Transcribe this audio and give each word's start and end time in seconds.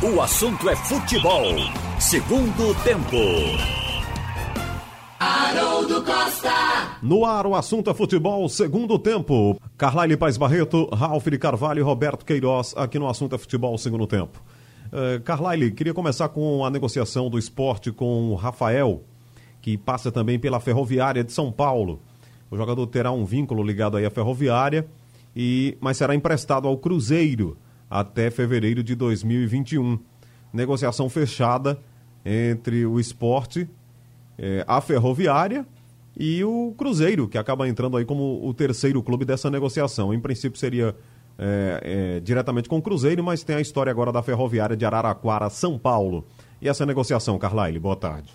O 0.00 0.20
assunto 0.20 0.70
é 0.70 0.76
futebol. 0.76 1.42
Segundo 1.98 2.72
tempo. 2.84 3.16
Haroldo 5.18 6.04
Costa. 6.04 6.98
No 7.02 7.24
ar, 7.24 7.44
o 7.48 7.56
assunto 7.56 7.90
é 7.90 7.94
futebol, 7.94 8.48
segundo 8.48 8.96
tempo. 8.96 9.60
Carlyle 9.76 10.16
Paz 10.16 10.36
Barreto, 10.36 10.88
Ralf 10.94 11.26
de 11.26 11.36
Carvalho 11.36 11.80
e 11.80 11.82
Roberto 11.82 12.24
Queiroz, 12.24 12.74
aqui 12.76 12.96
no 12.96 13.08
assunto 13.08 13.34
é 13.34 13.38
futebol, 13.38 13.76
segundo 13.76 14.06
tempo. 14.06 14.40
Uh, 14.86 15.20
Carlyle, 15.24 15.72
queria 15.72 15.92
começar 15.92 16.28
com 16.28 16.64
a 16.64 16.70
negociação 16.70 17.28
do 17.28 17.36
esporte 17.36 17.90
com 17.90 18.30
o 18.30 18.36
Rafael, 18.36 19.02
que 19.60 19.76
passa 19.76 20.12
também 20.12 20.38
pela 20.38 20.60
Ferroviária 20.60 21.24
de 21.24 21.32
São 21.32 21.50
Paulo. 21.50 22.00
O 22.48 22.56
jogador 22.56 22.86
terá 22.86 23.10
um 23.10 23.24
vínculo 23.24 23.64
ligado 23.64 23.96
aí 23.96 24.06
à 24.06 24.10
Ferroviária, 24.10 24.86
e, 25.34 25.76
mas 25.80 25.96
será 25.96 26.14
emprestado 26.14 26.68
ao 26.68 26.78
Cruzeiro 26.78 27.58
até 27.90 28.30
fevereiro 28.30 28.82
de 28.82 28.94
2021. 28.94 29.98
Negociação 30.52 31.08
fechada 31.08 31.78
entre 32.24 32.84
o 32.86 32.98
esporte 32.98 33.68
é, 34.38 34.64
a 34.68 34.80
Ferroviária 34.80 35.66
e 36.16 36.42
o 36.44 36.72
Cruzeiro, 36.78 37.28
que 37.28 37.36
acaba 37.36 37.68
entrando 37.68 37.96
aí 37.96 38.04
como 38.04 38.46
o 38.46 38.54
terceiro 38.54 39.02
clube 39.02 39.24
dessa 39.24 39.50
negociação. 39.50 40.14
Em 40.14 40.20
princípio 40.20 40.58
seria 40.58 40.94
é, 41.36 41.80
é, 42.16 42.20
diretamente 42.20 42.68
com 42.68 42.78
o 42.78 42.82
Cruzeiro, 42.82 43.22
mas 43.22 43.42
tem 43.42 43.56
a 43.56 43.60
história 43.60 43.90
agora 43.90 44.12
da 44.12 44.22
Ferroviária 44.22 44.76
de 44.76 44.84
Araraquara, 44.84 45.50
São 45.50 45.78
Paulo. 45.78 46.24
E 46.60 46.68
essa 46.68 46.86
negociação, 46.86 47.38
Carlyle, 47.38 47.78
boa 47.78 47.96
tarde. 47.96 48.32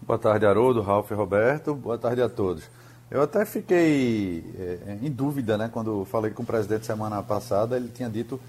Boa 0.00 0.18
tarde, 0.18 0.46
Haroldo, 0.46 0.80
Ralf 0.80 1.10
e 1.10 1.14
Roberto. 1.14 1.74
Boa 1.74 1.96
tarde 1.96 2.22
a 2.22 2.28
todos. 2.28 2.68
Eu 3.12 3.20
até 3.20 3.44
fiquei 3.44 4.42
é, 4.58 4.96
em 5.02 5.10
dúvida, 5.10 5.58
né, 5.58 5.68
quando 5.70 6.02
falei 6.06 6.30
com 6.30 6.42
o 6.42 6.46
presidente 6.46 6.86
semana 6.86 7.22
passada, 7.22 7.76
ele 7.76 7.88
tinha 7.88 8.08
dito 8.08 8.40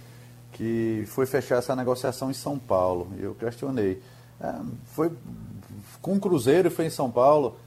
que 0.54 1.04
foi 1.08 1.26
fechar 1.26 1.58
essa 1.58 1.76
negociação 1.76 2.32
em 2.32 2.34
São 2.34 2.58
Paulo. 2.58 3.10
Eu 3.20 3.36
questionei. 3.36 4.02
É, 4.40 4.54
foi 4.86 5.12
com 6.02 6.14
o 6.16 6.20
Cruzeiro, 6.20 6.72
foi 6.72 6.86
em 6.86 6.90
São 6.90 7.12
Paulo. 7.12 7.58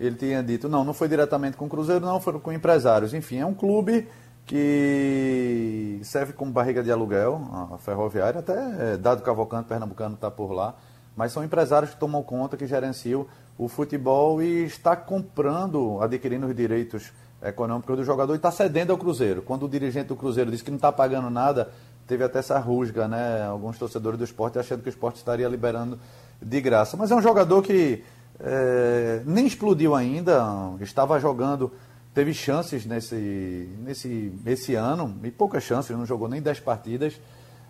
Ele 0.00 0.16
tinha 0.16 0.42
dito, 0.42 0.66
não, 0.66 0.82
não 0.82 0.94
foi 0.94 1.08
diretamente 1.08 1.58
com 1.58 1.66
o 1.66 1.68
Cruzeiro, 1.68 2.06
não, 2.06 2.18
foram 2.20 2.40
com 2.40 2.50
empresários. 2.50 3.12
Enfim, 3.12 3.36
é 3.36 3.44
um 3.44 3.52
clube 3.52 4.08
que 4.46 6.00
serve 6.04 6.32
como 6.32 6.50
barriga 6.50 6.82
de 6.82 6.90
aluguel, 6.90 7.38
a 7.74 7.76
ferroviária, 7.76 8.40
até 8.40 8.94
é, 8.94 8.96
Dado 8.96 9.20
Cavalcante, 9.20 9.68
Pernambucano 9.68 10.14
está 10.14 10.30
por 10.30 10.52
lá, 10.52 10.74
mas 11.14 11.32
são 11.32 11.44
empresários 11.44 11.90
que 11.90 12.00
tomam 12.00 12.22
conta, 12.22 12.56
que 12.56 12.66
gerenciam 12.66 13.26
o 13.58 13.68
futebol 13.68 14.42
e 14.42 14.64
está 14.64 14.94
comprando, 14.94 15.98
adquirindo 16.00 16.46
os 16.46 16.54
direitos 16.54 17.12
econômicos 17.42 17.96
do 17.96 18.04
jogador 18.04 18.34
e 18.34 18.36
está 18.36 18.50
cedendo 18.50 18.90
ao 18.90 18.98
Cruzeiro. 18.98 19.42
Quando 19.42 19.64
o 19.64 19.68
dirigente 19.68 20.08
do 20.08 20.16
Cruzeiro 20.16 20.50
disse 20.50 20.64
que 20.64 20.70
não 20.70 20.76
está 20.76 20.92
pagando 20.92 21.30
nada, 21.30 21.70
teve 22.06 22.22
até 22.22 22.38
essa 22.38 22.58
rusga, 22.58 23.08
né? 23.08 23.44
Alguns 23.44 23.78
torcedores 23.78 24.18
do 24.18 24.24
esporte 24.24 24.58
achando 24.58 24.82
que 24.82 24.88
o 24.88 24.90
esporte 24.90 25.16
estaria 25.16 25.48
liberando 25.48 25.98
de 26.40 26.60
graça. 26.60 26.96
Mas 26.96 27.10
é 27.10 27.14
um 27.14 27.22
jogador 27.22 27.62
que 27.62 28.02
é, 28.38 29.22
nem 29.24 29.46
explodiu 29.46 29.94
ainda, 29.94 30.44
estava 30.80 31.18
jogando, 31.18 31.72
teve 32.14 32.34
chances 32.34 32.84
nesse, 32.84 33.68
nesse 33.78 34.32
esse 34.44 34.74
ano, 34.74 35.18
e 35.24 35.30
poucas 35.30 35.62
chances, 35.62 35.96
não 35.96 36.06
jogou 36.06 36.28
nem 36.28 36.42
10 36.42 36.60
partidas, 36.60 37.18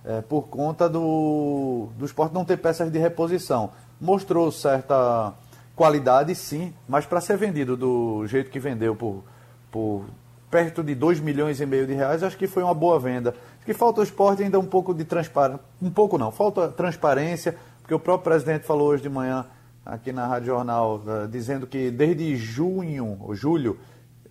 é, 0.05 0.21
por 0.21 0.43
conta 0.49 0.89
do, 0.89 1.89
do 1.97 2.05
esporte 2.05 2.35
não 2.35 2.45
ter 2.45 2.57
peças 2.57 2.91
de 2.91 2.99
reposição. 2.99 3.71
Mostrou 4.01 4.53
certa 4.53 5.33
qualidade, 5.77 6.35
sim, 6.35 6.73
mas 6.89 7.05
para 7.05 7.21
ser 7.21 7.37
vendido 7.37 7.77
do 7.77 8.27
jeito 8.27 8.51
que 8.51 8.59
vendeu 8.59 8.97
por, 8.97 9.23
por 9.71 10.07
perto 10.51 10.83
de 10.83 10.95
2 10.95 11.21
milhões 11.21 11.61
e 11.61 11.67
meio 11.67 11.87
de 11.87 11.93
reais, 11.93 12.23
acho 12.23 12.37
que 12.37 12.47
foi 12.47 12.63
uma 12.63 12.73
boa 12.73 12.99
venda. 12.99 13.35
Acho 13.59 13.67
que 13.67 13.75
falta 13.75 14.01
o 14.01 14.03
esporte 14.03 14.43
ainda 14.43 14.59
um 14.59 14.65
pouco 14.65 14.95
de 14.95 15.05
transparência, 15.05 15.61
um 15.81 15.91
pouco 15.91 16.17
não, 16.17 16.33
falta 16.33 16.69
transparência, 16.69 17.55
porque 17.83 17.93
o 17.93 18.01
próprio 18.01 18.25
presidente 18.25 18.65
falou 18.65 18.89
hoje 18.89 19.03
de 19.03 19.11
manhã 19.11 19.45
aqui 19.85 20.13
na 20.13 20.27
Rádio 20.27 20.47
Jornal, 20.47 21.03
uh, 21.07 21.29
dizendo 21.29 21.67
que 21.67 21.91
desde 21.91 22.35
junho, 22.37 23.19
ou 23.21 23.35
julho, 23.35 23.79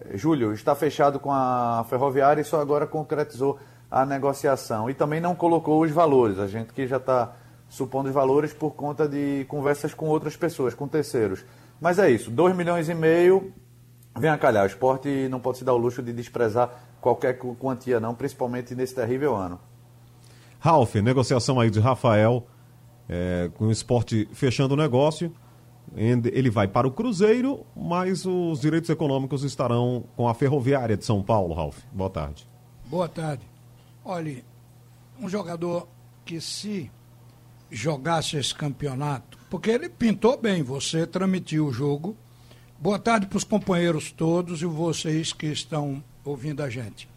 eh, 0.01 0.17
julho, 0.17 0.51
está 0.51 0.73
fechado 0.73 1.19
com 1.19 1.31
a 1.31 1.85
ferroviária 1.87 2.41
e 2.41 2.43
só 2.43 2.59
agora 2.59 2.87
concretizou 2.87 3.57
a 3.89 4.05
negociação. 4.05 4.89
E 4.89 4.93
também 4.93 5.21
não 5.21 5.35
colocou 5.35 5.81
os 5.81 5.91
valores. 5.91 6.39
A 6.39 6.47
gente 6.47 6.73
que 6.73 6.85
já 6.87 6.97
está 6.97 7.33
supondo 7.69 8.09
os 8.09 8.15
valores 8.15 8.53
por 8.53 8.71
conta 8.71 9.07
de 9.07 9.45
conversas 9.47 9.93
com 9.93 10.07
outras 10.07 10.35
pessoas, 10.35 10.73
com 10.73 10.87
terceiros. 10.87 11.43
Mas 11.79 11.99
é 11.99 12.09
isso, 12.09 12.31
2 12.31 12.55
milhões 12.55 12.89
e 12.89 12.93
meio, 12.93 13.53
vem 14.17 14.29
a 14.29 14.37
calhar. 14.37 14.63
O 14.63 14.67
esporte 14.67 15.27
não 15.29 15.39
pode 15.39 15.57
se 15.57 15.63
dar 15.63 15.73
o 15.73 15.77
luxo 15.77 16.01
de 16.01 16.13
desprezar 16.13 16.69
qualquer 17.01 17.37
quantia, 17.37 17.99
não, 17.99 18.15
principalmente 18.15 18.73
nesse 18.73 18.95
terrível 18.95 19.35
ano. 19.35 19.59
Ralf, 20.59 20.95
negociação 20.95 21.59
aí 21.59 21.69
de 21.69 21.79
Rafael 21.79 22.47
é, 23.07 23.51
com 23.55 23.65
o 23.65 23.71
esporte 23.71 24.27
fechando 24.33 24.73
o 24.73 24.77
negócio. 24.77 25.31
Ele 25.95 26.49
vai 26.49 26.67
para 26.67 26.87
o 26.87 26.91
Cruzeiro, 26.91 27.65
mas 27.75 28.25
os 28.25 28.59
direitos 28.59 28.89
econômicos 28.89 29.43
estarão 29.43 30.03
com 30.15 30.27
a 30.27 30.33
Ferroviária 30.33 30.97
de 30.97 31.05
São 31.05 31.21
Paulo, 31.21 31.53
Ralf. 31.53 31.77
Boa 31.91 32.09
tarde. 32.09 32.47
Boa 32.87 33.07
tarde. 33.07 33.43
Olhe, 34.03 34.43
um 35.21 35.29
jogador 35.29 35.87
que 36.25 36.41
se 36.41 36.91
jogasse 37.75 38.37
esse 38.37 38.53
campeonato, 38.53 39.37
porque 39.49 39.69
ele 39.69 39.89
pintou 39.89 40.37
bem, 40.37 40.63
você 40.63 41.05
transmitiu 41.05 41.67
o 41.67 41.73
jogo. 41.73 42.15
Boa 42.79 42.99
tarde 42.99 43.27
para 43.27 43.37
os 43.37 43.43
companheiros 43.43 44.11
todos 44.11 44.61
e 44.61 44.65
vocês 44.65 45.33
que 45.33 45.47
estão 45.47 46.03
ouvindo 46.23 46.61
a 46.61 46.69
gente. 46.69 47.07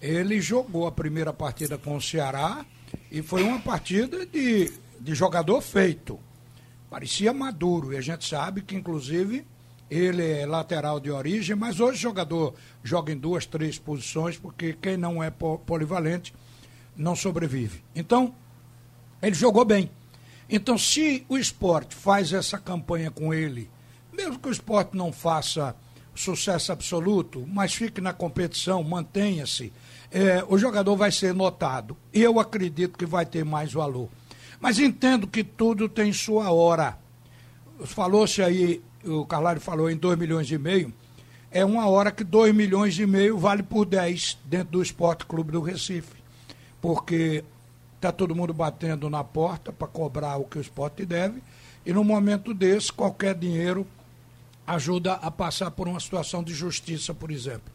Ele 0.00 0.40
jogou 0.40 0.86
a 0.86 0.92
primeira 0.92 1.32
partida 1.32 1.76
com 1.76 1.96
o 1.96 2.02
Ceará 2.02 2.64
e 3.10 3.22
foi 3.22 3.42
uma 3.42 3.58
partida 3.58 4.24
de 4.26 4.72
de 5.00 5.14
jogador 5.14 5.60
feito. 5.60 6.18
Parecia 6.90 7.32
maduro, 7.32 7.92
e 7.92 7.96
a 7.96 8.00
gente 8.00 8.26
sabe 8.26 8.62
que, 8.62 8.74
inclusive, 8.74 9.46
ele 9.90 10.26
é 10.26 10.46
lateral 10.46 10.98
de 10.98 11.10
origem, 11.10 11.54
mas 11.54 11.80
hoje 11.80 11.98
o 11.98 12.02
jogador 12.02 12.54
joga 12.82 13.12
em 13.12 13.16
duas, 13.16 13.46
três 13.46 13.78
posições, 13.78 14.36
porque 14.36 14.72
quem 14.72 14.96
não 14.96 15.22
é 15.22 15.30
polivalente 15.30 16.34
não 16.96 17.14
sobrevive. 17.14 17.82
Então, 17.94 18.34
ele 19.22 19.34
jogou 19.34 19.64
bem. 19.64 19.90
Então, 20.48 20.78
se 20.78 21.24
o 21.28 21.36
esporte 21.36 21.94
faz 21.94 22.32
essa 22.32 22.58
campanha 22.58 23.10
com 23.10 23.34
ele, 23.34 23.70
mesmo 24.12 24.38
que 24.38 24.48
o 24.48 24.52
esporte 24.52 24.96
não 24.96 25.12
faça 25.12 25.76
sucesso 26.14 26.72
absoluto, 26.72 27.46
mas 27.46 27.74
fique 27.74 28.00
na 28.00 28.12
competição, 28.12 28.82
mantenha-se, 28.82 29.72
é, 30.10 30.44
o 30.48 30.58
jogador 30.58 30.96
vai 30.96 31.12
ser 31.12 31.32
notado. 31.32 31.96
Eu 32.12 32.40
acredito 32.40 32.98
que 32.98 33.06
vai 33.06 33.24
ter 33.24 33.44
mais 33.44 33.72
valor. 33.72 34.08
Mas 34.60 34.78
entendo 34.78 35.26
que 35.26 35.44
tudo 35.44 35.88
tem 35.88 36.12
sua 36.12 36.50
hora. 36.50 36.98
Falou-se 37.84 38.42
aí, 38.42 38.82
o 39.04 39.24
Carlário 39.24 39.60
falou 39.60 39.88
em 39.88 39.96
2 39.96 40.18
milhões 40.18 40.50
e 40.50 40.58
meio, 40.58 40.92
é 41.50 41.64
uma 41.64 41.88
hora 41.88 42.10
que 42.10 42.24
2 42.24 42.54
milhões 42.54 42.98
e 42.98 43.06
meio 43.06 43.38
vale 43.38 43.62
por 43.62 43.84
10 43.84 44.38
dentro 44.44 44.72
do 44.72 44.82
Esporte 44.82 45.24
Clube 45.24 45.52
do 45.52 45.60
Recife. 45.60 46.16
Porque 46.80 47.44
está 47.98 48.12
todo 48.12 48.34
mundo 48.34 48.54
batendo 48.54 49.10
na 49.10 49.24
porta 49.24 49.72
para 49.72 49.88
cobrar 49.88 50.36
o 50.36 50.44
que 50.44 50.56
o 50.56 50.60
esporte 50.60 51.04
deve, 51.04 51.42
e 51.84 51.92
no 51.92 52.04
momento 52.04 52.54
desse, 52.54 52.92
qualquer 52.92 53.34
dinheiro 53.34 53.86
ajuda 54.66 55.14
a 55.14 55.30
passar 55.30 55.70
por 55.72 55.88
uma 55.88 55.98
situação 55.98 56.42
de 56.42 56.54
justiça, 56.54 57.12
por 57.12 57.30
exemplo. 57.30 57.72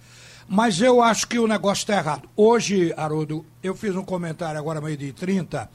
Mas 0.47 0.79
eu 0.79 1.01
acho 1.01 1.27
que 1.27 1.39
o 1.39 1.47
negócio 1.47 1.81
está 1.81 1.97
errado. 1.97 2.29
Hoje, 2.35 2.93
Haroldo, 2.95 3.45
eu 3.61 3.75
fiz 3.75 3.95
um 3.95 4.03
comentário 4.03 4.59
agora, 4.59 4.79
meio-dia 4.79 5.09
e 5.09 5.13
30, 5.13 5.69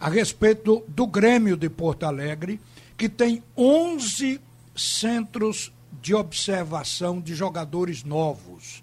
a 0.00 0.08
respeito 0.08 0.62
do, 0.64 0.84
do 0.88 1.06
Grêmio 1.06 1.56
de 1.56 1.68
Porto 1.68 2.04
Alegre, 2.04 2.60
que 2.96 3.08
tem 3.08 3.42
11 3.56 4.40
centros 4.74 5.72
de 6.00 6.14
observação 6.14 7.20
de 7.20 7.34
jogadores 7.34 8.02
novos. 8.02 8.82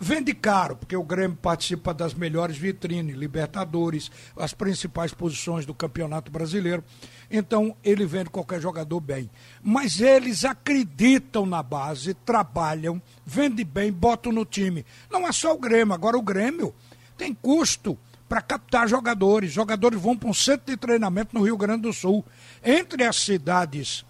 Vende 0.00 0.32
caro, 0.32 0.76
porque 0.76 0.96
o 0.96 1.02
Grêmio 1.02 1.36
participa 1.36 1.92
das 1.92 2.14
melhores 2.14 2.56
vitrines, 2.56 3.16
Libertadores, 3.16 4.12
as 4.36 4.54
principais 4.54 5.12
posições 5.12 5.66
do 5.66 5.74
Campeonato 5.74 6.30
Brasileiro. 6.30 6.84
Então, 7.28 7.76
ele 7.82 8.06
vende 8.06 8.30
qualquer 8.30 8.60
jogador 8.60 9.00
bem. 9.00 9.28
Mas 9.60 10.00
eles 10.00 10.44
acreditam 10.44 11.44
na 11.44 11.64
base, 11.64 12.14
trabalham, 12.14 13.02
vendem 13.26 13.66
bem, 13.66 13.92
botam 13.92 14.30
no 14.30 14.44
time. 14.44 14.86
Não 15.10 15.26
é 15.26 15.32
só 15.32 15.52
o 15.52 15.58
Grêmio, 15.58 15.92
agora 15.92 16.16
o 16.16 16.22
Grêmio 16.22 16.72
tem 17.16 17.34
custo 17.34 17.98
para 18.28 18.40
captar 18.40 18.88
jogadores. 18.88 19.50
Jogadores 19.50 20.00
vão 20.00 20.16
para 20.16 20.28
um 20.28 20.34
centro 20.34 20.66
de 20.66 20.76
treinamento 20.76 21.36
no 21.36 21.44
Rio 21.44 21.56
Grande 21.56 21.82
do 21.82 21.92
Sul. 21.92 22.24
Entre 22.64 23.02
as 23.02 23.16
cidades 23.16 24.04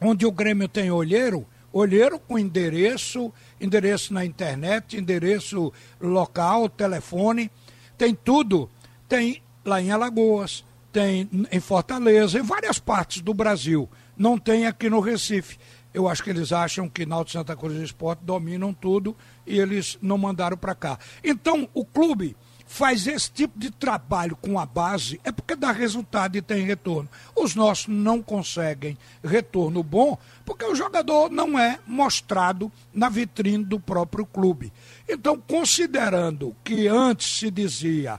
onde 0.00 0.24
o 0.24 0.32
Grêmio 0.32 0.66
tem 0.66 0.90
olheiro, 0.90 1.46
olheiro 1.74 2.20
com 2.20 2.38
endereço, 2.38 3.32
endereço 3.60 4.14
na 4.14 4.24
internet, 4.24 4.96
endereço 4.96 5.72
local, 6.00 6.68
telefone, 6.68 7.50
tem 7.98 8.14
tudo. 8.14 8.70
Tem 9.08 9.42
lá 9.64 9.82
em 9.82 9.90
Alagoas, 9.90 10.64
tem 10.92 11.28
em 11.50 11.60
Fortaleza, 11.60 12.38
em 12.38 12.42
várias 12.42 12.78
partes 12.78 13.20
do 13.20 13.34
Brasil. 13.34 13.88
Não 14.16 14.38
tem 14.38 14.66
aqui 14.66 14.88
no 14.88 15.00
Recife. 15.00 15.58
Eu 15.92 16.08
acho 16.08 16.22
que 16.22 16.30
eles 16.30 16.52
acham 16.52 16.88
que 16.88 17.04
Náutico 17.04 17.38
Santa 17.38 17.56
Cruz 17.56 17.76
e 17.76 17.84
Esporte 17.84 18.24
dominam 18.24 18.72
tudo 18.72 19.16
e 19.46 19.58
eles 19.58 19.98
não 20.00 20.16
mandaram 20.16 20.56
para 20.56 20.74
cá. 20.74 20.98
Então, 21.22 21.68
o 21.74 21.84
clube 21.84 22.36
faz 22.74 23.06
esse 23.06 23.30
tipo 23.30 23.56
de 23.56 23.70
trabalho 23.70 24.34
com 24.34 24.58
a 24.58 24.66
base 24.66 25.20
é 25.22 25.30
porque 25.30 25.54
dá 25.54 25.70
resultado 25.70 26.36
e 26.36 26.42
tem 26.42 26.64
retorno. 26.64 27.08
Os 27.32 27.54
nossos 27.54 27.86
não 27.86 28.20
conseguem 28.20 28.98
retorno 29.22 29.80
bom 29.80 30.18
porque 30.44 30.64
o 30.64 30.74
jogador 30.74 31.30
não 31.30 31.56
é 31.56 31.78
mostrado 31.86 32.72
na 32.92 33.08
vitrine 33.08 33.64
do 33.64 33.78
próprio 33.78 34.26
clube. 34.26 34.72
Então, 35.08 35.40
considerando 35.40 36.56
que 36.64 36.88
antes 36.88 37.38
se 37.38 37.48
dizia 37.48 38.18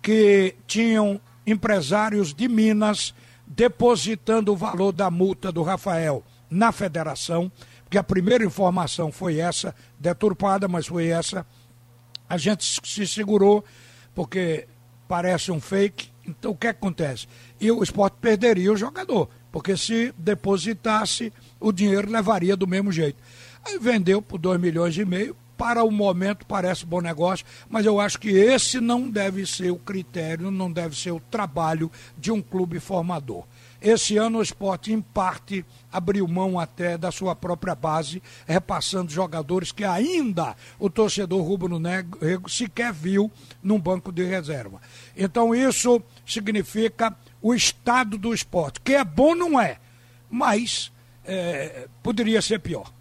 que 0.00 0.54
tinham 0.64 1.20
empresários 1.44 2.32
de 2.32 2.46
Minas 2.46 3.12
depositando 3.48 4.52
o 4.52 4.56
valor 4.56 4.92
da 4.92 5.10
multa 5.10 5.50
do 5.50 5.64
Rafael 5.64 6.22
na 6.48 6.70
federação, 6.70 7.50
porque 7.82 7.98
a 7.98 8.04
primeira 8.04 8.44
informação 8.44 9.10
foi 9.10 9.40
essa, 9.40 9.74
deturpada, 9.98 10.68
mas 10.68 10.86
foi 10.86 11.08
essa. 11.08 11.44
A 12.28 12.36
gente 12.36 12.64
se 12.84 13.04
segurou, 13.08 13.64
porque 14.18 14.66
parece 15.06 15.52
um 15.52 15.60
fake. 15.60 16.10
Então 16.26 16.50
o 16.50 16.56
que 16.56 16.66
acontece? 16.66 17.28
E 17.60 17.70
o 17.70 17.84
esporte 17.84 18.16
perderia 18.20 18.72
o 18.72 18.76
jogador, 18.76 19.30
porque 19.52 19.76
se 19.76 20.12
depositasse, 20.18 21.32
o 21.60 21.70
dinheiro 21.70 22.10
levaria 22.10 22.56
do 22.56 22.66
mesmo 22.66 22.90
jeito. 22.90 23.16
Aí 23.64 23.78
vendeu 23.78 24.20
por 24.20 24.38
2 24.38 24.60
milhões 24.60 24.98
e 24.98 25.04
meio, 25.04 25.36
para 25.56 25.84
o 25.84 25.90
momento 25.92 26.44
parece 26.46 26.84
bom 26.84 27.00
negócio, 27.00 27.46
mas 27.68 27.86
eu 27.86 28.00
acho 28.00 28.18
que 28.18 28.30
esse 28.30 28.80
não 28.80 29.08
deve 29.08 29.46
ser 29.46 29.70
o 29.70 29.78
critério, 29.78 30.50
não 30.50 30.72
deve 30.72 30.96
ser 30.96 31.12
o 31.12 31.20
trabalho 31.20 31.88
de 32.18 32.32
um 32.32 32.42
clube 32.42 32.80
formador. 32.80 33.44
Esse 33.80 34.16
ano 34.16 34.38
o 34.38 34.42
esporte, 34.42 34.92
em 34.92 35.00
parte, 35.00 35.64
abriu 35.92 36.26
mão 36.26 36.58
até 36.58 36.98
da 36.98 37.12
sua 37.12 37.36
própria 37.36 37.74
base, 37.74 38.22
repassando 38.46 39.10
jogadores 39.10 39.70
que 39.70 39.84
ainda 39.84 40.56
o 40.78 40.90
torcedor 40.90 41.42
rubro-negro 41.42 42.18
sequer 42.48 42.92
viu 42.92 43.30
num 43.62 43.78
banco 43.78 44.10
de 44.10 44.24
reserva. 44.24 44.80
Então 45.16 45.54
isso 45.54 46.02
significa 46.26 47.16
o 47.40 47.54
estado 47.54 48.18
do 48.18 48.34
esporte, 48.34 48.80
que 48.80 48.94
é 48.94 49.04
bom, 49.04 49.34
não 49.34 49.60
é, 49.60 49.78
mas 50.28 50.90
é, 51.24 51.86
poderia 52.02 52.42
ser 52.42 52.58
pior. 52.58 52.92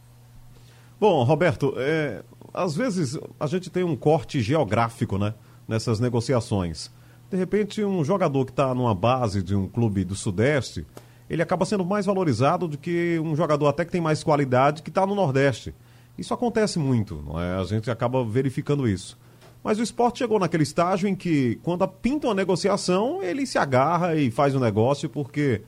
Bom, 1.00 1.24
Roberto, 1.24 1.74
é, 1.78 2.24
às 2.54 2.76
vezes 2.76 3.18
a 3.40 3.48
gente 3.48 3.70
tem 3.70 3.84
um 3.84 3.96
corte 3.96 4.42
geográfico, 4.42 5.18
né? 5.18 5.34
Nessas 5.68 6.00
negociações. 6.00 6.90
De 7.30 7.38
repente, 7.38 7.84
um 7.84 8.04
jogador 8.04 8.46
que 8.46 8.52
está 8.52 8.74
numa 8.74 8.96
base 8.96 9.44
de 9.44 9.56
um 9.56 9.68
clube 9.68 10.04
do 10.04 10.16
Sudeste, 10.16 10.86
ele 11.30 11.42
acaba 11.42 11.66
sendo 11.66 11.86
mais 11.86 12.06
valorizado 12.06 12.68
do 12.68 12.78
que 12.78 13.20
um 13.20 13.36
jogador 13.36 13.68
até 13.68 13.84
que 13.84 13.92
tem 13.92 14.00
mais 14.00 14.24
qualidade 14.24 14.82
que 14.82 14.90
está 14.90 15.06
no 15.06 15.14
Nordeste. 15.14 15.76
Isso 16.18 16.34
acontece 16.34 16.80
muito, 16.80 17.22
não 17.26 17.40
é? 17.40 17.60
A 17.60 17.64
gente 17.64 17.92
acaba 17.92 18.24
verificando 18.24 18.88
isso. 18.88 19.18
Mas 19.64 19.78
o 19.78 19.84
esporte 19.84 20.20
chegou 20.20 20.40
naquele 20.40 20.64
estágio 20.64 21.10
em 21.10 21.16
que, 21.16 21.60
quando 21.64 21.86
pinta 21.88 22.28
uma 22.28 22.34
negociação, 22.34 23.22
ele 23.22 23.46
se 23.46 23.58
agarra 23.58 24.16
e 24.16 24.32
faz 24.32 24.56
o 24.56 24.58
um 24.58 24.62
negócio, 24.62 25.10
porque 25.10 25.62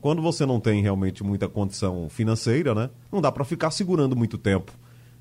quando 0.00 0.20
você 0.20 0.44
não 0.44 0.58
tem 0.58 0.82
realmente 0.82 1.22
muita 1.22 1.48
condição 1.48 2.08
financeira, 2.08 2.74
né? 2.74 2.90
Não 3.12 3.20
dá 3.20 3.30
para 3.30 3.44
ficar 3.44 3.70
segurando 3.70 4.16
muito 4.16 4.36
tempo. 4.36 4.72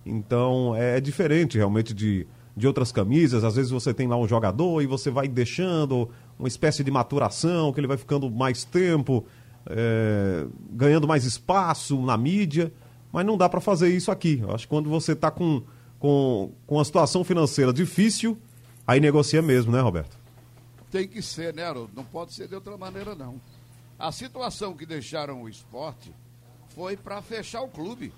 Então 0.06 0.76
é, 0.76 0.98
é 0.98 1.00
diferente 1.00 1.58
realmente 1.58 1.94
de, 1.94 2.28
de 2.56 2.68
outras 2.68 2.92
camisas. 2.92 3.44
Às 3.44 3.56
vezes 3.56 3.72
você 3.72 3.94
tem 3.94 4.08
lá 4.08 4.18
um 4.18 4.28
jogador 4.28 4.82
e 4.82 4.88
você 4.88 5.10
vai 5.10 5.28
deixando 5.28 6.10
uma 6.38 6.48
espécie 6.48 6.84
de 6.84 6.92
maturação, 6.92 7.74
que 7.74 7.80
ele 7.80 7.88
vai 7.88 7.98
ficando 7.98 8.30
mais 8.30 8.64
tempo, 8.64 9.26
é, 9.66 10.46
ganhando 10.72 11.08
mais 11.08 11.26
espaço 11.26 12.02
na 12.02 12.18
mídia. 12.18 12.72
Mas 13.12 13.26
não 13.26 13.38
dá 13.38 13.48
para 13.48 13.62
fazer 13.62 13.96
isso 13.96 14.12
aqui. 14.12 14.40
Eu 14.42 14.54
acho 14.54 14.66
que 14.66 14.70
quando 14.70 14.90
você 14.90 15.14
está 15.14 15.30
com, 15.30 15.64
com, 16.00 16.52
com 16.66 16.76
uma 16.76 16.86
situação 16.86 17.24
financeira 17.24 17.72
difícil, 17.72 18.38
aí 18.88 19.00
negocia 19.00 19.42
mesmo, 19.42 19.72
né, 19.72 19.80
Roberto? 19.80 20.18
Tem 20.90 21.08
que 21.08 21.22
ser, 21.22 21.54
né, 21.54 21.64
Haroldo? 21.64 21.92
Não 21.96 22.04
pode 22.04 22.34
ser 22.34 22.48
de 22.48 22.56
outra 22.56 22.78
maneira, 22.78 23.16
não. 23.16 23.40
A 23.98 24.12
situação 24.12 24.76
que 24.76 24.86
deixaram 24.86 25.44
o 25.44 25.50
esporte 25.50 26.12
foi 26.76 26.98
para 26.98 27.22
fechar 27.22 27.62
o 27.62 27.68
clube. 27.68 28.12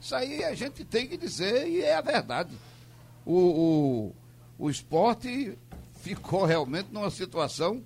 Isso 0.00 0.14
aí 0.14 0.44
a 0.44 0.54
gente 0.54 0.84
tem 0.84 1.06
que 1.06 1.16
dizer 1.16 1.68
e 1.68 1.82
é 1.82 1.96
a 1.96 2.00
verdade. 2.00 2.50
O, 3.26 3.34
o, 3.34 4.14
o 4.66 4.70
esporte 4.70 5.58
ficou 5.94 6.44
realmente 6.44 6.88
numa 6.92 7.10
situação 7.10 7.82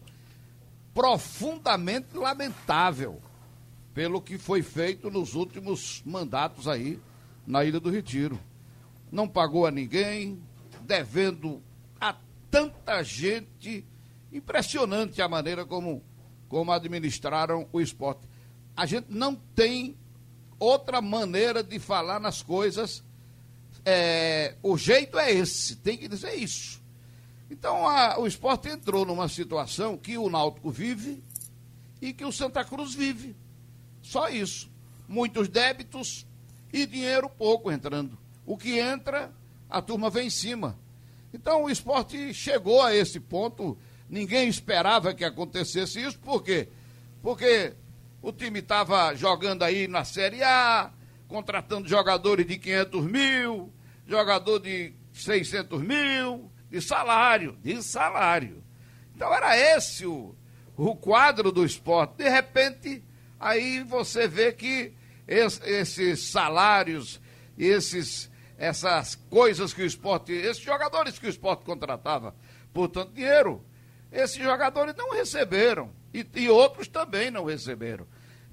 profundamente 0.93 2.15
lamentável 2.15 3.21
pelo 3.95 4.21
que 4.21 4.37
foi 4.37 4.63
feito 4.63 5.11
nos 5.11 5.35
últimos 5.35 6.03
mandatos 6.05 6.69
aí 6.69 7.01
na 7.47 7.65
Ilha 7.65 7.81
do 7.81 7.91
Retiro. 7.91 8.39
Não 9.11 9.27
pagou 9.27 9.67
a 9.67 9.71
ninguém, 9.71 10.41
devendo 10.83 11.63
a 12.01 12.15
tanta 12.51 13.03
gente. 13.03 13.85
Impressionante 14.33 15.21
a 15.21 15.29
maneira 15.29 15.65
como, 15.65 16.03
como 16.49 16.71
administraram 16.71 17.67
o 17.73 17.81
esporte. 17.81 18.29
A 18.77 18.87
gente 18.87 19.07
não 19.09 19.35
tem 19.35 19.97
outra 20.59 21.01
maneira 21.01 21.65
de 21.65 21.79
falar 21.79 22.21
nas 22.21 22.43
coisas. 22.43 23.03
É, 23.85 24.57
o 24.63 24.77
jeito 24.77 25.19
é 25.19 25.33
esse, 25.33 25.77
tem 25.77 25.97
que 25.97 26.09
dizer 26.09 26.35
isso. 26.35 26.81
Então 27.51 27.89
a, 27.89 28.19
o 28.19 28.27
esporte 28.27 28.69
entrou 28.69 29.05
numa 29.05 29.29
situação 29.29 29.97
que 29.97 30.17
o 30.17 30.31
Náutico 30.31 30.71
vive 30.71 31.23
e 32.01 32.13
que 32.13 32.25
o 32.25 32.33
Santa 32.33 32.65
Cruz 32.65 32.95
vive. 32.95 33.37
Só 34.03 34.29
isso. 34.29 34.71
Muitos 35.09 35.49
débitos 35.49 36.27
e 36.73 36.87
dinheiro 36.87 37.29
pouco 37.29 37.71
entrando. 37.71 38.17
O 38.47 38.57
que 38.57 38.79
entra, 38.79 39.33
a 39.69 39.83
turma 39.83 40.09
vem 40.09 40.29
em 40.29 40.31
cima. 40.31 40.79
Então 41.33 41.65
o 41.65 41.71
esporte 41.71 42.33
chegou 42.33 42.83
a 42.83 42.95
esse 42.95 43.19
ponto. 43.19 43.77
Ninguém 44.09 44.49
esperava 44.49 45.15
que 45.15 45.25
acontecesse 45.25 46.03
isso, 46.03 46.19
por 46.19 46.43
quê? 46.43 46.69
Porque 47.23 47.75
o 48.23 48.33
time 48.33 48.59
estava 48.61 49.15
jogando 49.15 49.63
aí 49.63 49.87
na 49.87 50.05
Série 50.05 50.43
A, 50.43 50.93
contratando 51.31 51.89
jogadores 51.89 52.45
de 52.45 52.59
500 52.59 53.05
mil, 53.05 53.73
jogador 54.07 54.59
de 54.59 54.93
600 55.13 55.81
mil, 55.81 56.51
de 56.69 56.83
salário, 56.83 57.57
de 57.63 57.81
salário. 57.83 58.63
Então 59.15 59.33
era 59.33 59.57
esse 59.57 60.05
o, 60.05 60.35
o 60.77 60.97
quadro 60.97 61.53
do 61.53 61.65
esporte. 61.65 62.17
De 62.17 62.29
repente, 62.29 63.05
aí 63.39 63.83
você 63.85 64.27
vê 64.27 64.53
que 64.53 64.93
es, 65.27 65.61
esses 65.65 66.31
salários, 66.31 67.21
esses, 67.57 68.29
essas 68.59 69.15
coisas 69.15 69.73
que 69.73 69.83
o 69.83 69.87
esporte, 69.87 70.33
esses 70.33 70.63
jogadores 70.63 71.17
que 71.17 71.27
o 71.27 71.31
esporte 71.31 71.65
contratava 71.65 72.35
por 72.73 72.89
tanto 72.89 73.13
dinheiro, 73.13 73.65
esses 74.11 74.43
jogadores 74.43 74.97
não 74.97 75.13
receberam. 75.13 75.93
E, 76.13 76.27
e 76.35 76.49
outros 76.49 76.89
também 76.89 77.31
não 77.31 77.45
receberam. 77.45 78.05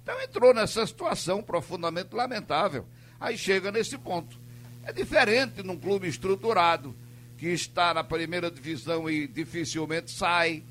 Então 0.08 0.22
entrou 0.22 0.54
nessa 0.54 0.88
situação 0.88 1.44
profundamente 1.44 2.16
lamentável. 2.16 2.86
Aí 3.20 3.38
chega 3.38 3.74
nesse 3.74 3.98
ponto. 3.98 4.40
É 4.86 4.94
diferente 4.94 5.62
num 5.62 5.78
clube 5.78 6.08
estruturado, 6.08 6.96
que 7.38 7.48
está 7.48 7.94
na 7.94 8.06
primeira 8.06 8.50
divisão 8.50 9.10
e 9.10 9.28
dificilmente 9.28 10.10
sai, 10.10 10.64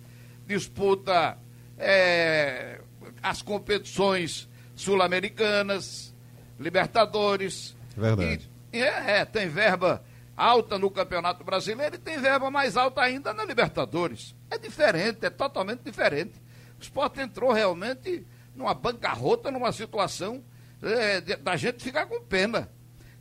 disputa 0.46 1.36
é, 1.76 2.80
as 3.22 3.42
competições 3.42 4.48
sul-americanas, 4.74 6.14
Libertadores. 6.58 7.76
Verdade. 7.94 8.50
E, 8.72 8.80
é, 8.80 9.18
é, 9.18 9.24
tem 9.26 9.48
verba 9.48 10.02
alta 10.34 10.78
no 10.78 10.90
Campeonato 10.90 11.44
Brasileiro 11.44 11.96
e 11.96 11.98
tem 11.98 12.18
verba 12.18 12.50
mais 12.50 12.74
alta 12.74 13.02
ainda 13.02 13.34
na 13.34 13.44
Libertadores. 13.44 14.34
É 14.50 14.56
diferente, 14.56 15.26
é 15.26 15.30
totalmente 15.30 15.82
diferente. 15.82 16.40
O 16.78 16.82
esporte 16.82 17.20
entrou 17.20 17.52
realmente 17.52 18.26
numa 18.56 18.74
bancarrota, 18.74 19.50
numa 19.50 19.70
situação 19.72 20.42
é, 20.82 21.20
da 21.20 21.56
gente 21.56 21.82
ficar 21.82 22.06
com 22.06 22.20
pena. 22.22 22.70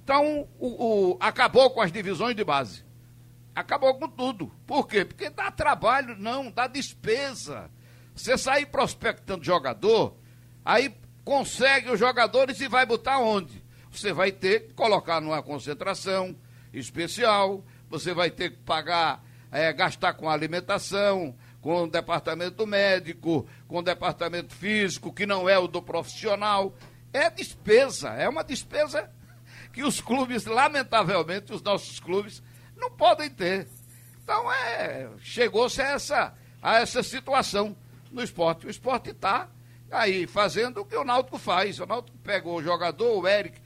Então, 0.03 0.47
o, 0.59 1.13
o, 1.13 1.17
acabou 1.19 1.69
com 1.71 1.81
as 1.81 1.91
divisões 1.91 2.35
de 2.35 2.43
base. 2.43 2.83
Acabou 3.55 3.95
com 3.95 4.07
tudo. 4.07 4.51
Por 4.67 4.87
quê? 4.87 5.05
Porque 5.05 5.29
dá 5.29 5.49
trabalho, 5.49 6.15
não, 6.17 6.51
dá 6.51 6.67
despesa. 6.67 7.69
Você 8.15 8.37
sair 8.37 8.65
prospectando 8.67 9.43
jogador, 9.43 10.15
aí 10.63 10.95
consegue 11.23 11.89
os 11.89 11.99
jogadores 11.99 12.59
e 12.61 12.67
vai 12.67 12.85
botar 12.85 13.19
onde? 13.19 13.63
Você 13.91 14.13
vai 14.13 14.31
ter 14.31 14.67
que 14.67 14.73
colocar 14.73 15.19
numa 15.19 15.41
concentração 15.41 16.35
especial, 16.73 17.63
você 17.89 18.13
vai 18.13 18.29
ter 18.29 18.51
que 18.51 18.57
pagar, 18.57 19.23
é, 19.51 19.71
gastar 19.73 20.13
com 20.13 20.29
alimentação, 20.29 21.35
com 21.65 21.85
o 21.85 21.87
departamento 21.87 22.67
médico, 22.67 23.47
com 23.67 23.79
o 23.79 23.81
departamento 23.81 24.53
físico, 24.53 25.11
que 25.11 25.25
não 25.25 25.49
é 25.49 25.57
o 25.57 25.67
do 25.67 25.81
profissional. 25.81 26.75
É 27.11 27.27
despesa, 27.27 28.09
é 28.09 28.29
uma 28.29 28.43
despesa 28.43 29.11
que 29.73 29.81
os 29.81 29.99
clubes, 29.99 30.45
lamentavelmente, 30.45 31.51
os 31.51 31.63
nossos 31.63 31.99
clubes, 31.99 32.43
não 32.77 32.91
podem 32.91 33.31
ter. 33.31 33.67
Então, 34.23 34.51
é, 34.53 35.09
chegou-se 35.21 35.81
a 35.81 35.85
essa, 35.85 36.35
a 36.61 36.75
essa 36.75 37.01
situação 37.01 37.75
no 38.11 38.21
esporte. 38.21 38.67
O 38.67 38.69
esporte 38.69 39.09
está 39.09 39.49
aí 39.89 40.27
fazendo 40.27 40.81
o 40.81 40.85
que 40.85 40.95
o 40.95 41.03
Náutico 41.03 41.39
faz. 41.39 41.79
O 41.79 41.87
Náutico 41.87 42.15
pegou 42.19 42.57
o 42.57 42.63
jogador, 42.63 43.23
o 43.23 43.27
Eric, 43.27 43.59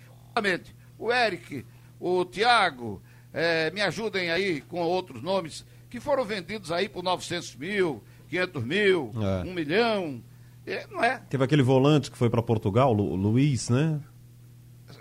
o 0.97 1.11
Eric, 1.11 1.65
o 1.99 2.23
Thiago, 2.23 3.03
é, 3.33 3.69
me 3.71 3.81
ajudem 3.81 4.31
aí 4.31 4.61
com 4.61 4.79
outros 4.79 5.21
nomes 5.21 5.65
que 5.89 5.99
foram 5.99 6.23
vendidos 6.23 6.71
aí 6.71 6.87
por 6.87 7.03
900 7.03 7.55
mil, 7.55 8.03
500 8.29 8.63
mil, 8.63 9.11
é. 9.15 9.47
1 9.47 9.53
milhão. 9.53 10.23
É, 10.65 10.85
não 10.87 11.03
é? 11.03 11.21
Teve 11.29 11.43
aquele 11.43 11.63
volante 11.63 12.11
que 12.11 12.17
foi 12.17 12.29
para 12.29 12.43
Portugal, 12.43 12.93
Lu, 12.93 13.15
Luiz, 13.15 13.69
né? 13.69 13.99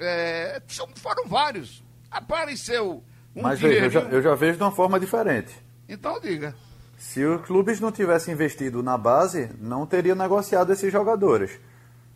É, 0.01 0.63
foram 0.95 1.27
vários. 1.27 1.85
Apareceu 2.11 3.03
um 3.37 3.43
Mas 3.43 3.61
veja, 3.61 3.85
eu 3.85 3.91
já, 3.91 4.01
eu 4.01 4.23
já 4.23 4.35
vejo 4.35 4.57
de 4.57 4.63
uma 4.63 4.73
forma 4.73 4.99
diferente. 4.99 5.53
Então 5.89 6.19
diga. 6.21 6.55
Se 6.97 7.25
os 7.25 7.47
clubes 7.47 7.81
não 7.81 7.93
tivessem 7.93 8.35
investido 8.35 8.83
na 8.83 8.97
base, 8.97 9.51
não 9.61 9.87
teriam 9.87 10.17
negociado 10.17 10.73
esses 10.73 10.93
jogadores. 10.93 11.53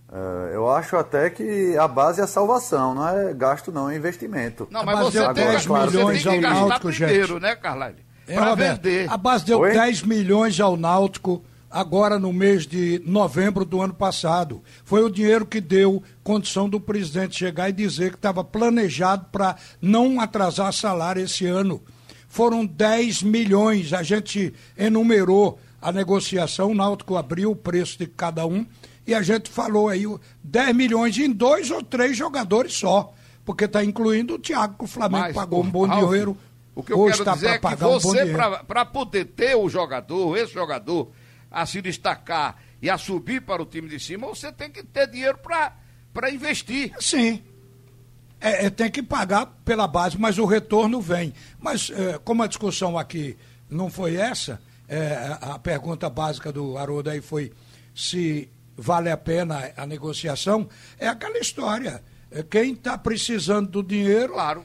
Uh, 0.08 0.48
eu 0.52 0.70
acho 0.70 0.96
até 0.96 1.30
que 1.30 1.76
a 1.78 1.88
base 1.88 2.20
é 2.20 2.24
a 2.24 2.26
salvação, 2.26 2.94
não 2.94 3.08
é 3.08 3.32
gasto, 3.32 3.72
não, 3.72 3.88
é 3.88 3.96
investimento. 3.96 4.68
Não, 4.70 4.84
mas 4.84 4.98
você 4.98 5.24
tem, 5.32 5.46
10 5.46 5.66
claro, 5.66 5.90
milhões 5.90 6.26
ao 6.26 6.40
Náutico, 6.40 6.88
primeiro, 6.88 7.40
né, 7.40 7.56
Carlyle? 7.56 8.04
É, 8.26 8.38
Roberto, 8.38 8.82
vender. 8.82 9.10
A 9.10 9.16
base 9.16 9.44
deu 9.44 9.60
Oi? 9.60 9.72
10 9.72 10.02
milhões 10.02 10.58
ao 10.60 10.76
Náutico 10.76 11.42
agora 11.72 12.18
no 12.18 12.32
mês 12.32 12.66
de 12.66 13.02
novembro 13.04 13.64
do 13.64 13.80
ano 13.80 13.94
passado. 13.94 14.62
Foi 14.84 15.02
o 15.02 15.10
dinheiro 15.10 15.46
que 15.46 15.60
deu 15.60 16.02
condição 16.22 16.68
do 16.68 16.78
presidente 16.78 17.36
chegar 17.36 17.70
e 17.70 17.72
dizer 17.72 18.10
que 18.10 18.16
estava 18.16 18.44
planejado 18.44 19.26
para 19.32 19.56
não 19.80 20.20
atrasar 20.20 20.72
salário 20.72 21.24
esse 21.24 21.46
ano. 21.46 21.82
Foram 22.28 22.64
10 22.64 23.22
milhões, 23.22 23.92
a 23.92 24.02
gente 24.02 24.54
enumerou 24.76 25.58
a 25.80 25.90
negociação, 25.90 26.70
o 26.70 26.74
Náutico 26.74 27.16
abriu 27.16 27.50
o 27.50 27.56
preço 27.56 27.98
de 27.98 28.06
cada 28.06 28.46
um 28.46 28.64
e 29.06 29.14
a 29.14 29.22
gente 29.22 29.50
falou 29.50 29.88
aí 29.88 30.04
10 30.44 30.76
milhões 30.76 31.18
em 31.18 31.30
dois 31.30 31.70
ou 31.70 31.82
três 31.82 32.16
jogadores 32.16 32.74
só, 32.74 33.12
porque 33.44 33.64
está 33.64 33.84
incluindo 33.84 34.34
o 34.34 34.38
Thiago, 34.38 34.76
que 34.78 34.84
o 34.84 34.86
Flamengo 34.86 35.24
Mas, 35.24 35.34
pagou 35.34 35.62
um 35.62 35.70
bom 35.70 35.88
dinheiro. 35.88 36.36
O 36.74 36.82
que 36.82 36.92
eu 36.92 36.98
Hoje 36.98 37.14
quero 37.14 37.24
tá 37.24 37.34
dizer 37.34 37.48
é 37.50 37.58
que 37.58 37.74
você, 37.76 38.24
um 38.24 38.64
para 38.66 38.84
poder 38.84 39.26
ter 39.26 39.54
o 39.54 39.68
jogador, 39.68 40.36
esse 40.36 40.52
jogador, 40.52 41.12
a 41.50 41.66
se 41.66 41.82
destacar 41.82 42.56
e 42.80 42.88
a 42.88 42.96
subir 42.96 43.42
para 43.42 43.62
o 43.62 43.66
time 43.66 43.88
de 43.88 44.00
cima, 44.00 44.26
você 44.26 44.50
tem 44.50 44.70
que 44.70 44.82
ter 44.82 45.06
dinheiro 45.06 45.38
para 45.38 46.30
investir. 46.30 46.92
Sim. 46.98 47.42
É, 48.40 48.66
é, 48.66 48.70
tem 48.70 48.90
que 48.90 49.02
pagar 49.02 49.46
pela 49.64 49.86
base, 49.86 50.18
mas 50.18 50.38
o 50.38 50.44
retorno 50.44 51.00
vem. 51.00 51.32
Mas, 51.60 51.90
é, 51.90 52.18
como 52.18 52.42
a 52.42 52.46
discussão 52.46 52.98
aqui 52.98 53.36
não 53.70 53.88
foi 53.88 54.16
essa, 54.16 54.60
é, 54.88 55.38
a 55.40 55.58
pergunta 55.58 56.10
básica 56.10 56.50
do 56.50 56.76
Haroldo 56.76 57.10
aí 57.10 57.20
foi 57.20 57.52
se 57.94 58.48
vale 58.76 59.10
a 59.10 59.16
pena 59.16 59.70
a 59.76 59.86
negociação, 59.86 60.68
é 60.98 61.06
aquela 61.06 61.38
história. 61.38 62.02
É, 62.30 62.42
quem 62.42 62.72
está 62.72 62.98
precisando 62.98 63.68
do 63.68 63.82
dinheiro, 63.82 64.32
claro. 64.32 64.64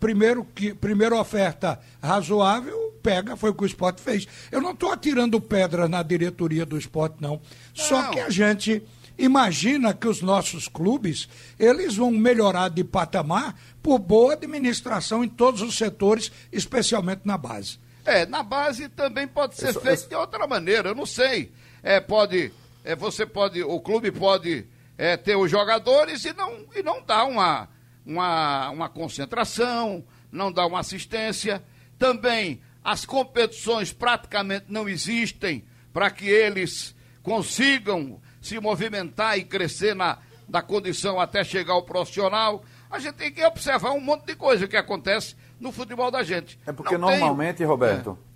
É, 0.00 0.06
primeiro 0.06 0.44
que 0.54 0.72
primeira 0.72 1.14
oferta 1.14 1.78
razoável, 2.02 2.94
pega, 3.02 3.36
foi 3.36 3.50
o 3.50 3.54
que 3.54 3.64
o 3.64 3.66
esporte 3.66 4.00
fez. 4.00 4.26
Eu 4.50 4.60
não 4.60 4.72
estou 4.72 4.90
atirando 4.90 5.40
pedra 5.40 5.88
na 5.88 6.02
diretoria 6.02 6.64
do 6.64 6.78
esporte, 6.78 7.16
não. 7.20 7.32
não. 7.32 7.40
Só 7.74 8.10
que 8.10 8.18
a 8.18 8.30
gente 8.30 8.82
imagina 9.18 9.92
que 9.92 10.08
os 10.08 10.22
nossos 10.22 10.66
clubes, 10.68 11.28
eles 11.58 11.96
vão 11.96 12.10
melhorar 12.10 12.70
de 12.70 12.82
patamar 12.82 13.54
por 13.82 13.98
boa 13.98 14.32
administração 14.32 15.22
em 15.22 15.28
todos 15.28 15.60
os 15.60 15.76
setores, 15.76 16.32
especialmente 16.50 17.22
na 17.24 17.36
base. 17.36 17.78
É, 18.04 18.24
na 18.24 18.42
base 18.42 18.88
também 18.88 19.28
pode 19.28 19.56
ser 19.56 19.70
isso, 19.70 19.80
feito 19.80 19.98
isso... 19.98 20.08
de 20.08 20.14
outra 20.14 20.46
maneira, 20.46 20.88
eu 20.88 20.94
não 20.94 21.06
sei. 21.06 21.52
É, 21.82 22.00
pode, 22.00 22.50
é, 22.82 22.96
você 22.96 23.26
pode, 23.26 23.62
o 23.62 23.78
clube 23.80 24.10
pode 24.10 24.66
é, 24.96 25.16
ter 25.16 25.36
os 25.36 25.50
jogadores 25.50 26.24
e 26.24 26.32
não, 26.32 26.64
e 26.74 26.82
não 26.82 27.02
dar 27.02 27.24
uma, 27.24 27.68
uma, 28.04 28.70
uma 28.70 28.88
concentração, 28.88 30.04
não 30.30 30.52
dar 30.52 30.66
uma 30.66 30.80
assistência. 30.80 31.62
Também 31.98 32.60
as 32.82 33.04
competições 33.04 33.92
praticamente 33.92 34.66
não 34.68 34.88
existem 34.88 35.64
para 35.92 36.10
que 36.10 36.28
eles 36.28 36.94
consigam 37.22 38.20
se 38.40 38.58
movimentar 38.58 39.38
e 39.38 39.44
crescer 39.44 39.94
na, 39.94 40.18
na 40.48 40.62
condição 40.62 41.20
até 41.20 41.44
chegar 41.44 41.74
ao 41.74 41.82
profissional. 41.82 42.64
A 42.90 42.98
gente 42.98 43.14
tem 43.14 43.32
que 43.32 43.44
observar 43.44 43.92
um 43.92 44.00
monte 44.00 44.26
de 44.26 44.34
coisa 44.34 44.66
que 44.66 44.76
acontece 44.76 45.36
no 45.60 45.70
futebol 45.70 46.10
da 46.10 46.22
gente. 46.22 46.58
É 46.66 46.72
porque 46.72 46.96
não 46.96 47.10
normalmente, 47.10 47.58
tem... 47.58 47.66
Roberto, 47.66 48.18
é. 48.26 48.29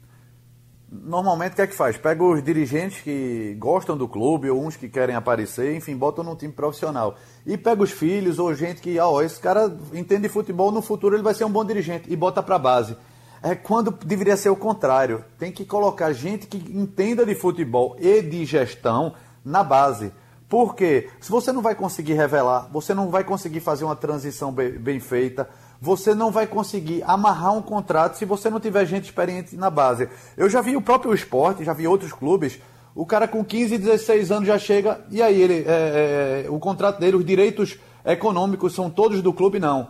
Normalmente 0.90 1.52
o 1.52 1.56
que 1.56 1.62
é 1.62 1.66
que 1.66 1.74
faz? 1.74 1.96
Pega 1.96 2.22
os 2.22 2.42
dirigentes 2.42 3.00
que 3.00 3.56
gostam 3.58 3.96
do 3.96 4.08
clube, 4.08 4.50
ou 4.50 4.64
uns 4.64 4.76
que 4.76 4.88
querem 4.88 5.16
aparecer, 5.16 5.74
enfim, 5.76 5.96
botam 5.96 6.24
no 6.24 6.36
time 6.36 6.52
profissional. 6.52 7.16
E 7.44 7.56
pega 7.56 7.82
os 7.82 7.90
filhos, 7.90 8.38
ou 8.38 8.54
gente 8.54 8.80
que, 8.80 8.98
ó, 8.98 9.20
esse 9.22 9.40
cara 9.40 9.76
entende 9.92 10.28
futebol, 10.28 10.70
no 10.70 10.82
futuro 10.82 11.16
ele 11.16 11.22
vai 11.22 11.34
ser 11.34 11.44
um 11.44 11.50
bom 11.50 11.64
dirigente, 11.64 12.12
e 12.12 12.16
bota 12.16 12.42
pra 12.42 12.58
base. 12.58 12.96
É 13.42 13.54
quando 13.54 13.90
deveria 13.90 14.38
ser 14.38 14.48
o 14.48 14.56
contrário. 14.56 15.22
Tem 15.38 15.52
que 15.52 15.66
colocar 15.66 16.12
gente 16.12 16.46
que 16.46 16.56
entenda 16.56 17.26
de 17.26 17.34
futebol 17.34 17.94
e 18.00 18.22
de 18.22 18.44
gestão 18.46 19.14
na 19.44 19.62
base. 19.62 20.12
Porque 20.48 21.10
se 21.20 21.30
você 21.30 21.52
não 21.52 21.60
vai 21.60 21.74
conseguir 21.74 22.14
revelar, 22.14 22.68
você 22.72 22.94
não 22.94 23.10
vai 23.10 23.24
conseguir 23.24 23.60
fazer 23.60 23.84
uma 23.84 23.96
transição 23.96 24.52
bem, 24.52 24.72
bem 24.72 25.00
feita, 25.00 25.48
você 25.80 26.14
não 26.14 26.30
vai 26.30 26.46
conseguir 26.46 27.02
amarrar 27.04 27.54
um 27.54 27.62
contrato 27.62 28.16
se 28.16 28.24
você 28.24 28.48
não 28.48 28.60
tiver 28.60 28.86
gente 28.86 29.04
experiente 29.04 29.56
na 29.56 29.70
base. 29.70 30.08
Eu 30.36 30.48
já 30.48 30.60
vi 30.60 30.76
o 30.76 30.82
próprio 30.82 31.14
esporte, 31.14 31.64
já 31.64 31.72
vi 31.72 31.86
outros 31.86 32.12
clubes, 32.12 32.58
o 32.94 33.04
cara 33.04 33.26
com 33.26 33.44
15, 33.44 33.76
16 33.76 34.30
anos 34.30 34.46
já 34.46 34.58
chega, 34.58 35.00
e 35.10 35.20
aí 35.20 35.40
ele, 35.40 35.64
é, 35.66 36.44
é, 36.46 36.50
o 36.50 36.58
contrato 36.58 37.00
dele, 37.00 37.16
os 37.16 37.24
direitos 37.24 37.78
econômicos 38.04 38.74
são 38.74 38.88
todos 38.88 39.20
do 39.20 39.32
clube, 39.32 39.58
não. 39.58 39.88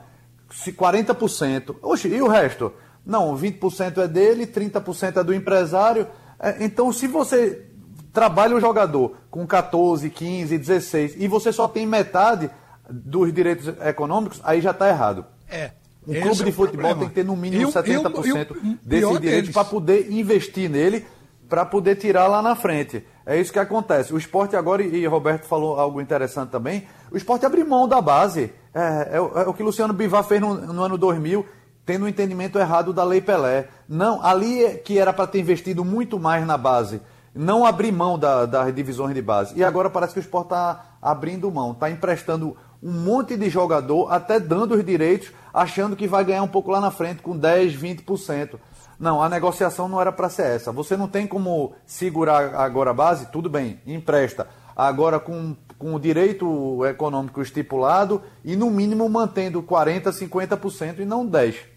Se 0.51 0.73
40%. 0.73 1.77
Oxe, 1.83 2.09
e 2.09 2.23
o 2.23 2.29
resto? 2.29 2.73
Não, 3.05 3.37
20% 3.37 3.99
é 3.99 4.09
dele, 4.09 4.47
30% 4.47 5.19
é 5.19 5.25
do 5.25 5.35
empresário. 5.35 6.07
É, 6.41 6.65
então, 6.65 6.91
se 6.93 7.07
você 7.07 7.67
trabalha 8.13 8.57
o 8.57 8.61
jogador 8.61 9.17
com 9.31 9.47
14, 9.47 10.09
15, 10.09 10.57
16 10.57 11.17
e 11.19 11.29
você 11.29 11.53
só 11.53 11.69
tem 11.69 11.87
metade 11.87 12.49
dos 12.89 13.33
direitos 13.33 13.69
econômicos, 13.85 14.41
aí 14.45 14.61
já 14.61 14.71
está 14.71 14.89
errado. 14.89 15.27
É. 15.55 15.71
Um 16.07 16.21
clube 16.21 16.43
é 16.43 16.45
de 16.45 16.53
futebol 16.53 16.95
tem 16.97 17.09
que 17.09 17.15
ter 17.15 17.25
no 17.25 17.35
mínimo 17.35 17.63
eu, 17.63 17.73
70% 17.73 18.27
eu, 18.27 18.37
eu, 18.37 18.79
desses 18.83 19.21
direitos 19.21 19.51
para 19.53 19.65
poder 19.65 20.13
investir 20.13 20.69
nele, 20.69 21.07
para 21.49 21.65
poder 21.65 21.97
tirar 21.97 22.27
lá 22.27 22.43
na 22.43 22.55
frente. 22.55 23.03
É 23.25 23.41
isso 23.41 23.53
que 23.53 23.59
acontece. 23.59 24.13
O 24.13 24.19
esporte 24.19 24.55
agora, 24.55 24.83
e 24.83 25.07
Roberto 25.07 25.47
falou 25.47 25.81
algo 25.81 26.01
interessante 26.01 26.51
também, 26.51 26.87
o 27.11 27.17
esporte 27.17 27.47
abre 27.47 27.65
mão 27.65 27.89
da 27.89 28.03
base. 28.03 28.53
É, 28.75 28.81
é, 29.13 29.17
é 29.17 29.49
o 29.49 29.55
que 29.55 29.63
Luciano 29.63 29.95
Bivar 29.95 30.25
fez 30.25 30.41
no, 30.41 30.55
no 30.55 30.83
ano 30.83 30.99
2000 30.99 31.47
tendo 31.87 32.03
o 32.03 32.05
um 32.07 32.09
entendimento 32.09 32.59
errado 32.59 32.93
da 32.93 33.05
Lei 33.05 33.21
Pelé. 33.21 33.69
Não, 33.89 34.23
ali 34.25 34.65
é 34.65 34.75
que 34.75 34.99
era 34.99 35.13
para 35.13 35.27
ter 35.27 35.41
investido 35.41 35.85
muito 35.85 36.19
mais 36.19 36.47
na 36.47 36.57
base, 36.57 37.01
não 37.35 37.65
abrir 37.65 37.93
mão 37.93 38.19
da, 38.19 38.47
das 38.47 38.75
divisões 38.75 39.15
de 39.15 39.23
base. 39.23 39.55
E 39.57 39.63
agora 39.63 39.91
parece 39.91 40.15
que 40.15 40.21
o 40.21 40.23
esporte 40.23 40.47
está 40.47 40.97
abrindo 41.01 41.51
mão, 41.51 41.73
está 41.73 41.91
emprestando 41.91 42.57
um 42.83 42.93
monte 42.93 43.37
de 43.37 43.49
jogador, 43.49 44.13
até 44.13 44.39
dando 44.39 44.75
os 44.75 44.85
direitos, 44.85 45.31
achando 45.55 45.97
que 45.97 46.09
vai 46.09 46.25
ganhar 46.25 46.43
um 46.43 46.49
pouco 46.49 46.71
lá 46.71 46.81
na 46.81 46.91
frente, 46.91 47.23
com 47.23 47.39
10, 47.39 47.75
20%. 47.77 48.59
Não, 48.99 49.23
a 49.23 49.29
negociação 49.29 49.89
não 49.89 50.01
era 50.01 50.13
para 50.13 50.29
ser 50.29 50.57
essa. 50.57 50.73
Você 50.73 50.97
não 50.97 51.09
tem 51.09 51.27
como 51.27 51.73
segurar 51.87 52.55
agora 52.57 52.91
a 52.91 52.95
base, 52.95 53.31
tudo 53.33 53.49
bem, 53.49 53.81
empresta. 53.87 54.49
Agora 54.77 55.21
com, 55.21 55.57
com 55.79 55.95
o 55.95 56.01
direito 56.01 56.85
econômico 56.85 57.41
estipulado 57.41 58.21
e 58.45 58.57
no 58.57 58.71
mínimo 58.71 59.09
mantendo 59.09 59.63
40%, 59.63 60.11
50% 60.11 60.99
e 60.99 61.05
não 61.05 61.25
10% 61.25 61.75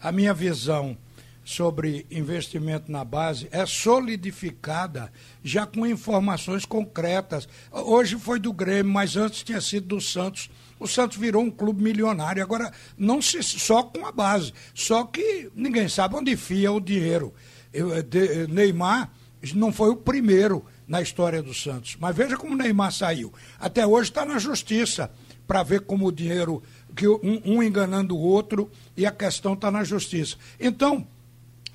a 0.00 0.10
minha 0.10 0.32
visão 0.32 0.96
sobre 1.44 2.06
investimento 2.10 2.90
na 2.90 3.04
base 3.04 3.48
é 3.50 3.66
solidificada 3.66 5.12
já 5.42 5.66
com 5.66 5.86
informações 5.86 6.64
concretas. 6.64 7.48
Hoje 7.70 8.18
foi 8.18 8.38
do 8.38 8.52
Grêmio, 8.52 8.92
mas 8.92 9.16
antes 9.16 9.42
tinha 9.42 9.60
sido 9.60 9.88
do 9.88 10.00
Santos. 10.00 10.50
O 10.80 10.88
Santos 10.88 11.18
virou 11.18 11.42
um 11.42 11.50
clube 11.50 11.82
milionário, 11.82 12.42
agora 12.42 12.72
não 12.96 13.20
se 13.20 13.42
só 13.42 13.82
com 13.82 14.06
a 14.06 14.10
base, 14.10 14.52
só 14.74 15.04
que 15.04 15.50
ninguém 15.54 15.88
sabe 15.88 16.16
onde 16.16 16.34
fia 16.36 16.72
o 16.72 16.80
dinheiro. 16.80 17.34
Eu, 17.72 18.02
de, 18.02 18.46
Neymar 18.48 19.12
não 19.54 19.72
foi 19.72 19.90
o 19.90 19.96
primeiro 19.96 20.64
na 20.88 21.02
história 21.02 21.42
do 21.42 21.54
Santos, 21.54 21.96
mas 22.00 22.16
veja 22.16 22.36
como 22.36 22.56
Neymar 22.56 22.92
saiu. 22.92 23.32
Até 23.58 23.86
hoje 23.86 24.10
está 24.10 24.24
na 24.24 24.38
justiça 24.38 25.10
para 25.46 25.62
ver 25.62 25.82
como 25.82 26.06
o 26.06 26.12
dinheiro 26.12 26.62
que 26.96 27.06
um, 27.06 27.42
um 27.44 27.62
enganando 27.62 28.16
o 28.16 28.20
outro 28.20 28.70
e 28.96 29.04
a 29.04 29.12
questão 29.12 29.52
está 29.52 29.70
na 29.70 29.84
justiça. 29.84 30.36
Então, 30.58 31.06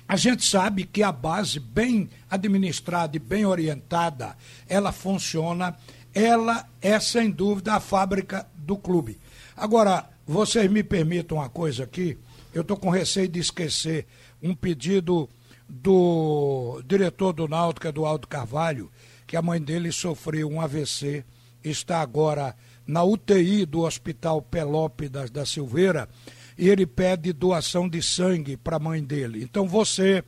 a 0.08 0.16
gente 0.16 0.46
sabe 0.46 0.84
que 0.84 1.02
a 1.02 1.10
base 1.10 1.58
bem 1.58 2.08
administrada 2.30 3.16
e 3.16 3.20
bem 3.20 3.44
orientada, 3.44 4.36
ela 4.68 4.92
funciona, 4.92 5.76
ela 6.14 6.66
é 6.80 6.98
sem 7.00 7.30
dúvida 7.30 7.74
a 7.74 7.80
fábrica 7.80 8.46
do 8.66 8.76
clube. 8.76 9.18
Agora, 9.56 10.08
vocês 10.26 10.70
me 10.70 10.82
permitam 10.82 11.38
uma 11.38 11.48
coisa 11.48 11.84
aqui, 11.84 12.18
eu 12.52 12.62
estou 12.62 12.76
com 12.76 12.90
receio 12.90 13.28
de 13.28 13.38
esquecer 13.38 14.06
um 14.42 14.54
pedido 14.54 15.28
do 15.68 16.82
diretor 16.84 17.32
do 17.32 17.48
Náutica, 17.48 17.92
do 17.92 18.04
Aldo 18.04 18.26
Carvalho, 18.26 18.90
que 19.26 19.36
a 19.36 19.42
mãe 19.42 19.60
dele 19.60 19.92
sofreu 19.92 20.48
um 20.50 20.60
AVC, 20.60 21.24
está 21.62 22.00
agora 22.00 22.54
na 22.86 23.02
UTI 23.02 23.66
do 23.66 23.80
Hospital 23.80 24.40
Pelópidas 24.42 25.30
da 25.30 25.44
Silveira 25.44 26.08
e 26.56 26.68
ele 26.68 26.86
pede 26.86 27.32
doação 27.32 27.88
de 27.88 28.00
sangue 28.02 28.56
para 28.56 28.76
a 28.76 28.80
mãe 28.80 29.02
dele. 29.02 29.42
Então 29.42 29.66
você 29.66 30.22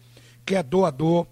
que 0.45 0.55
é 0.55 0.63
doador, 0.63 1.27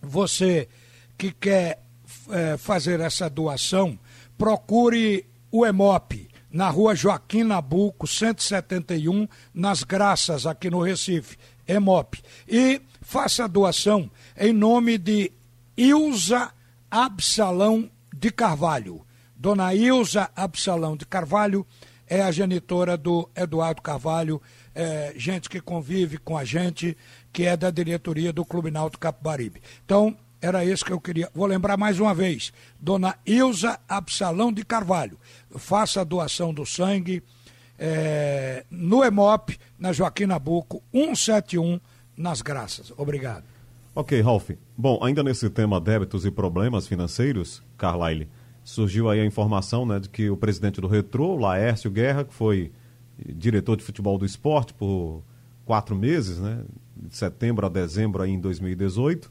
você 0.00 0.68
que 1.16 1.32
quer 1.32 1.82
é, 2.30 2.56
fazer 2.56 3.00
essa 3.00 3.28
doação, 3.28 3.98
procure 4.38 5.26
o 5.50 5.66
EMOP 5.66 6.28
na 6.50 6.70
rua 6.70 6.94
Joaquim 6.94 7.44
Nabuco, 7.44 8.06
171, 8.06 9.28
nas 9.52 9.82
Graças, 9.82 10.46
aqui 10.46 10.70
no 10.70 10.80
Recife. 10.80 11.36
EMOP. 11.66 12.22
E 12.48 12.80
faça 13.02 13.44
a 13.44 13.46
doação 13.46 14.10
em 14.36 14.52
nome 14.52 14.96
de 14.96 15.30
Ilza 15.76 16.50
Absalão 16.90 17.90
de 18.14 18.30
Carvalho. 18.30 19.04
Dona 19.36 19.74
Ilza 19.74 20.30
Absalão 20.34 20.96
de 20.96 21.04
Carvalho 21.04 21.66
é 22.06 22.22
a 22.22 22.32
genitora 22.32 22.96
do 22.96 23.28
Eduardo 23.36 23.82
Carvalho, 23.82 24.40
é, 24.74 25.12
gente 25.14 25.50
que 25.50 25.60
convive 25.60 26.16
com 26.16 26.38
a 26.38 26.44
gente, 26.44 26.96
que 27.32 27.44
é 27.44 27.54
da 27.56 27.70
diretoria 27.70 28.32
do 28.32 28.44
Clube 28.44 28.70
Náutico 28.70 29.02
Capibaribe. 29.02 29.60
Então, 29.84 30.16
era 30.40 30.64
isso 30.64 30.84
que 30.84 30.92
eu 30.92 31.00
queria. 31.00 31.30
Vou 31.34 31.46
lembrar 31.46 31.76
mais 31.76 31.98
uma 31.98 32.14
vez. 32.14 32.52
Dona 32.80 33.16
Ilza 33.26 33.78
Absalão 33.88 34.52
de 34.52 34.64
Carvalho. 34.64 35.18
Faça 35.56 36.00
a 36.00 36.04
doação 36.04 36.54
do 36.54 36.64
sangue 36.64 37.22
é, 37.78 38.64
no 38.70 39.04
EMOP, 39.04 39.58
na 39.78 39.92
Joaquim 39.92 40.26
Nabuco, 40.26 40.82
171, 40.92 41.80
nas 42.16 42.42
Graças. 42.42 42.92
Obrigado. 42.96 43.44
Ok, 43.94 44.20
Ralf. 44.20 44.50
Bom, 44.76 45.00
ainda 45.02 45.22
nesse 45.22 45.50
tema 45.50 45.80
débitos 45.80 46.24
e 46.24 46.30
problemas 46.30 46.86
financeiros, 46.86 47.62
Carlyle, 47.76 48.28
surgiu 48.62 49.08
aí 49.08 49.20
a 49.20 49.24
informação 49.24 49.84
né, 49.86 49.98
de 49.98 50.08
que 50.08 50.30
o 50.30 50.36
presidente 50.36 50.80
do 50.80 50.86
Retrô, 50.86 51.36
Laércio 51.36 51.90
Guerra, 51.90 52.24
que 52.24 52.34
foi 52.34 52.70
diretor 53.26 53.76
de 53.76 53.82
futebol 53.82 54.16
do 54.18 54.24
esporte 54.24 54.72
por 54.74 55.22
quatro 55.64 55.96
meses, 55.96 56.38
né, 56.38 56.62
de 56.96 57.16
setembro 57.16 57.66
a 57.66 57.68
dezembro 57.68 58.22
aí 58.22 58.30
em 58.30 58.40
2018, 58.40 59.30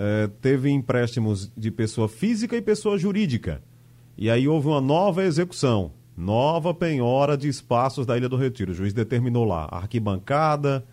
eh, 0.00 0.30
teve 0.40 0.70
empréstimos 0.70 1.50
de 1.56 1.72
pessoa 1.72 2.08
física 2.08 2.56
e 2.56 2.62
pessoa 2.62 2.96
jurídica. 2.96 3.60
E 4.16 4.30
aí 4.30 4.46
houve 4.46 4.68
uma 4.68 4.80
nova 4.80 5.24
execução, 5.24 5.90
nova 6.16 6.72
penhora 6.72 7.36
de 7.36 7.48
espaços 7.48 8.06
da 8.06 8.16
Ilha 8.16 8.28
do 8.28 8.36
Retiro. 8.36 8.70
O 8.70 8.74
juiz 8.74 8.92
determinou 8.92 9.44
lá 9.44 9.68
arquibancada, 9.72 10.84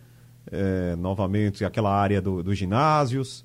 eh, 0.50 0.96
novamente 0.98 1.64
aquela 1.64 1.94
área 1.94 2.20
do, 2.20 2.42
dos 2.42 2.58
ginásios. 2.58 3.44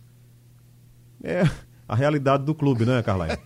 É 1.23 1.43
a 1.87 1.95
realidade 1.95 2.43
do 2.43 2.55
clube, 2.55 2.83
né, 2.83 3.03
Carla? 3.03 3.37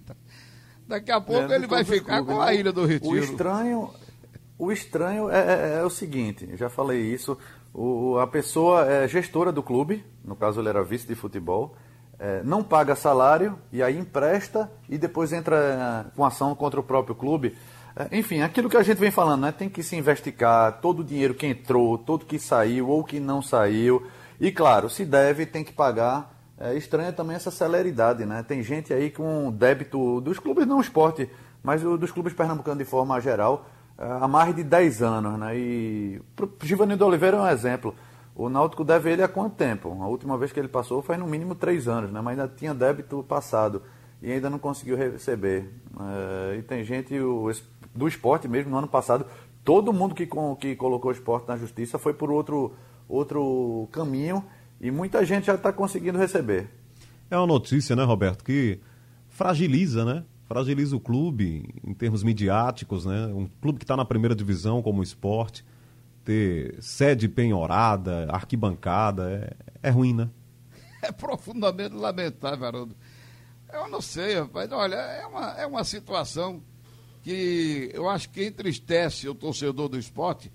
Daqui 0.86 1.10
a 1.10 1.20
pouco 1.20 1.50
é, 1.50 1.56
ele 1.56 1.66
vai 1.66 1.82
ficar 1.82 2.18
clube, 2.18 2.34
com 2.34 2.42
a 2.42 2.46
né? 2.46 2.56
Ilha 2.56 2.72
do 2.72 2.84
Retiro. 2.84 3.14
O 3.14 3.16
estranho, 3.16 3.90
o 4.58 4.70
estranho 4.70 5.30
é, 5.30 5.38
é, 5.38 5.78
é 5.80 5.82
o 5.82 5.88
seguinte, 5.88 6.46
já 6.56 6.68
falei 6.68 7.00
isso, 7.00 7.38
o, 7.74 8.18
a 8.20 8.26
pessoa 8.26 8.86
é 8.86 9.08
gestora 9.08 9.50
do 9.50 9.62
clube, 9.62 10.04
no 10.24 10.36
caso 10.36 10.60
ele 10.60 10.68
era 10.68 10.84
vice 10.84 11.08
de 11.08 11.16
futebol, 11.16 11.74
é, 12.18 12.40
não 12.44 12.62
paga 12.62 12.94
salário 12.94 13.58
e 13.72 13.82
aí 13.82 13.98
empresta 13.98 14.70
e 14.88 14.96
depois 14.96 15.32
entra 15.32 16.06
é, 16.06 16.16
com 16.16 16.24
ação 16.24 16.54
contra 16.54 16.78
o 16.78 16.84
próprio 16.84 17.16
clube. 17.16 17.56
É, 17.96 18.16
enfim, 18.16 18.42
aquilo 18.42 18.70
que 18.70 18.76
a 18.76 18.82
gente 18.82 18.98
vem 18.98 19.10
falando, 19.10 19.42
né? 19.42 19.52
tem 19.52 19.68
que 19.68 19.82
se 19.82 19.96
investigar 19.96 20.80
todo 20.80 21.00
o 21.00 21.04
dinheiro 21.04 21.34
que 21.34 21.48
entrou, 21.48 21.98
todo 21.98 22.24
que 22.24 22.38
saiu 22.38 22.88
ou 22.88 23.02
que 23.02 23.18
não 23.18 23.42
saiu. 23.42 24.06
E 24.40 24.52
claro, 24.52 24.88
se 24.88 25.04
deve, 25.04 25.44
tem 25.44 25.64
que 25.64 25.72
pagar. 25.72 26.32
É 26.56 26.76
estranha 26.76 27.12
também 27.12 27.34
essa 27.34 27.50
celeridade, 27.50 28.24
né? 28.24 28.44
Tem 28.46 28.62
gente 28.62 28.92
aí 28.94 29.10
com 29.10 29.50
débito 29.50 30.20
dos 30.20 30.38
clubes, 30.38 30.64
não 30.64 30.80
esporte, 30.80 31.28
mas 31.64 31.82
dos 31.82 32.12
clubes 32.12 32.32
pernambucanos 32.32 32.78
de 32.78 32.84
forma 32.84 33.20
geral, 33.20 33.66
é, 33.66 33.73
há 33.98 34.28
mais 34.28 34.54
de 34.54 34.62
10 34.62 35.02
anos, 35.02 35.38
né? 35.38 35.56
E 35.56 36.20
Givanildo 36.62 37.06
Oliveira 37.06 37.36
é 37.36 37.40
um 37.40 37.48
exemplo. 37.48 37.94
O 38.34 38.48
Náutico 38.48 38.84
deve 38.84 39.12
ele 39.12 39.22
há 39.22 39.28
quanto 39.28 39.54
tempo? 39.54 39.96
A 40.00 40.06
última 40.06 40.36
vez 40.36 40.52
que 40.52 40.58
ele 40.58 40.68
passou 40.68 41.00
foi 41.02 41.16
no 41.16 41.26
mínimo 41.26 41.54
3 41.54 41.86
anos, 41.86 42.10
né? 42.10 42.20
Mas 42.20 42.38
ainda 42.38 42.52
tinha 42.54 42.74
débito 42.74 43.22
passado 43.22 43.82
e 44.20 44.32
ainda 44.32 44.50
não 44.50 44.58
conseguiu 44.58 44.96
receber. 44.96 45.70
É, 46.00 46.56
e 46.58 46.62
tem 46.62 46.82
gente 46.82 47.18
o, 47.18 47.50
do 47.94 48.08
esporte 48.08 48.48
mesmo, 48.48 48.70
no 48.70 48.78
ano 48.78 48.88
passado, 48.88 49.26
todo 49.64 49.92
mundo 49.92 50.14
que, 50.14 50.28
que 50.58 50.74
colocou 50.74 51.10
o 51.10 51.14
esporte 51.14 51.46
na 51.46 51.56
justiça 51.56 51.98
foi 51.98 52.12
por 52.12 52.30
outro, 52.30 52.74
outro 53.08 53.88
caminho 53.92 54.44
e 54.80 54.90
muita 54.90 55.24
gente 55.24 55.46
já 55.46 55.54
está 55.54 55.72
conseguindo 55.72 56.18
receber. 56.18 56.68
É 57.30 57.36
uma 57.36 57.46
notícia, 57.46 57.94
né, 57.94 58.02
Roberto, 58.02 58.44
que 58.44 58.80
fragiliza, 59.28 60.04
né? 60.04 60.24
Fragiliza 60.46 60.94
o 60.96 61.00
clube 61.00 61.68
em 61.82 61.94
termos 61.94 62.22
midiáticos, 62.22 63.06
né? 63.06 63.26
Um 63.26 63.46
clube 63.60 63.78
que 63.78 63.84
está 63.84 63.96
na 63.96 64.04
primeira 64.04 64.34
divisão 64.34 64.82
como 64.82 65.02
esporte, 65.02 65.64
ter 66.24 66.76
sede 66.82 67.28
penhorada, 67.28 68.26
arquibancada, 68.30 69.56
é, 69.82 69.88
é 69.88 69.90
ruim, 69.90 70.14
né? 70.14 70.28
É 71.02 71.12
profundamente 71.12 71.94
lamentável, 71.94 72.66
Haroldo. 72.66 72.96
Eu 73.72 73.88
não 73.88 74.00
sei, 74.00 74.38
rapaz. 74.38 74.70
Olha, 74.72 74.96
é 74.96 75.26
uma, 75.26 75.50
é 75.52 75.66
uma 75.66 75.84
situação 75.84 76.62
que 77.22 77.90
eu 77.92 78.08
acho 78.08 78.30
que 78.30 78.46
entristece 78.46 79.28
o 79.28 79.34
torcedor 79.34 79.88
do 79.88 79.98
esporte 79.98 80.50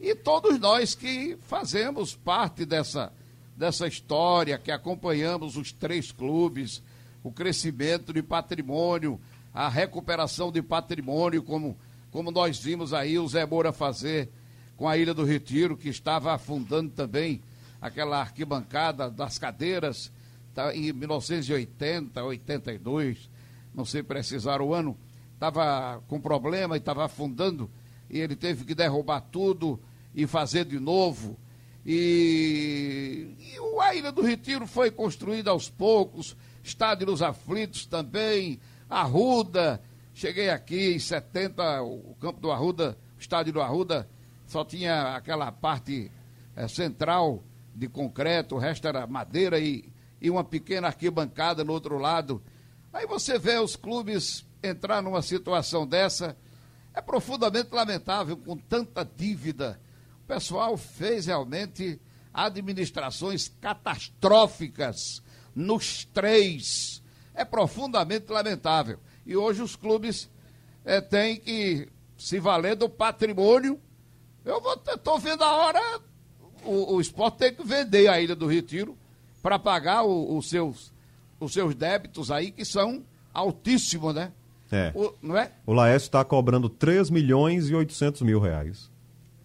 e 0.00 0.14
todos 0.14 0.58
nós 0.58 0.94
que 0.94 1.36
fazemos 1.42 2.16
parte 2.16 2.64
dessa, 2.64 3.12
dessa 3.54 3.86
história, 3.86 4.58
que 4.58 4.70
acompanhamos 4.70 5.56
os 5.56 5.72
três 5.72 6.10
clubes, 6.10 6.82
o 7.22 7.30
crescimento 7.30 8.12
de 8.12 8.22
patrimônio, 8.22 9.20
a 9.52 9.68
recuperação 9.68 10.50
de 10.50 10.62
patrimônio, 10.62 11.42
como, 11.42 11.76
como 12.10 12.30
nós 12.30 12.58
vimos 12.58 12.92
aí 12.92 13.18
o 13.18 13.28
Zé 13.28 13.44
Moura 13.44 13.72
fazer 13.72 14.28
com 14.76 14.88
a 14.88 14.96
Ilha 14.96 15.12
do 15.12 15.24
Retiro, 15.24 15.76
que 15.76 15.88
estava 15.88 16.32
afundando 16.32 16.90
também 16.90 17.42
aquela 17.80 18.20
arquibancada 18.20 19.10
das 19.10 19.38
cadeiras 19.38 20.10
tá, 20.54 20.74
em 20.74 20.92
1980, 20.92 22.22
82, 22.22 23.30
não 23.74 23.84
sei 23.84 24.02
precisar 24.02 24.60
o 24.60 24.74
ano, 24.74 24.96
estava 25.34 26.02
com 26.08 26.20
problema 26.20 26.76
e 26.76 26.78
estava 26.78 27.04
afundando, 27.04 27.70
e 28.08 28.18
ele 28.18 28.36
teve 28.36 28.64
que 28.64 28.74
derrubar 28.74 29.20
tudo 29.20 29.80
e 30.14 30.26
fazer 30.26 30.64
de 30.64 30.78
novo. 30.78 31.38
E, 31.84 33.34
e 33.38 33.80
a 33.80 33.94
Ilha 33.94 34.12
do 34.12 34.22
Retiro 34.22 34.66
foi 34.66 34.90
construída 34.90 35.50
aos 35.50 35.70
poucos, 35.70 36.36
Estádio 36.62 37.06
dos 37.06 37.22
Aflitos 37.22 37.86
também, 37.86 38.60
Arruda. 38.88 39.80
Cheguei 40.14 40.50
aqui 40.50 40.94
em 40.94 40.98
70, 40.98 41.82
o 41.82 42.14
campo 42.20 42.40
do 42.40 42.50
Arruda, 42.50 42.98
o 43.16 43.20
estádio 43.20 43.52
do 43.52 43.60
Arruda, 43.60 44.08
só 44.46 44.64
tinha 44.64 45.14
aquela 45.14 45.50
parte 45.50 46.10
é, 46.56 46.68
central 46.68 47.42
de 47.74 47.88
concreto, 47.88 48.56
o 48.56 48.58
resto 48.58 48.86
era 48.88 49.06
madeira 49.06 49.58
e, 49.58 49.84
e 50.20 50.28
uma 50.28 50.44
pequena 50.44 50.88
arquibancada 50.88 51.64
no 51.64 51.72
outro 51.72 51.96
lado. 51.98 52.42
Aí 52.92 53.06
você 53.06 53.38
vê 53.38 53.58
os 53.58 53.76
clubes 53.76 54.44
entrar 54.62 55.00
numa 55.00 55.22
situação 55.22 55.86
dessa, 55.86 56.36
é 56.92 57.00
profundamente 57.00 57.72
lamentável, 57.72 58.36
com 58.36 58.56
tanta 58.56 59.04
dívida 59.04 59.80
pessoal 60.30 60.76
fez 60.76 61.26
realmente 61.26 62.00
administrações 62.32 63.48
catastróficas 63.60 65.20
nos 65.54 66.04
três. 66.04 67.02
É 67.34 67.44
profundamente 67.44 68.30
lamentável. 68.30 68.98
E 69.24 69.36
hoje 69.36 69.62
os 69.62 69.76
clubes 69.76 70.28
é, 70.84 71.00
têm 71.00 71.36
que 71.36 71.88
se 72.16 72.38
valer 72.38 72.76
do 72.76 72.88
patrimônio. 72.88 73.80
Eu 74.44 74.62
estou 74.94 75.18
vendo 75.18 75.42
a 75.42 75.52
hora, 75.52 76.00
o, 76.64 76.94
o 76.94 77.00
esporte 77.00 77.38
tem 77.38 77.54
que 77.54 77.64
vender 77.64 78.08
a 78.08 78.20
Ilha 78.20 78.34
do 78.34 78.46
Retiro 78.46 78.96
para 79.42 79.58
pagar 79.58 80.02
os, 80.02 80.48
seus, 80.48 80.92
os 81.38 81.52
seus 81.52 81.74
débitos 81.74 82.30
aí, 82.30 82.50
que 82.50 82.64
são 82.64 83.04
altíssimos, 83.32 84.14
né? 84.14 84.32
É. 84.70 84.92
O, 84.94 85.14
não 85.20 85.36
é? 85.36 85.50
O 85.66 85.72
Laércio 85.72 86.06
está 86.06 86.24
cobrando 86.24 86.68
3 86.68 87.10
milhões 87.10 87.68
e 87.68 87.74
800 87.74 88.22
mil 88.22 88.38
reais. 88.38 88.90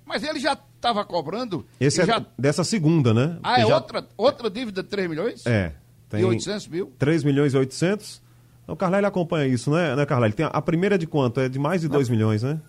Mas 0.05 0.23
ele 0.23 0.39
já 0.39 0.53
estava 0.53 1.03
cobrando. 1.03 1.65
Esse 1.79 2.01
é 2.01 2.05
já... 2.05 2.23
dessa 2.37 2.63
segunda, 2.63 3.13
né? 3.13 3.39
Ah, 3.41 3.59
é 3.59 3.65
já... 3.65 3.75
outra, 3.75 4.07
outra 4.15 4.49
dívida 4.49 4.83
de 4.83 4.89
3 4.89 5.09
milhões? 5.09 5.45
É. 5.45 5.73
Tem 6.15 6.25
e 6.25 6.25
800 6.25 6.67
mil? 6.67 6.91
3 6.97 7.23
milhões 7.23 7.53
e 7.53 7.57
800. 7.57 8.21
Então, 8.63 8.73
o 8.73 8.77
Carlyle 8.77 9.05
acompanha 9.05 9.47
isso, 9.47 9.71
né, 9.71 9.95
né 9.95 10.05
Carlyle? 10.05 10.33
Tem 10.33 10.45
a, 10.45 10.49
a 10.49 10.61
primeira 10.61 10.95
é 10.95 10.97
de 10.97 11.05
quanto? 11.05 11.39
É 11.39 11.47
de 11.47 11.59
mais 11.59 11.81
de 11.81 11.87
2 11.87 12.09
milhões, 12.09 12.43
né? 12.43 12.59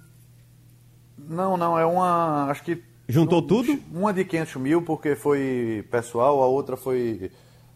Não, 1.19 1.57
não, 1.57 1.79
é 1.79 1.85
uma. 1.85 2.51
Acho 2.51 2.63
que. 2.63 2.83
Juntou 3.09 3.41
tudo? 3.41 3.79
Uma 3.93 4.13
de 4.13 4.25
500 4.25 4.57
mil, 4.57 4.83
porque 4.83 5.15
foi 5.15 5.87
pessoal, 5.91 6.43
a 6.43 6.47
outra 6.47 6.77
foi 6.77 7.31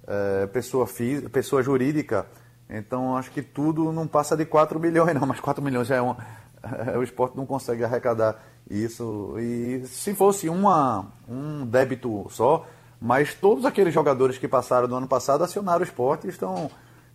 é, 0.07 0.47
pessoa, 0.49 0.87
física, 0.87 1.29
pessoa 1.29 1.63
jurídica. 1.63 2.27
Então, 2.69 3.17
acho 3.17 3.31
que 3.31 3.43
tudo 3.43 3.93
não 3.93 4.07
passa 4.07 4.37
de 4.37 4.45
4 4.45 4.79
milhões, 4.79 5.15
não, 5.15 5.27
mas 5.27 5.41
4 5.41 5.63
milhões 5.63 5.89
já 5.89 5.97
é 5.97 6.03
um. 6.03 6.15
o 6.99 7.03
esporte 7.03 7.37
não 7.37 7.47
consegue 7.47 7.85
arrecadar 7.85 8.43
isso. 8.69 9.35
E 9.39 9.83
se 9.87 10.15
fosse 10.15 10.49
uma, 10.49 11.07
um 11.29 11.67
débito 11.67 12.27
só, 12.31 12.67
mas 13.01 13.35
todos 13.35 13.65
aqueles 13.65 13.95
jogadores 13.95 14.39
que 14.39 14.47
passaram 14.47 14.87
do 14.87 14.95
ano 14.95 15.07
passado 15.07 15.43
acionaram 15.43 15.81
o 15.81 15.85
esporte 15.85 16.27
e 16.27 16.31
estão 16.31 16.71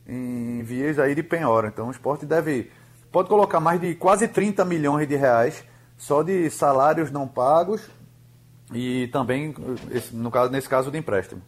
em 0.08 0.64
vias 0.64 0.98
aí 0.98 1.14
de 1.14 1.24
penhora. 1.24 1.68
Então 1.68 1.88
o 1.88 1.92
esporte 1.92 2.26
deve. 2.26 2.72
Pode 3.12 3.30
colocar 3.30 3.60
mais 3.60 3.80
de 3.80 3.96
quase 3.96 4.28
30 4.28 4.66
milhões 4.66 5.08
de 5.08 5.16
reais 5.16 5.64
só 5.98 6.22
de 6.24 6.50
salários 6.50 7.12
não 7.12 7.28
pagos 7.28 7.82
e 8.74 9.08
também, 9.08 9.54
no 10.12 10.32
caso, 10.32 10.52
nesse 10.52 10.68
caso, 10.68 10.92
de 10.92 10.98
empréstimo. 10.98 11.42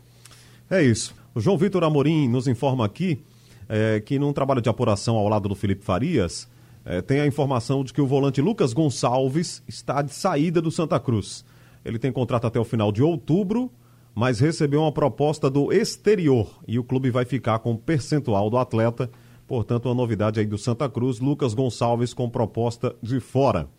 É 0.69 0.81
isso. 0.81 1.15
O 1.33 1.39
João 1.39 1.57
Vitor 1.57 1.83
Amorim 1.83 2.27
nos 2.27 2.47
informa 2.47 2.85
aqui 2.85 3.21
é, 3.67 3.99
que 3.99 4.17
num 4.17 4.31
trabalho 4.31 4.61
de 4.61 4.69
apuração 4.69 5.15
ao 5.15 5.27
lado 5.27 5.49
do 5.49 5.55
Felipe 5.55 5.83
Farias, 5.83 6.47
é, 6.85 7.01
tem 7.01 7.19
a 7.19 7.27
informação 7.27 7.83
de 7.83 7.93
que 7.93 8.01
o 8.01 8.07
volante 8.07 8.41
Lucas 8.41 8.73
Gonçalves 8.73 9.61
está 9.67 10.01
de 10.01 10.13
saída 10.13 10.61
do 10.61 10.71
Santa 10.71 10.99
Cruz. 10.99 11.43
Ele 11.83 11.99
tem 11.99 12.11
contrato 12.11 12.47
até 12.47 12.59
o 12.59 12.65
final 12.65 12.91
de 12.91 13.03
outubro, 13.03 13.71
mas 14.17 14.39
recebeu 14.39 14.81
uma 14.81 14.91
proposta 14.91 15.47
do 15.47 15.71
exterior 15.71 16.49
e 16.67 16.79
o 16.79 16.83
clube 16.83 17.11
vai 17.11 17.23
ficar 17.23 17.59
com 17.59 17.73
o 17.73 17.77
percentual 17.77 18.49
do 18.49 18.57
atleta. 18.57 19.11
Portanto, 19.45 19.85
uma 19.85 19.93
novidade 19.93 20.39
aí 20.39 20.45
do 20.47 20.57
Santa 20.57 20.89
Cruz, 20.89 21.19
Lucas 21.19 21.53
Gonçalves 21.53 22.15
com 22.15 22.27
proposta 22.27 22.95
de 22.99 23.19
fora. 23.19 23.69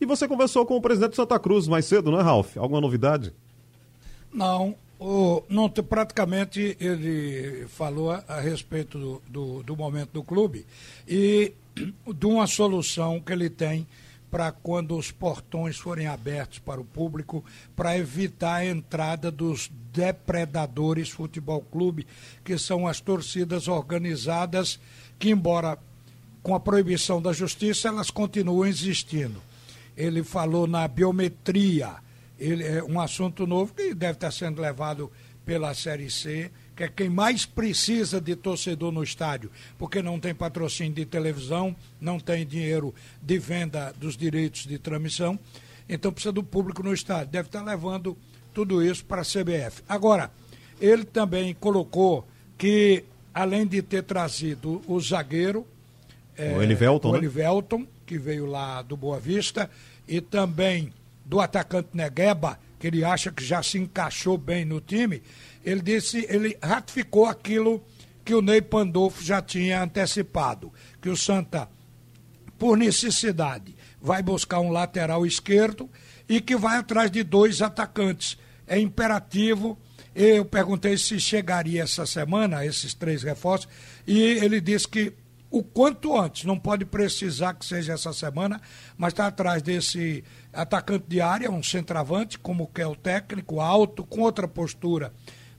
E 0.00 0.04
você 0.04 0.26
conversou 0.26 0.66
com 0.66 0.76
o 0.76 0.80
presidente 0.80 1.10
do 1.10 1.14
Santa 1.14 1.38
Cruz 1.38 1.68
mais 1.68 1.84
cedo, 1.84 2.10
não 2.10 2.18
é, 2.18 2.24
Ralf? 2.24 2.56
Alguma 2.56 2.80
novidade? 2.80 3.32
Não, 4.32 4.74
o, 4.98 5.44
não, 5.48 5.70
praticamente 5.70 6.76
ele 6.80 7.64
falou 7.68 8.10
a, 8.10 8.24
a 8.26 8.40
respeito 8.40 8.98
do, 8.98 9.22
do, 9.28 9.62
do, 9.62 9.76
momento 9.76 10.10
do 10.10 10.24
clube 10.24 10.66
e 11.06 11.52
de 12.18 12.26
uma 12.26 12.48
solução 12.48 13.20
que 13.20 13.32
ele 13.32 13.48
tem 13.48 13.86
para 14.34 14.50
quando 14.50 14.96
os 14.96 15.12
portões 15.12 15.78
forem 15.78 16.08
abertos 16.08 16.58
para 16.58 16.80
o 16.80 16.84
público, 16.84 17.44
para 17.76 17.96
evitar 17.96 18.54
a 18.54 18.66
entrada 18.66 19.30
dos 19.30 19.70
depredadores 19.92 21.08
futebol 21.08 21.60
clube, 21.60 22.04
que 22.44 22.58
são 22.58 22.88
as 22.88 23.00
torcidas 23.00 23.68
organizadas, 23.68 24.80
que 25.20 25.30
embora 25.30 25.78
com 26.42 26.52
a 26.52 26.58
proibição 26.58 27.22
da 27.22 27.32
justiça, 27.32 27.86
elas 27.86 28.10
continuam 28.10 28.66
existindo. 28.66 29.40
Ele 29.96 30.24
falou 30.24 30.66
na 30.66 30.88
biometria, 30.88 31.94
ele, 32.36 32.64
é 32.64 32.82
um 32.82 33.00
assunto 33.00 33.46
novo 33.46 33.72
que 33.72 33.94
deve 33.94 34.14
estar 34.14 34.32
sendo 34.32 34.60
levado 34.60 35.12
pela 35.46 35.72
Série 35.74 36.10
C, 36.10 36.50
que 36.76 36.84
é 36.84 36.88
quem 36.88 37.08
mais 37.08 37.46
precisa 37.46 38.20
de 38.20 38.34
torcedor 38.34 38.90
no 38.90 39.02
estádio, 39.02 39.50
porque 39.78 40.02
não 40.02 40.18
tem 40.18 40.34
patrocínio 40.34 40.94
de 40.94 41.04
televisão, 41.04 41.74
não 42.00 42.18
tem 42.18 42.46
dinheiro 42.46 42.94
de 43.22 43.38
venda 43.38 43.94
dos 43.96 44.16
direitos 44.16 44.66
de 44.66 44.78
transmissão, 44.78 45.38
então 45.88 46.12
precisa 46.12 46.32
do 46.32 46.42
público 46.42 46.82
no 46.82 46.92
estádio. 46.92 47.32
Deve 47.32 47.48
estar 47.48 47.62
levando 47.62 48.16
tudo 48.52 48.82
isso 48.82 49.04
para 49.04 49.22
a 49.22 49.24
CBF. 49.24 49.82
Agora, 49.88 50.30
ele 50.80 51.04
também 51.04 51.54
colocou 51.54 52.26
que, 52.58 53.04
além 53.32 53.66
de 53.66 53.82
ter 53.82 54.02
trazido 54.02 54.82
o 54.86 55.00
zagueiro, 55.00 55.66
o 56.36 56.42
é, 56.42 56.64
Elivelton, 56.64 57.10
o 57.10 57.12
né? 57.12 57.18
Elivelton 57.18 57.86
que 58.04 58.18
veio 58.18 58.46
lá 58.46 58.82
do 58.82 58.96
Boa 58.96 59.18
Vista, 59.18 59.70
e 60.06 60.20
também 60.20 60.92
do 61.24 61.40
atacante 61.40 61.88
Negueba, 61.94 62.58
que 62.84 62.88
ele 62.88 63.02
acha 63.02 63.32
que 63.32 63.42
já 63.42 63.62
se 63.62 63.78
encaixou 63.78 64.36
bem 64.36 64.62
no 64.62 64.78
time, 64.78 65.22
ele 65.64 65.80
disse, 65.80 66.26
ele 66.28 66.54
ratificou 66.62 67.24
aquilo 67.24 67.82
que 68.22 68.34
o 68.34 68.42
Ney 68.42 68.60
Pandolfo 68.60 69.24
já 69.24 69.40
tinha 69.40 69.82
antecipado, 69.82 70.70
que 71.00 71.08
o 71.08 71.16
Santa, 71.16 71.66
por 72.58 72.76
necessidade, 72.76 73.74
vai 74.02 74.22
buscar 74.22 74.60
um 74.60 74.70
lateral 74.70 75.24
esquerdo 75.24 75.88
e 76.28 76.42
que 76.42 76.56
vai 76.56 76.76
atrás 76.76 77.10
de 77.10 77.22
dois 77.22 77.62
atacantes. 77.62 78.36
É 78.66 78.78
imperativo. 78.78 79.78
Eu 80.14 80.44
perguntei 80.44 80.98
se 80.98 81.18
chegaria 81.18 81.84
essa 81.84 82.04
semana 82.04 82.66
esses 82.66 82.92
três 82.92 83.22
reforços 83.22 83.66
e 84.06 84.20
ele 84.20 84.60
disse 84.60 84.86
que 84.86 85.10
o 85.54 85.62
quanto 85.62 86.18
antes. 86.18 86.44
Não 86.44 86.58
pode 86.58 86.84
precisar 86.84 87.54
que 87.54 87.64
seja 87.64 87.92
essa 87.92 88.12
semana, 88.12 88.60
mas 88.98 89.12
está 89.12 89.28
atrás 89.28 89.62
desse 89.62 90.24
atacante 90.52 91.04
de 91.06 91.20
área, 91.20 91.48
um 91.48 91.62
centroavante, 91.62 92.40
como 92.40 92.66
que 92.66 92.82
é 92.82 92.86
o 92.86 92.96
técnico, 92.96 93.60
alto, 93.60 94.04
com 94.04 94.22
outra 94.22 94.48
postura 94.48 95.12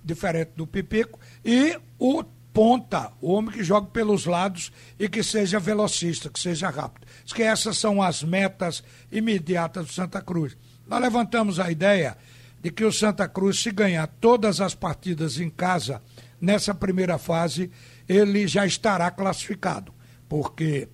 diferente 0.03 0.51
do 0.55 0.67
Pipico, 0.67 1.17
e 1.43 1.79
o 1.97 2.23
ponta, 2.53 3.11
o 3.21 3.31
homem 3.31 3.51
que 3.51 3.63
joga 3.63 3.87
pelos 3.87 4.25
lados 4.25 4.71
e 4.99 5.07
que 5.09 5.23
seja 5.23 5.59
velocista, 5.59 6.29
que 6.29 6.39
seja 6.39 6.69
rápido. 6.69 7.07
Diz 7.23 7.33
que 7.33 7.41
essas 7.41 7.77
são 7.77 8.01
as 8.01 8.21
metas 8.21 8.83
imediatas 9.09 9.87
do 9.87 9.93
Santa 9.93 10.21
Cruz. 10.21 10.57
Nós 10.85 11.01
levantamos 11.01 11.59
a 11.59 11.71
ideia 11.71 12.17
de 12.61 12.69
que 12.69 12.83
o 12.83 12.91
Santa 12.91 13.27
Cruz, 13.27 13.61
se 13.61 13.71
ganhar 13.71 14.07
todas 14.19 14.59
as 14.59 14.75
partidas 14.75 15.39
em 15.39 15.49
casa 15.49 16.01
nessa 16.39 16.73
primeira 16.73 17.17
fase, 17.17 17.71
ele 18.07 18.47
já 18.47 18.65
estará 18.65 19.09
classificado, 19.11 19.93
porque 20.27 20.87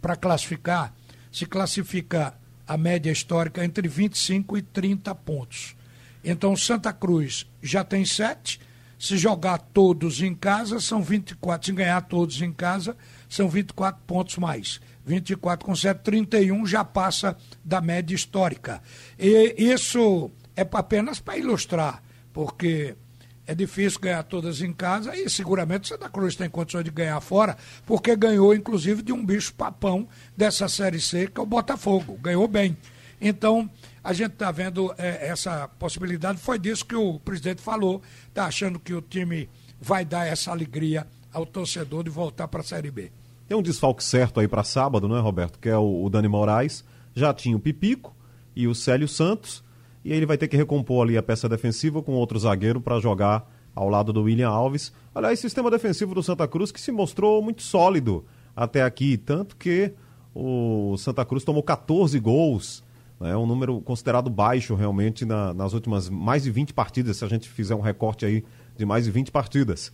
para 0.00 0.16
classificar, 0.16 0.94
se 1.32 1.46
classifica 1.46 2.34
a 2.66 2.76
média 2.76 3.10
histórica 3.10 3.64
entre 3.64 3.88
25 3.88 4.56
e 4.56 4.62
30 4.62 5.14
pontos. 5.14 5.76
Então 6.22 6.56
Santa 6.56 6.92
Cruz 6.92 7.46
já 7.62 7.84
tem 7.84 8.04
sete. 8.04 8.60
Se 8.98 9.18
jogar 9.18 9.58
todos 9.58 10.22
em 10.22 10.34
casa, 10.34 10.80
são 10.80 11.02
24. 11.02 11.66
Se 11.66 11.72
ganhar 11.72 12.00
todos 12.02 12.40
em 12.40 12.52
casa, 12.52 12.96
são 13.28 13.48
24 13.48 14.00
pontos 14.06 14.38
mais. 14.38 14.80
24 15.04 15.66
com 15.66 15.76
7, 15.76 15.98
31 16.02 16.64
já 16.66 16.84
passa 16.84 17.36
da 17.62 17.80
média 17.80 18.14
histórica. 18.14 18.82
E 19.18 19.54
isso 19.58 20.30
é 20.56 20.66
apenas 20.72 21.20
para 21.20 21.36
ilustrar, 21.36 22.02
porque 22.32 22.96
é 23.46 23.54
difícil 23.54 24.00
ganhar 24.00 24.22
todas 24.22 24.60
em 24.60 24.72
casa 24.72 25.14
e 25.16 25.28
seguramente 25.28 25.88
Santa 25.88 26.08
Cruz 26.08 26.34
tem 26.34 26.48
condições 26.48 26.84
de 26.84 26.90
ganhar 26.90 27.20
fora, 27.20 27.56
porque 27.84 28.16
ganhou 28.16 28.54
inclusive 28.54 29.02
de 29.02 29.12
um 29.12 29.24
bicho 29.24 29.52
papão 29.54 30.08
dessa 30.36 30.68
Série 30.68 31.00
C, 31.00 31.26
que 31.26 31.38
é 31.38 31.42
o 31.42 31.46
Botafogo. 31.46 32.18
Ganhou 32.22 32.48
bem. 32.48 32.76
Então, 33.20 33.70
a 34.02 34.12
gente 34.12 34.32
está 34.32 34.50
vendo 34.50 34.94
é, 34.98 35.28
essa 35.28 35.68
possibilidade. 35.78 36.38
Foi 36.38 36.58
disso 36.58 36.84
que 36.84 36.96
o 36.96 37.18
presidente 37.20 37.62
falou. 37.62 38.02
Está 38.28 38.46
achando 38.46 38.78
que 38.78 38.92
o 38.92 39.00
time 39.00 39.48
vai 39.80 40.04
dar 40.04 40.26
essa 40.26 40.50
alegria 40.50 41.06
ao 41.32 41.46
torcedor 41.46 42.04
de 42.04 42.10
voltar 42.10 42.48
para 42.48 42.60
a 42.60 42.64
Série 42.64 42.90
B. 42.90 43.10
Tem 43.46 43.56
um 43.56 43.62
desfalque 43.62 44.02
certo 44.02 44.40
aí 44.40 44.48
para 44.48 44.64
sábado, 44.64 45.08
não 45.08 45.16
é, 45.16 45.20
Roberto? 45.20 45.58
Que 45.58 45.68
é 45.68 45.76
o, 45.76 46.04
o 46.04 46.10
Dani 46.10 46.28
Moraes. 46.28 46.84
Já 47.14 47.32
tinha 47.32 47.56
o 47.56 47.60
Pipico 47.60 48.14
e 48.56 48.66
o 48.66 48.74
Célio 48.74 49.08
Santos 49.08 49.62
e 50.04 50.12
aí 50.12 50.18
ele 50.18 50.26
vai 50.26 50.36
ter 50.36 50.48
que 50.48 50.56
recompor 50.56 51.02
ali 51.02 51.16
a 51.16 51.22
peça 51.22 51.48
defensiva 51.48 52.02
com 52.02 52.12
outro 52.12 52.38
zagueiro 52.38 52.80
para 52.80 53.00
jogar 53.00 53.50
ao 53.74 53.88
lado 53.88 54.12
do 54.12 54.22
William 54.22 54.48
Alves. 54.48 54.92
Aliás, 55.14 55.40
sistema 55.40 55.70
defensivo 55.70 56.14
do 56.14 56.22
Santa 56.22 56.46
Cruz 56.46 56.70
que 56.70 56.80
se 56.80 56.92
mostrou 56.92 57.42
muito 57.42 57.62
sólido 57.62 58.24
até 58.54 58.82
aqui, 58.82 59.16
tanto 59.16 59.56
que 59.56 59.92
o 60.34 60.96
Santa 60.98 61.24
Cruz 61.24 61.44
tomou 61.44 61.62
14 61.62 62.18
gols, 62.20 62.84
é 63.20 63.24
né, 63.24 63.36
um 63.36 63.46
número 63.46 63.80
considerado 63.80 64.28
baixo 64.28 64.74
realmente 64.74 65.24
na, 65.24 65.54
nas 65.54 65.72
últimas 65.72 66.10
mais 66.10 66.42
de 66.42 66.50
20 66.50 66.74
partidas, 66.74 67.16
se 67.16 67.24
a 67.24 67.28
gente 67.28 67.48
fizer 67.48 67.74
um 67.74 67.80
recorte 67.80 68.26
aí 68.26 68.44
de 68.76 68.84
mais 68.84 69.04
de 69.04 69.10
20 69.10 69.30
partidas. 69.30 69.92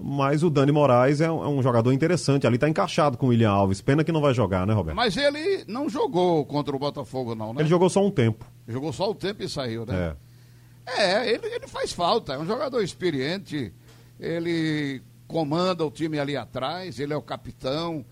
Mas 0.00 0.42
o 0.42 0.48
Dani 0.48 0.72
Moraes 0.72 1.20
é 1.20 1.30
um, 1.30 1.44
é 1.44 1.48
um 1.48 1.62
jogador 1.62 1.92
interessante. 1.92 2.46
Ali 2.46 2.56
está 2.56 2.68
encaixado 2.68 3.18
com 3.18 3.26
o 3.26 3.28
William 3.28 3.50
Alves. 3.50 3.80
Pena 3.80 4.02
que 4.02 4.12
não 4.12 4.20
vai 4.20 4.32
jogar, 4.32 4.66
né, 4.66 4.72
Roberto? 4.72 4.96
Mas 4.96 5.16
ele 5.16 5.64
não 5.68 5.88
jogou 5.88 6.44
contra 6.46 6.74
o 6.74 6.78
Botafogo, 6.78 7.34
não, 7.34 7.52
né? 7.52 7.60
Ele 7.60 7.68
jogou 7.68 7.90
só 7.90 8.04
um 8.04 8.10
tempo. 8.10 8.46
Jogou 8.66 8.92
só 8.92 9.10
um 9.10 9.14
tempo 9.14 9.42
e 9.42 9.48
saiu, 9.48 9.84
né? 9.84 10.14
É. 10.86 11.02
É, 11.02 11.30
ele, 11.30 11.46
ele 11.46 11.66
faz 11.66 11.92
falta. 11.92 12.32
É 12.34 12.38
um 12.38 12.46
jogador 12.46 12.82
experiente. 12.82 13.72
Ele 14.18 15.02
comanda 15.28 15.84
o 15.84 15.90
time 15.90 16.18
ali 16.18 16.36
atrás. 16.36 16.98
Ele 16.98 17.12
é 17.12 17.16
o 17.16 17.22
capitão. 17.22 18.04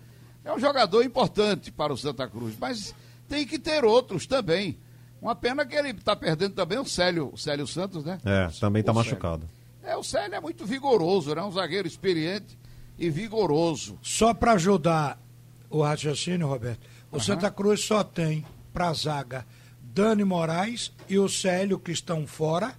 É 0.45 0.53
um 0.53 0.59
jogador 0.59 1.03
importante 1.03 1.71
para 1.71 1.91
o 1.91 1.97
Santa 1.97 2.27
Cruz. 2.27 2.55
Mas 2.59 2.93
tem 3.27 3.45
que 3.45 3.57
ter 3.57 3.83
outros 3.83 4.27
também. 4.27 4.77
Uma 5.21 5.35
pena 5.35 5.65
que 5.65 5.75
ele 5.75 5.89
está 5.89 6.15
perdendo 6.15 6.53
também 6.53 6.79
o 6.79 6.85
Célio, 6.85 7.29
o 7.33 7.37
Célio 7.37 7.67
Santos, 7.67 8.03
né? 8.03 8.19
É, 8.25 8.47
também 8.59 8.79
está 8.79 8.91
machucado. 8.91 9.47
É, 9.91 9.97
o 9.97 10.03
Célio 10.03 10.35
é 10.35 10.39
muito 10.39 10.65
vigoroso, 10.65 11.35
né? 11.35 11.43
Um 11.43 11.51
zagueiro 11.51 11.85
experiente 11.85 12.57
e 12.97 13.09
vigoroso. 13.09 13.99
Só 14.01 14.33
para 14.33 14.53
ajudar 14.53 15.21
o 15.69 15.81
raciocínio, 15.81 16.47
Roberto, 16.47 16.79
o 17.11 17.15
uhum. 17.15 17.21
Santa 17.21 17.51
Cruz 17.51 17.83
só 17.83 18.01
tem 18.01 18.45
para 18.71 18.93
zaga 18.93 19.45
Dani 19.81 20.23
Moraes 20.23 20.93
e 21.09 21.19
o 21.19 21.27
Célio 21.27 21.77
que 21.77 21.91
estão 21.91 22.25
fora, 22.25 22.73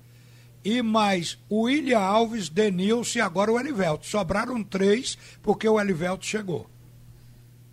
e 0.65 0.81
mais 0.81 1.39
o 1.51 1.65
William 1.65 1.99
Alves, 1.99 2.49
Denilson 2.49 3.19
e 3.19 3.21
agora 3.21 3.53
o 3.53 3.61
Elivelto. 3.61 4.07
Sobraram 4.07 4.65
três 4.65 5.19
porque 5.43 5.69
o 5.69 5.79
Elivelto 5.79 6.25
chegou. 6.25 6.67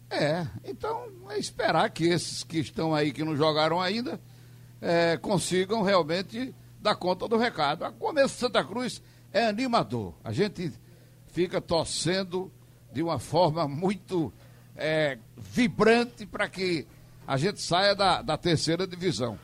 É, 0.10 0.45
então 0.65 1.08
é 1.30 1.39
esperar 1.39 1.89
que 1.91 2.04
esses 2.04 2.43
que 2.43 2.60
estão 2.60 2.93
aí, 2.93 3.13
que 3.13 3.23
não 3.23 3.38
jogaram 3.38 3.80
ainda, 3.80 4.19
é, 4.82 5.15
consigam 5.15 5.82
realmente 5.82 6.54
dar 6.82 6.95
conta 6.95 7.25
do 7.25 7.38
recado. 7.38 7.86
A 7.86 7.91
começo 7.91 8.38
Santa 8.38 8.62
Cruz 8.65 9.02
é 9.31 9.45
animador. 9.45 10.13
A 10.23 10.31
gente 10.31 10.71
fica 11.27 11.61
torcendo 11.61 12.51
de 12.91 13.03
uma 13.03 13.19
forma 13.19 13.67
muito 13.67 14.33
é, 14.75 15.17
vibrante 15.37 16.25
para 16.25 16.49
que 16.49 16.87
a 17.27 17.37
gente 17.37 17.61
saia 17.61 17.95
da, 17.95 18.21
da 18.21 18.37
terceira 18.37 18.87
divisão. 18.87 19.37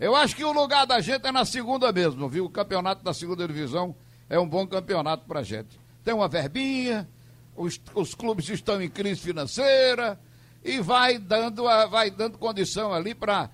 Eu 0.00 0.14
acho 0.14 0.34
que 0.34 0.44
o 0.44 0.52
lugar 0.52 0.86
da 0.86 1.00
gente 1.00 1.26
é 1.26 1.32
na 1.32 1.44
segunda 1.44 1.92
mesmo, 1.92 2.28
viu? 2.28 2.44
O 2.46 2.50
campeonato 2.50 3.02
da 3.02 3.12
segunda 3.12 3.46
divisão 3.46 3.94
é 4.30 4.38
um 4.38 4.48
bom 4.48 4.66
campeonato 4.66 5.24
para 5.26 5.40
a 5.40 5.42
gente. 5.42 5.78
Tem 6.04 6.14
uma 6.14 6.28
verbinha, 6.28 7.08
os, 7.56 7.80
os 7.94 8.14
clubes 8.14 8.48
estão 8.48 8.80
em 8.80 8.88
crise 8.88 9.20
financeira 9.20 10.18
e 10.64 10.80
vai 10.80 11.18
dando, 11.18 11.64
vai 11.90 12.10
dando 12.10 12.38
condição 12.38 12.92
ali 12.92 13.14
para 13.14 13.50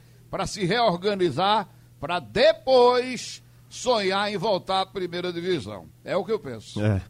se 0.46 0.64
reorganizar 0.64 1.68
para 1.98 2.20
depois 2.20 3.42
sonhar 3.74 4.32
em 4.32 4.36
voltar 4.36 4.82
à 4.82 4.86
primeira 4.86 5.32
divisão. 5.32 5.86
É 6.04 6.16
o 6.16 6.24
que 6.24 6.32
eu 6.32 6.38
penso. 6.38 6.82
É. 6.82 7.02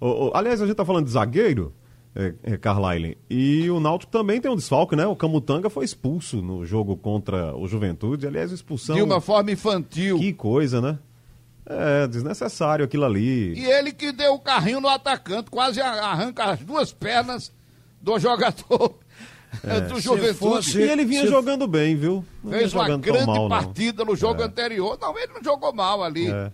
O, 0.00 0.28
o, 0.28 0.30
aliás, 0.34 0.60
a 0.60 0.66
gente 0.66 0.76
tá 0.76 0.84
falando 0.84 1.06
de 1.06 1.12
zagueiro, 1.12 1.74
é, 2.14 2.34
é, 2.42 2.56
Carlyle, 2.56 3.16
e 3.30 3.70
o 3.70 3.78
Náutico 3.78 4.10
também 4.10 4.40
tem 4.40 4.50
um 4.50 4.56
desfalque, 4.56 4.96
né? 4.96 5.06
O 5.06 5.16
Camutanga 5.16 5.70
foi 5.70 5.84
expulso 5.84 6.42
no 6.42 6.64
jogo 6.64 6.96
contra 6.96 7.56
o 7.56 7.66
Juventude. 7.68 8.26
Aliás, 8.26 8.50
expulsão. 8.50 8.96
De 8.96 9.02
uma 9.02 9.20
forma 9.20 9.52
infantil. 9.52 10.18
Que 10.18 10.32
coisa, 10.32 10.80
né? 10.80 10.98
É, 11.64 12.06
desnecessário 12.06 12.84
aquilo 12.84 13.04
ali. 13.04 13.54
E 13.58 13.64
ele 13.64 13.92
que 13.92 14.10
deu 14.10 14.34
o 14.34 14.40
carrinho 14.40 14.80
no 14.80 14.88
atacante, 14.88 15.50
quase 15.50 15.80
arranca 15.80 16.44
as 16.44 16.60
duas 16.60 16.92
pernas 16.92 17.52
do 18.00 18.18
jogador 18.18 18.98
é. 19.64 19.80
do 19.80 20.00
Juventude. 20.00 20.34
Fosse, 20.34 20.78
e 20.78 20.82
ele 20.82 21.04
vinha 21.04 21.22
se... 21.22 21.28
jogando 21.28 21.66
bem, 21.66 21.96
viu? 21.96 22.24
Não 22.42 22.52
Fez 22.52 22.72
uma 22.72 22.98
grande 22.98 23.26
mal, 23.26 23.48
partida 23.48 24.04
no 24.04 24.14
jogo 24.16 24.42
é. 24.42 24.44
anterior. 24.44 24.98
Não, 25.00 25.18
ele 25.18 25.32
não 25.32 25.42
jogou 25.42 25.72
mal 25.72 26.02
ali. 26.02 26.30
É. 26.30 26.50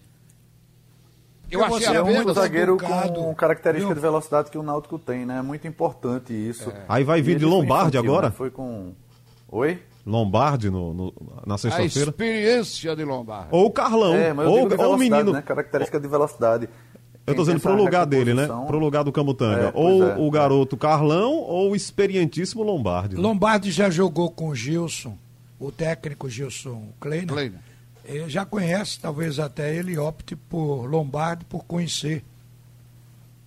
Eu 1.51 1.65
achei 1.65 1.95
é 1.95 2.03
um 2.03 2.35
zagueiro 2.35 2.77
com 2.77 3.35
característica 3.35 3.89
viu? 3.89 3.95
de 3.95 4.01
velocidade 4.01 4.51
que 4.51 4.59
o 4.59 4.63
Náutico 4.63 4.99
tem, 4.99 5.25
né? 5.25 5.39
É 5.39 5.43
muito 5.43 5.67
importante 5.69 6.33
isso. 6.33 6.71
É. 6.71 6.85
Aí 6.89 7.05
vai 7.05 7.23
vir 7.23 7.39
de 7.39 7.45
Lombardi 7.45 7.97
agora? 7.97 8.29
Né? 8.29 8.35
Foi 8.37 8.51
com. 8.51 8.93
Oi? 9.49 9.81
Lombardi 10.07 10.69
no, 10.69 10.93
no 10.93 11.15
na 11.47 11.57
sexta-feira? 11.57 12.09
A 12.09 12.11
experiência 12.11 12.97
de 12.97 13.05
Lombardi. 13.05 13.49
Ou 13.53 13.67
o 13.67 13.71
Carlão. 13.71 14.15
É, 14.15 14.35
ou, 14.35 14.69
ou 14.69 14.95
o 14.95 14.99
menino. 14.99 15.33
Né? 15.33 15.43
Característica 15.43 15.99
de 15.99 16.09
velocidade. 16.09 16.69
Eu 17.27 17.35
tô 17.35 17.43
dizendo 17.43 17.61
pro 17.61 17.75
lugar 17.75 18.05
dele, 18.05 18.35
né? 18.35 18.47
Pro 18.67 18.79
lugar 18.79 19.03
do 19.03 19.11
Camutanga. 19.11 19.69
É, 19.69 19.73
ou 19.75 20.03
é, 20.03 20.17
o 20.17 20.31
garoto 20.31 20.77
Carlão 20.77 21.33
ou 21.33 21.71
o 21.71 21.77
experientíssimo 21.77 22.63
Lombardi. 22.63 23.17
Né? 23.17 23.23
Lombardi 23.23 23.71
já 23.71 23.89
jogou 23.89 24.31
com 24.31 24.49
o 24.49 24.55
Gilson, 24.55 25.17
o 25.59 25.73
técnico 25.73 26.29
Gilson 26.29 26.89
Kleiner. 27.01 27.29
Kleiner. 27.29 27.61
Ele 28.05 28.29
já 28.29 28.45
conhece, 28.45 29.01
talvez 29.01 29.39
até 29.39 29.75
ele 29.75 29.97
opte 29.97 30.37
por 30.37 30.85
Lombardi 30.85 31.47
por 31.47 31.65
conhecer. 31.65 32.23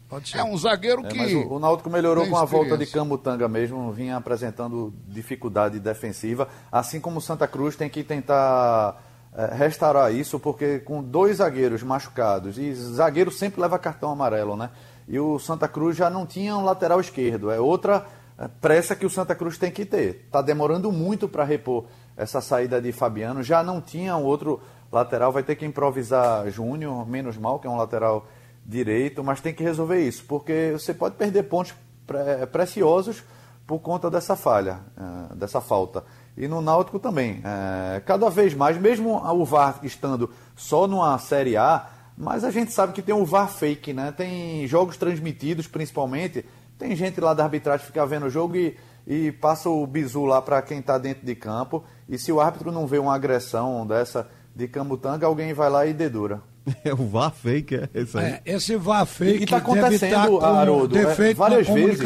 Pode 0.10 0.30
ser. 0.30 0.38
É 0.38 0.44
um 0.44 0.58
zagueiro 0.58 1.06
é, 1.06 1.10
que. 1.10 1.18
Mas 1.18 1.34
o, 1.34 1.54
o 1.54 1.60
Náutico 1.60 1.90
melhorou 1.90 2.28
com 2.28 2.38
a 2.38 2.46
volta 2.46 2.78
de 2.78 2.86
Camutanga 2.88 3.48
mesmo, 3.48 3.92
vinha 3.92 4.16
apresentando 4.16 4.94
dificuldade 5.08 5.80
defensiva, 5.80 6.48
assim 6.72 7.00
como 7.00 7.20
o 7.20 7.22
Santa 7.22 7.48
Cruz 7.48 7.76
tem 7.76 7.90
que 7.90 8.04
tentar 8.04 9.00
é, 9.00 9.07
restaurar 9.46 10.14
isso, 10.14 10.40
porque 10.40 10.80
com 10.80 11.04
dois 11.04 11.38
zagueiros 11.38 11.84
machucados, 11.84 12.58
e 12.58 12.74
zagueiro 12.74 13.32
sempre 13.32 13.62
leva 13.62 13.78
cartão 13.78 14.10
amarelo, 14.10 14.56
né? 14.56 14.70
E 15.08 15.20
o 15.20 15.38
Santa 15.40 15.68
Cruz 15.68 15.96
já 15.96 16.10
não 16.10 16.26
tinha 16.26 16.56
um 16.58 16.66
lateral 16.66 17.00
esquerdo. 17.00 17.52
É 17.52 17.60
outra 17.60 18.06
é, 18.38 18.48
pressa 18.48 18.96
que 18.96 19.06
o 19.06 19.10
Santa 19.10 19.36
Cruz 19.36 19.58
tem 19.58 19.72
que 19.72 19.86
ter. 19.86 20.24
Está 20.26 20.42
demorando 20.42 20.92
muito 20.92 21.28
para 21.30 21.44
repor 21.44 21.86
essa 22.16 22.42
saída 22.42 22.82
de 22.82 22.92
Fabiano. 22.92 23.42
Já 23.44 23.64
não 23.64 23.80
tinha 23.80 24.18
um 24.18 24.24
outro 24.24 24.60
lateral, 24.92 25.32
vai 25.32 25.44
ter 25.44 25.56
que 25.56 25.66
improvisar 25.66 26.50
Júnior, 26.50 27.08
menos 27.08 27.38
mal, 27.38 27.60
que 27.60 27.68
é 27.68 27.70
um 27.70 27.78
lateral 27.78 28.28
direito, 28.66 29.24
mas 29.24 29.40
tem 29.40 29.54
que 29.54 29.64
resolver 29.64 30.02
isso, 30.02 30.26
porque 30.26 30.72
você 30.74 30.94
pode 30.94 31.16
perder 31.16 31.44
pontos 31.44 31.74
pre 32.06 32.46
preciosos 32.48 33.24
por 33.66 33.80
conta 33.80 34.10
dessa 34.10 34.36
falha, 34.36 34.80
uh, 34.98 35.36
dessa 35.36 35.62
falta. 35.62 36.04
E 36.38 36.48
no 36.48 36.62
Náutico 36.62 37.00
também. 37.00 37.42
É, 37.44 38.00
cada 38.02 38.30
vez 38.30 38.54
mais, 38.54 38.78
mesmo 38.78 39.18
o 39.18 39.44
VAR 39.44 39.80
estando 39.82 40.30
só 40.56 40.86
numa 40.86 41.18
Série 41.18 41.58
A, 41.58 41.88
mas 42.16 42.44
a 42.44 42.52
gente 42.52 42.72
sabe 42.72 42.94
que 42.94 43.02
tem 43.02 43.16
o 43.16 43.26
VAR 43.26 43.50
fake, 43.50 43.92
né? 43.92 44.14
Tem 44.16 44.68
jogos 44.68 44.98
transmitidos, 44.98 45.68
principalmente. 45.68 46.46
Tem 46.78 46.96
gente 46.96 47.20
lá 47.20 47.34
da 47.34 47.44
arbitragem 47.44 47.82
que 47.82 47.88
fica 47.88 48.06
vendo 48.06 48.28
o 48.28 48.30
jogo 48.30 48.56
e, 48.56 48.78
e 49.06 49.32
passa 49.32 49.68
o 49.68 49.86
bizu 49.88 50.26
lá 50.26 50.42
para 50.42 50.62
quem 50.62 50.80
está 50.80 51.00
dentro 51.00 51.26
de 51.26 51.34
campo. 51.34 51.84
E 52.08 52.18
se 52.20 52.32
o 52.32 52.40
árbitro 52.40 52.72
não 52.72 52.86
vê 52.86 53.00
uma 53.00 53.16
agressão 53.16 53.86
dessa 53.86 54.30
de 54.56 54.68
Camutanga, 54.68 55.26
alguém 55.26 55.54
vai 55.54 55.70
lá 55.70 55.86
e 55.86 55.94
dedura. 55.94 56.42
É 56.84 56.94
o 56.94 57.08
VAR 57.08 57.32
fake, 57.32 57.76
é 57.76 58.02
isso 58.02 58.18
aí. 58.18 58.26
É, 58.26 58.42
esse 58.46 58.76
VAR 58.76 59.06
fake 59.06 59.46
está 59.46 59.58
acontecendo, 59.58 60.38
tá 60.40 60.48
Haroldo, 60.48 60.98
é, 60.98 61.34
várias 61.34 61.68
vezes 61.68 62.02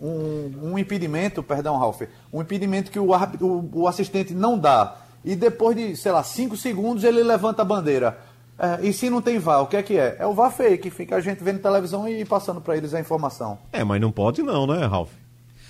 um, 0.00 0.72
um 0.72 0.78
impedimento, 0.78 1.42
perdão, 1.42 1.76
Ralf, 1.76 2.02
um 2.32 2.40
impedimento 2.40 2.90
que 2.90 2.98
o, 2.98 3.10
o, 3.12 3.70
o, 3.72 3.86
assistente 3.86 4.32
não 4.32 4.58
dá. 4.58 4.96
E 5.24 5.36
depois 5.36 5.76
de, 5.76 5.96
sei 5.96 6.12
lá, 6.12 6.22
cinco 6.24 6.56
segundos 6.56 7.04
ele 7.04 7.22
levanta 7.22 7.62
a 7.62 7.64
bandeira. 7.64 8.18
É, 8.58 8.86
e 8.86 8.92
se 8.92 9.10
não 9.10 9.20
tem 9.20 9.38
VAR, 9.38 9.62
o 9.62 9.66
que 9.66 9.76
é 9.76 9.82
que 9.82 9.96
é? 9.98 10.16
É 10.18 10.26
o 10.26 10.34
VAR 10.34 10.50
fake, 10.50 10.90
fica 10.90 11.16
a 11.16 11.20
gente 11.20 11.42
vendo 11.42 11.60
televisão 11.60 12.08
e 12.08 12.24
passando 12.24 12.60
para 12.60 12.76
eles 12.76 12.94
a 12.94 13.00
informação. 13.00 13.58
É, 13.72 13.84
mas 13.84 14.00
não 14.00 14.10
pode 14.10 14.42
não, 14.42 14.66
né, 14.66 14.86
Ralf? 14.86 15.10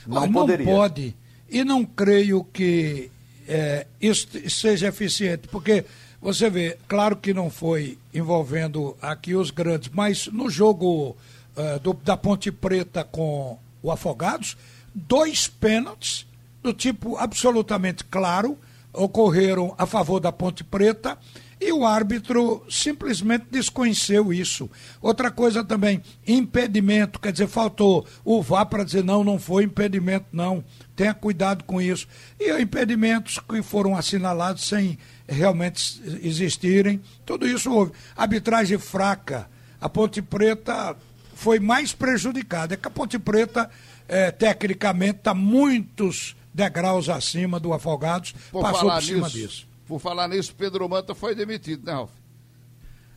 Não, 0.06 0.22
não 0.22 0.32
poderia. 0.32 0.66
pode. 0.66 1.16
E 1.48 1.64
não 1.64 1.84
creio 1.84 2.44
que 2.44 3.10
é, 3.48 3.86
isso 4.00 4.28
seja 4.48 4.88
eficiente, 4.88 5.48
porque 5.48 5.84
você 6.20 6.50
vê, 6.50 6.76
claro 6.86 7.16
que 7.16 7.32
não 7.32 7.50
foi 7.50 7.98
envolvendo 8.12 8.96
aqui 9.00 9.34
os 9.34 9.50
grandes, 9.50 9.90
mas 9.92 10.28
no 10.28 10.50
jogo 10.50 11.16
uh, 11.56 11.80
do, 11.80 11.94
da 11.94 12.16
Ponte 12.16 12.52
Preta 12.52 13.02
com 13.02 13.58
o 13.82 13.90
Afogados, 13.90 14.56
dois 14.94 15.48
pênaltis 15.48 16.26
do 16.62 16.72
tipo 16.72 17.16
absolutamente 17.16 18.04
claro 18.04 18.58
ocorreram 18.92 19.74
a 19.78 19.86
favor 19.86 20.20
da 20.20 20.32
Ponte 20.32 20.64
Preta 20.64 21.16
e 21.60 21.72
o 21.72 21.84
árbitro 21.84 22.64
simplesmente 22.70 23.46
desconheceu 23.50 24.32
isso. 24.32 24.68
Outra 25.00 25.30
coisa 25.30 25.62
também, 25.62 26.02
impedimento, 26.26 27.20
quer 27.20 27.32
dizer, 27.32 27.48
faltou 27.48 28.06
o 28.24 28.40
VAR 28.40 28.64
para 28.64 28.82
dizer 28.82 29.04
não, 29.04 29.22
não 29.22 29.38
foi 29.38 29.64
impedimento, 29.64 30.26
não. 30.32 30.64
Tenha 30.96 31.12
cuidado 31.12 31.64
com 31.64 31.80
isso. 31.80 32.08
E 32.38 32.50
impedimentos 32.60 33.38
que 33.38 33.62
foram 33.62 33.94
assinalados 33.94 34.66
sem 34.66 34.98
realmente 35.28 36.00
existirem, 36.22 37.00
tudo 37.26 37.46
isso 37.46 37.70
houve. 37.70 37.92
Arbitragem 38.16 38.78
fraca. 38.78 39.46
A 39.78 39.88
Ponte 39.88 40.20
Preta 40.20 40.96
foi 41.40 41.58
mais 41.58 41.94
prejudicada. 41.94 42.74
É 42.74 42.76
que 42.76 42.86
a 42.86 42.90
Ponte 42.90 43.18
Preta, 43.18 43.70
é, 44.06 44.30
tecnicamente, 44.30 45.20
está 45.20 45.32
muitos 45.32 46.36
degraus 46.52 47.08
acima 47.08 47.58
do 47.58 47.72
Afogados, 47.72 48.34
por 48.52 48.60
passou 48.60 48.90
por 48.90 49.02
cima 49.02 49.26
nisso, 49.26 49.38
disso. 49.38 49.68
Por 49.86 49.98
falar 49.98 50.28
nisso, 50.28 50.54
Pedro 50.54 50.86
Manta 50.86 51.14
foi 51.14 51.34
demitido, 51.34 51.86
né, 51.86 51.92
Ralf? 51.92 52.10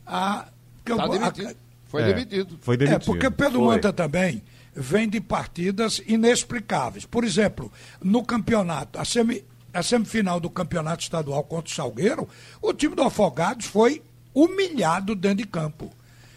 Ah, 0.06 0.48
tá 0.84 1.06
demitido. 1.06 1.48
A, 1.48 1.54
foi 1.84 2.02
é, 2.02 2.06
demitido. 2.06 2.58
Foi 2.62 2.76
demitido. 2.78 3.02
É, 3.02 3.04
porque 3.04 3.30
Pedro 3.30 3.58
foi. 3.58 3.66
Manta 3.66 3.92
também 3.92 4.42
vem 4.74 5.06
de 5.06 5.20
partidas 5.20 6.00
inexplicáveis. 6.06 7.04
Por 7.04 7.24
exemplo, 7.24 7.70
no 8.02 8.24
campeonato, 8.24 8.98
a, 8.98 9.04
semi, 9.04 9.44
a 9.72 9.82
semifinal 9.82 10.40
do 10.40 10.48
campeonato 10.48 11.02
estadual 11.02 11.44
contra 11.44 11.70
o 11.70 11.74
Salgueiro, 11.74 12.26
o 12.62 12.72
time 12.72 12.94
do 12.94 13.02
Afogados 13.02 13.66
foi 13.66 14.02
humilhado 14.32 15.14
dentro 15.14 15.44
de 15.44 15.46
campo 15.46 15.92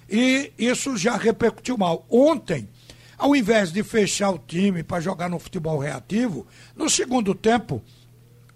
e 0.09 0.51
isso 0.57 0.97
já 0.97 1.17
repercutiu 1.17 1.77
mal. 1.77 2.05
Ontem, 2.09 2.67
ao 3.17 3.35
invés 3.35 3.71
de 3.71 3.83
fechar 3.83 4.29
o 4.31 4.39
time 4.39 4.83
para 4.83 5.01
jogar 5.01 5.29
no 5.29 5.39
futebol 5.39 5.79
reativo, 5.79 6.45
no 6.75 6.89
segundo 6.89 7.33
tempo, 7.33 7.81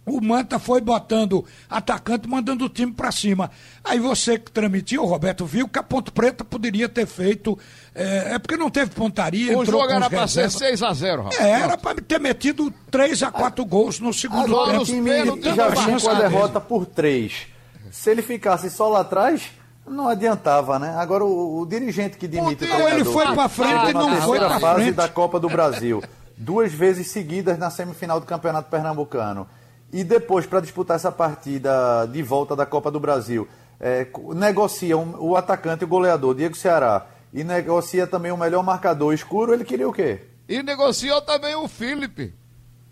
o 0.05 0.19
Manta 0.19 0.57
foi 0.57 0.81
botando 0.81 1.45
atacante, 1.69 2.27
mandando 2.27 2.65
o 2.65 2.69
time 2.69 2.91
para 2.91 3.11
cima. 3.11 3.51
Aí 3.83 3.99
você 3.99 4.37
que 4.39 4.51
transmitiu, 4.51 5.05
Roberto, 5.05 5.45
viu 5.45 5.67
que 5.67 5.77
a 5.77 5.83
Ponte 5.83 6.11
Preta 6.11 6.43
poderia 6.43 6.89
ter 6.89 7.05
feito. 7.05 7.57
É, 7.93 8.33
é 8.33 8.39
porque 8.39 8.57
não 8.57 8.69
teve 8.69 8.91
pontaria. 8.91 9.57
O 9.57 9.65
jogo 9.65 9.89
era 9.89 10.09
para 10.09 10.27
ser 10.27 10.47
6x0, 10.47 11.33
É, 11.39 11.51
era 11.51 11.77
para 11.77 12.01
ter 12.01 12.19
metido 12.19 12.73
3 12.89 13.23
a 13.23 13.31
4 13.31 13.63
gols 13.63 13.99
no 13.99 14.11
segundo 14.11 14.45
Agora, 14.45 14.71
tempo. 14.71 14.83
O 14.83 14.85
time 14.85 15.55
já 15.55 15.69
vinha 15.69 15.99
com 15.99 16.09
a 16.09 16.13
derrota 16.15 16.59
por 16.59 16.85
3. 16.85 17.33
Se 17.91 18.09
ele 18.09 18.21
ficasse 18.21 18.69
só 18.69 18.89
lá 18.89 19.01
atrás, 19.01 19.43
não 19.91 20.07
adiantava, 20.07 20.79
né? 20.79 20.95
Agora 20.97 21.23
o, 21.23 21.61
o 21.61 21.65
dirigente 21.65 22.17
que 22.17 22.27
demite 22.27 22.65
Não, 22.65 22.87
ele 22.89 23.03
foi 23.03 23.25
para 23.25 23.49
frente 23.49 23.89
e 23.89 23.93
não 23.93 24.21
foi 24.21 24.39
para 24.39 24.49
frente. 24.49 24.61
fase 24.61 24.91
da 24.91 25.07
Copa 25.07 25.39
do 25.39 25.49
Brasil, 25.49 26.03
duas 26.37 26.71
vezes 26.71 27.07
seguidas 27.07 27.57
na 27.57 27.69
semifinal 27.69 28.19
do 28.19 28.25
Campeonato 28.25 28.69
Pernambucano. 28.69 29.47
E 29.93 30.03
depois, 30.03 30.45
para 30.45 30.61
disputar 30.61 30.95
essa 30.95 31.11
partida 31.11 32.05
de 32.05 32.23
volta 32.23 32.55
da 32.55 32.65
Copa 32.65 32.89
do 32.89 32.99
Brasil, 32.99 33.47
é, 33.79 34.07
negocia 34.33 34.97
o 34.97 35.35
atacante 35.35 35.83
e 35.83 35.85
o 35.85 35.87
goleador, 35.87 36.33
Diego 36.33 36.55
Ceará, 36.55 37.07
e 37.33 37.43
negocia 37.43 38.07
também 38.07 38.31
o 38.31 38.37
melhor 38.37 38.63
marcador 38.63 39.13
escuro, 39.13 39.53
ele 39.53 39.65
queria 39.65 39.87
o 39.87 39.93
quê? 39.93 40.21
E 40.47 40.61
negociou 40.63 41.21
também 41.21 41.55
o 41.55 41.67
Felipe. 41.67 42.33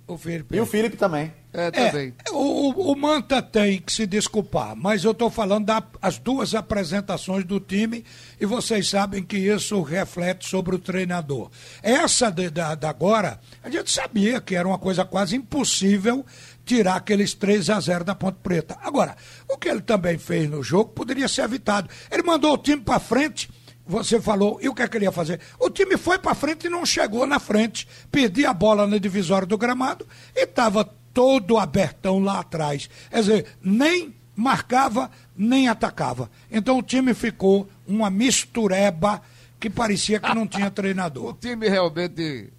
O 0.07 0.17
Felipe. 0.17 0.55
E 0.55 0.59
o 0.59 0.65
Felipe 0.65 0.97
também. 0.97 1.33
É, 1.51 1.71
também. 1.71 2.13
É, 2.27 2.31
o, 2.31 2.91
o, 2.91 2.95
Manta 2.95 3.41
tem 3.41 3.79
que 3.79 3.91
se 3.91 4.05
desculpar, 4.05 4.75
mas 4.75 5.03
eu 5.03 5.12
estou 5.12 5.31
falando 5.31 5.65
das 5.65 6.19
duas 6.19 6.53
apresentações 6.53 7.43
do 7.43 7.59
time 7.59 8.05
e 8.39 8.45
vocês 8.45 8.88
sabem 8.88 9.23
que 9.23 9.38
isso 9.38 9.81
reflete 9.81 10.47
sobre 10.47 10.75
o 10.75 10.79
treinador. 10.79 11.49
Essa 11.81 12.29
de, 12.29 12.51
da, 12.51 12.75
da 12.75 12.89
agora, 12.89 13.39
a 13.63 13.69
gente 13.69 13.91
sabia 13.91 14.39
que 14.39 14.55
era 14.55 14.67
uma 14.67 14.77
coisa 14.77 15.03
quase 15.03 15.35
impossível 15.35 16.23
tirar 16.63 16.97
aqueles 16.97 17.33
3 17.33 17.71
a 17.71 17.79
0 17.79 18.03
da 18.03 18.13
Ponte 18.13 18.38
Preta. 18.43 18.77
Agora, 18.83 19.15
o 19.47 19.57
que 19.57 19.69
ele 19.69 19.81
também 19.81 20.19
fez 20.19 20.47
no 20.47 20.62
jogo 20.62 20.91
poderia 20.91 21.27
ser 21.27 21.41
evitado. 21.41 21.89
Ele 22.12 22.21
mandou 22.21 22.53
o 22.53 22.57
time 22.57 22.81
para 22.81 22.99
frente 22.99 23.49
você 23.89 24.21
falou, 24.21 24.59
e 24.62 24.69
o 24.69 24.75
que, 24.75 24.83
é 24.83 24.88
que 24.88 24.97
ele 24.97 25.05
ia 25.05 25.12
fazer? 25.12 25.39
O 25.57 25.67
time 25.67 25.97
foi 25.97 26.19
para 26.19 26.35
frente 26.35 26.67
e 26.67 26.69
não 26.69 26.85
chegou 26.85 27.25
na 27.25 27.39
frente. 27.39 27.88
Perdia 28.12 28.51
a 28.51 28.53
bola 28.53 28.85
na 28.85 28.99
divisória 28.99 29.47
do 29.47 29.57
gramado 29.57 30.05
e 30.35 30.43
estava 30.43 30.85
todo 31.13 31.57
abertão 31.57 32.19
lá 32.19 32.39
atrás. 32.39 32.89
Quer 33.09 33.19
dizer, 33.19 33.45
nem 33.61 34.13
marcava 34.35 35.09
nem 35.35 35.67
atacava. 35.67 36.29
Então 36.51 36.77
o 36.79 36.83
time 36.83 37.13
ficou 37.13 37.67
uma 37.87 38.09
mistureba 38.09 39.21
que 39.59 39.69
parecia 39.69 40.19
que 40.19 40.33
não 40.33 40.47
tinha 40.47 40.67
O 40.69 40.71
treinador. 40.71 41.33
time 41.39 41.67
realmente 41.69 42.51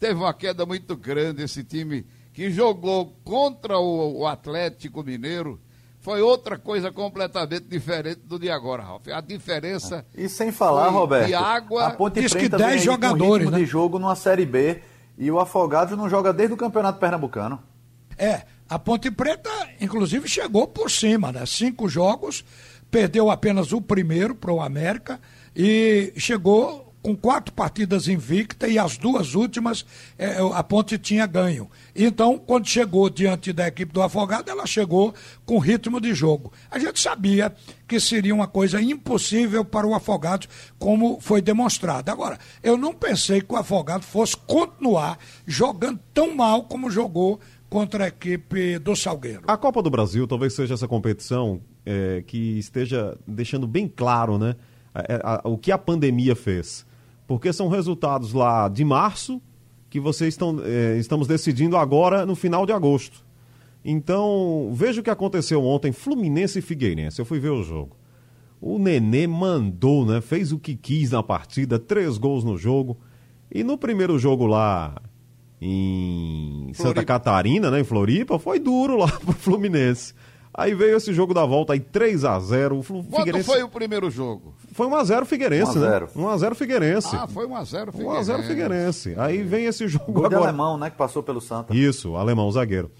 teve 0.00 0.14
uma 0.14 0.34
queda 0.34 0.64
muito 0.66 0.96
grande, 0.96 1.42
esse 1.42 1.62
time 1.64 2.04
que 2.32 2.50
jogou 2.50 3.14
contra 3.24 3.78
o, 3.78 4.20
o 4.20 4.26
Atlético 4.26 5.02
Mineiro. 5.02 5.60
Foi 6.00 6.22
outra 6.22 6.56
coisa 6.56 6.90
completamente 6.92 7.66
diferente 7.68 8.20
do 8.24 8.38
de 8.38 8.48
agora, 8.50 8.82
Ralf. 8.84 9.08
A 9.08 9.20
diferença. 9.20 10.06
E 10.16 10.28
sem 10.28 10.50
falar, 10.52 10.84
Foi 10.86 10.92
Roberto, 10.94 11.26
de 11.26 11.34
água- 11.34 11.86
a 11.88 11.90
Ponte 11.90 12.20
Diz 12.20 12.32
que 12.32 12.38
Preta 12.48 12.56
10 12.56 12.70
vem 12.70 12.78
aí 12.78 12.84
jogadores, 12.84 13.44
ritmo 13.46 13.50
né? 13.50 13.58
de 13.58 13.66
jogo 13.66 13.98
numa 13.98 14.14
Série 14.14 14.46
B 14.46 14.80
e 15.18 15.28
o 15.30 15.38
Afogados 15.40 15.98
não 15.98 16.08
joga 16.08 16.32
desde 16.32 16.54
o 16.54 16.56
Campeonato 16.56 16.98
Pernambucano. 17.00 17.60
É, 18.18 18.42
a 18.68 18.78
Ponte 18.78 19.10
Preta, 19.10 19.50
inclusive, 19.80 20.28
chegou 20.28 20.66
por 20.66 20.90
cima, 20.90 21.32
né? 21.32 21.46
Cinco 21.46 21.88
jogos, 21.88 22.44
perdeu 22.90 23.30
apenas 23.30 23.72
o 23.72 23.80
primeiro 23.80 24.34
para 24.34 24.52
o 24.52 24.60
América 24.60 25.20
e 25.54 26.12
chegou 26.16 26.88
com 27.02 27.16
quatro 27.16 27.54
partidas 27.54 28.08
invicta 28.08 28.68
e 28.68 28.78
as 28.78 28.98
duas 28.98 29.34
últimas 29.34 29.86
eh, 30.18 30.36
a 30.52 30.62
Ponte 30.62 30.98
tinha 30.98 31.26
ganho. 31.26 31.70
Então, 31.94 32.38
quando 32.38 32.66
chegou 32.66 33.08
diante 33.08 33.52
da 33.52 33.68
equipe 33.68 33.92
do 33.92 34.02
Afogado, 34.02 34.50
ela 34.50 34.66
chegou 34.66 35.14
com 35.46 35.58
ritmo 35.58 36.00
de 36.00 36.12
jogo. 36.12 36.52
A 36.70 36.78
gente 36.78 37.00
sabia 37.00 37.54
que 37.86 37.98
seria 37.98 38.34
uma 38.34 38.46
coisa 38.46 38.82
impossível 38.82 39.64
para 39.64 39.86
o 39.86 39.94
Afogado, 39.94 40.46
como 40.78 41.18
foi 41.20 41.40
demonstrado. 41.40 42.10
Agora, 42.10 42.38
eu 42.62 42.76
não 42.76 42.92
pensei 42.92 43.40
que 43.40 43.52
o 43.52 43.56
Afogado 43.56 44.04
fosse 44.04 44.36
continuar 44.36 45.18
jogando 45.46 46.00
tão 46.12 46.34
mal 46.34 46.64
como 46.64 46.90
jogou 46.90 47.40
contra 47.68 48.04
a 48.04 48.08
equipe 48.08 48.78
do 48.78 48.94
Salgueiro. 48.96 49.42
A 49.46 49.56
Copa 49.56 49.82
do 49.82 49.90
Brasil 49.90 50.26
talvez 50.26 50.54
seja 50.54 50.74
essa 50.74 50.88
competição 50.88 51.60
é, 51.84 52.22
que 52.26 52.58
esteja 52.58 53.16
deixando 53.26 53.66
bem 53.66 53.88
claro 53.88 54.38
né, 54.38 54.56
a- 54.94 55.40
a- 55.44 55.48
o 55.48 55.56
que 55.58 55.70
a 55.72 55.78
pandemia 55.78 56.34
fez. 56.36 56.86
Porque 57.26 57.52
são 57.52 57.68
resultados 57.68 58.32
lá 58.32 58.68
de 58.68 58.84
março 58.84 59.40
que 59.90 60.00
vocês 60.00 60.34
estão 60.34 60.58
é, 60.64 60.96
estamos 60.98 61.26
decidindo 61.26 61.76
agora 61.76 62.24
no 62.26 62.34
final 62.34 62.64
de 62.66 62.72
agosto. 62.72 63.24
Então, 63.84 64.70
veja 64.74 65.00
o 65.00 65.04
que 65.04 65.10
aconteceu 65.10 65.64
ontem, 65.64 65.92
Fluminense 65.92 66.58
e 66.58 66.62
Figueirense. 66.62 67.18
Eu 67.20 67.24
fui 67.24 67.38
ver 67.38 67.50
o 67.50 67.62
jogo. 67.62 67.96
O 68.60 68.78
Nenê 68.78 69.26
mandou, 69.26 70.04
né? 70.04 70.20
Fez 70.20 70.52
o 70.52 70.58
que 70.58 70.74
quis 70.74 71.12
na 71.12 71.22
partida, 71.22 71.78
três 71.78 72.18
gols 72.18 72.42
no 72.44 72.56
jogo. 72.58 72.98
E 73.50 73.62
no 73.62 73.78
primeiro 73.78 74.18
jogo 74.18 74.46
lá 74.46 75.00
em 75.60 76.70
Santa 76.74 76.82
Floripa. 76.94 77.04
Catarina, 77.04 77.70
né, 77.70 77.80
em 77.80 77.84
Floripa, 77.84 78.38
foi 78.38 78.58
duro 78.58 78.96
lá 78.96 79.08
pro 79.20 79.32
Fluminense. 79.32 80.14
Aí 80.52 80.74
veio 80.74 80.96
esse 80.96 81.12
jogo 81.12 81.32
da 81.32 81.44
volta 81.46 81.72
aí 81.72 81.78
3 81.80 82.24
a 82.24 82.38
0 82.40 82.78
o 82.78 82.82
Flu- 82.82 83.04
Quanto 83.04 83.18
Figueirense 83.18 83.46
foi 83.46 83.62
o 83.62 83.68
primeiro 83.68 84.10
jogo? 84.10 84.54
foi 84.72 84.86
1 84.88 84.94
a 84.96 85.04
0 85.04 85.26
Figueirense, 85.26 85.78
1 85.78 85.82
a 85.82 85.84
né? 85.84 85.90
0. 85.90 86.08
1 86.16 86.28
a 86.28 86.36
0 86.38 86.54
Figueirense. 86.56 87.16
Ah, 87.16 87.26
foi 87.28 87.46
1x0 87.46 87.94
1 87.94 88.10
a 88.10 88.22
0 88.22 88.42
Figueirense. 88.42 89.14
Aí 89.18 89.42
vem 89.42 89.66
esse 89.66 89.86
jogo 89.86 90.12
de 90.20 90.26
agora. 90.26 90.48
alemão, 90.48 90.76
né, 90.76 90.90
que 90.90 90.96
passou 90.96 91.22
pelo 91.22 91.40
Santa. 91.40 91.74
Isso, 91.76 92.16
alemão, 92.16 92.50
zagueiro. 92.50 92.90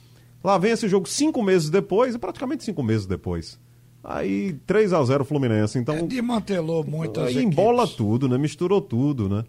Lá 0.44 0.56
vem 0.56 0.70
esse 0.70 0.86
jogo 0.88 1.08
cinco 1.08 1.42
meses 1.42 1.68
depois, 1.68 2.16
praticamente 2.16 2.62
cinco 2.62 2.82
meses 2.82 3.06
depois. 3.06 3.58
Aí 4.04 4.52
3 4.64 4.92
a 4.92 5.02
0 5.04 5.24
Fluminense. 5.24 5.78
Então, 5.78 6.06
Desmantelou 6.06 6.84
muitas 6.84 7.24
aí 7.24 7.38
equipes. 7.38 7.52
embola 7.58 7.88
tudo, 7.88 8.28
né? 8.28 8.38
Misturou 8.38 8.80
tudo, 8.80 9.28
né? 9.28 9.42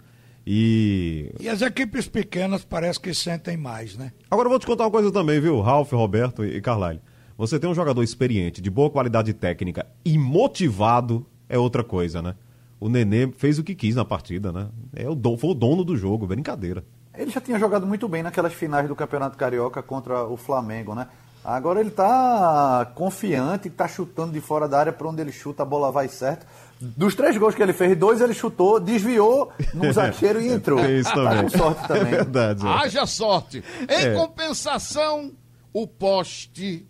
E 0.51 1.31
E 1.39 1.47
as 1.47 1.61
equipes 1.61 2.07
pequenas 2.07 2.65
parece 2.65 2.99
que 2.99 3.13
sentem 3.13 3.55
mais, 3.55 3.95
né? 3.95 4.11
Agora 4.31 4.47
eu 4.47 4.49
vou 4.49 4.57
te 4.57 4.65
contar 4.65 4.85
uma 4.85 4.89
coisa 4.89 5.11
também, 5.11 5.39
viu, 5.39 5.61
Ralf, 5.61 5.91
Roberto 5.91 6.43
e 6.43 6.59
Carlyle. 6.59 6.99
Você 7.37 7.59
tem 7.59 7.69
um 7.69 7.75
jogador 7.75 8.01
experiente, 8.01 8.59
de 8.59 8.69
boa 8.71 8.89
qualidade 8.89 9.31
técnica 9.31 9.85
e 10.03 10.17
motivado, 10.17 11.23
é 11.47 11.55
outra 11.59 11.83
coisa, 11.83 12.19
né? 12.19 12.33
O 12.79 12.89
Nenê 12.89 13.31
fez 13.37 13.59
o 13.59 13.63
que 13.63 13.75
quis 13.75 13.93
na 13.93 14.03
partida, 14.03 14.51
né? 14.51 14.69
É 14.95 15.07
o 15.07 15.13
don, 15.13 15.37
foi 15.37 15.51
o 15.51 15.53
dono 15.53 15.83
do 15.83 15.95
jogo, 15.95 16.25
brincadeira. 16.25 16.83
Ele 17.15 17.29
já 17.29 17.39
tinha 17.39 17.59
jogado 17.59 17.85
muito 17.85 18.07
bem 18.07 18.23
naquelas 18.23 18.53
finais 18.53 18.87
do 18.87 18.95
Campeonato 18.95 19.37
Carioca 19.37 19.83
contra 19.83 20.23
o 20.23 20.35
Flamengo, 20.35 20.95
né? 20.95 21.07
Agora 21.45 21.79
ele 21.79 21.91
tá 21.91 22.91
confiante, 22.95 23.69
tá 23.69 23.87
chutando 23.87 24.33
de 24.33 24.41
fora 24.41 24.67
da 24.67 24.79
área 24.79 24.91
para 24.91 25.07
onde 25.07 25.21
ele 25.21 25.31
chuta, 25.31 25.61
a 25.61 25.65
bola 25.65 25.91
vai 25.91 26.07
certo. 26.07 26.47
Dos 26.81 27.13
três 27.13 27.35
gols 27.37 27.55
que 27.55 27.61
ele 27.61 27.73
fez, 27.73 27.97
dois 27.97 28.21
ele 28.21 28.33
chutou, 28.33 28.79
desviou 28.79 29.51
no 29.73 29.91
zagueiro 29.93 30.39
e 30.41 30.47
entrou. 30.49 30.79
Tem 30.81 30.99
isso 30.99 31.09
Tá 31.09 31.15
também. 31.29 31.43
com 31.43 31.57
sorte 31.57 31.83
É 31.83 31.87
também. 31.87 32.11
verdade. 32.11 32.65
é. 32.65 32.69
Haja 32.69 33.05
sorte. 33.05 33.63
Em 33.89 33.93
É. 33.93 34.13
compensação, 34.15 35.31
o 35.73 35.85
poste 35.85 36.87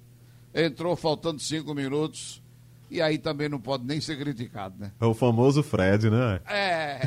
entrou 0.54 0.95
faltando 0.95 1.39
cinco 1.39 1.73
minutos. 1.73 2.41
E 2.91 3.02
aí 3.02 3.17
também 3.17 3.47
não 3.47 3.60
pode 3.60 3.86
nem 3.86 4.02
ser 4.02 4.17
criticado, 4.17 4.75
né? 4.80 4.91
É 4.99 5.06
o 5.06 5.13
famoso 5.13 5.62
Fred, 5.62 6.10
né? 6.10 6.39
É. 6.47 6.99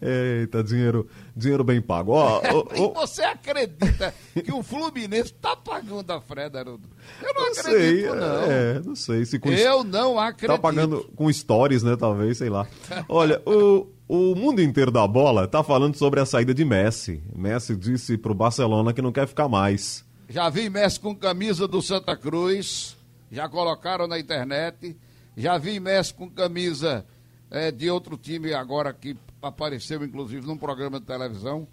Eita, 0.40 0.62
dinheiro, 0.62 1.08
dinheiro 1.36 1.64
bem 1.64 1.80
pago. 1.80 2.12
Ó, 2.12 2.40
E 2.74 2.94
você 2.94 3.22
acredita 3.22 4.14
que 4.44 4.52
o 4.52 4.62
Fluminense 4.62 5.32
está 5.32 5.56
pagando 5.56 6.10
a 6.12 6.20
Fred, 6.20 6.56
Haroldo? 6.56 6.88
Eu 7.20 7.34
não 7.34 7.46
não 7.46 7.54
sei, 7.54 8.04
acredito, 8.04 8.14
não. 8.14 8.42
é, 8.42 8.80
não 8.84 8.94
sei 8.94 9.24
se 9.24 9.38
com 9.38 9.50
Eu 9.50 9.82
não 9.82 10.18
acredito. 10.18 10.56
Tá 10.56 10.58
pagando 10.58 11.10
com 11.16 11.32
stories, 11.32 11.82
né? 11.82 11.96
Talvez, 11.96 12.38
sei 12.38 12.48
lá. 12.48 12.66
Olha, 13.08 13.42
o, 13.44 13.88
o 14.08 14.34
mundo 14.36 14.62
inteiro 14.62 14.90
da 14.90 15.06
bola 15.06 15.48
tá 15.48 15.62
falando 15.64 15.96
sobre 15.96 16.20
a 16.20 16.26
saída 16.26 16.54
de 16.54 16.64
Messi. 16.64 17.22
Messi 17.34 17.74
disse 17.76 18.16
pro 18.16 18.34
Barcelona 18.34 18.92
que 18.92 19.02
não 19.02 19.12
quer 19.12 19.26
ficar 19.26 19.48
mais. 19.48 20.04
Já 20.28 20.48
vi 20.48 20.70
Messi 20.70 21.00
com 21.00 21.14
camisa 21.14 21.66
do 21.66 21.82
Santa 21.82 22.16
Cruz, 22.16 22.96
já 23.30 23.48
colocaram 23.48 24.06
na 24.06 24.18
internet. 24.18 24.96
Já 25.36 25.56
vi 25.58 25.78
Messi 25.80 26.12
com 26.14 26.28
camisa 26.28 27.04
eh, 27.50 27.70
de 27.70 27.88
outro 27.90 28.16
time 28.16 28.52
agora 28.52 28.92
que 28.92 29.16
apareceu, 29.40 30.04
inclusive, 30.04 30.46
num 30.46 30.56
programa 30.56 30.98
de 31.00 31.06
televisão. 31.06 31.66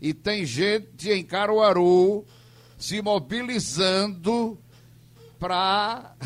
E 0.00 0.12
tem 0.14 0.44
gente 0.44 1.10
em 1.10 1.22
Caruaru 1.22 2.24
se 2.78 3.00
mobilizando 3.02 4.58
para 5.38 6.12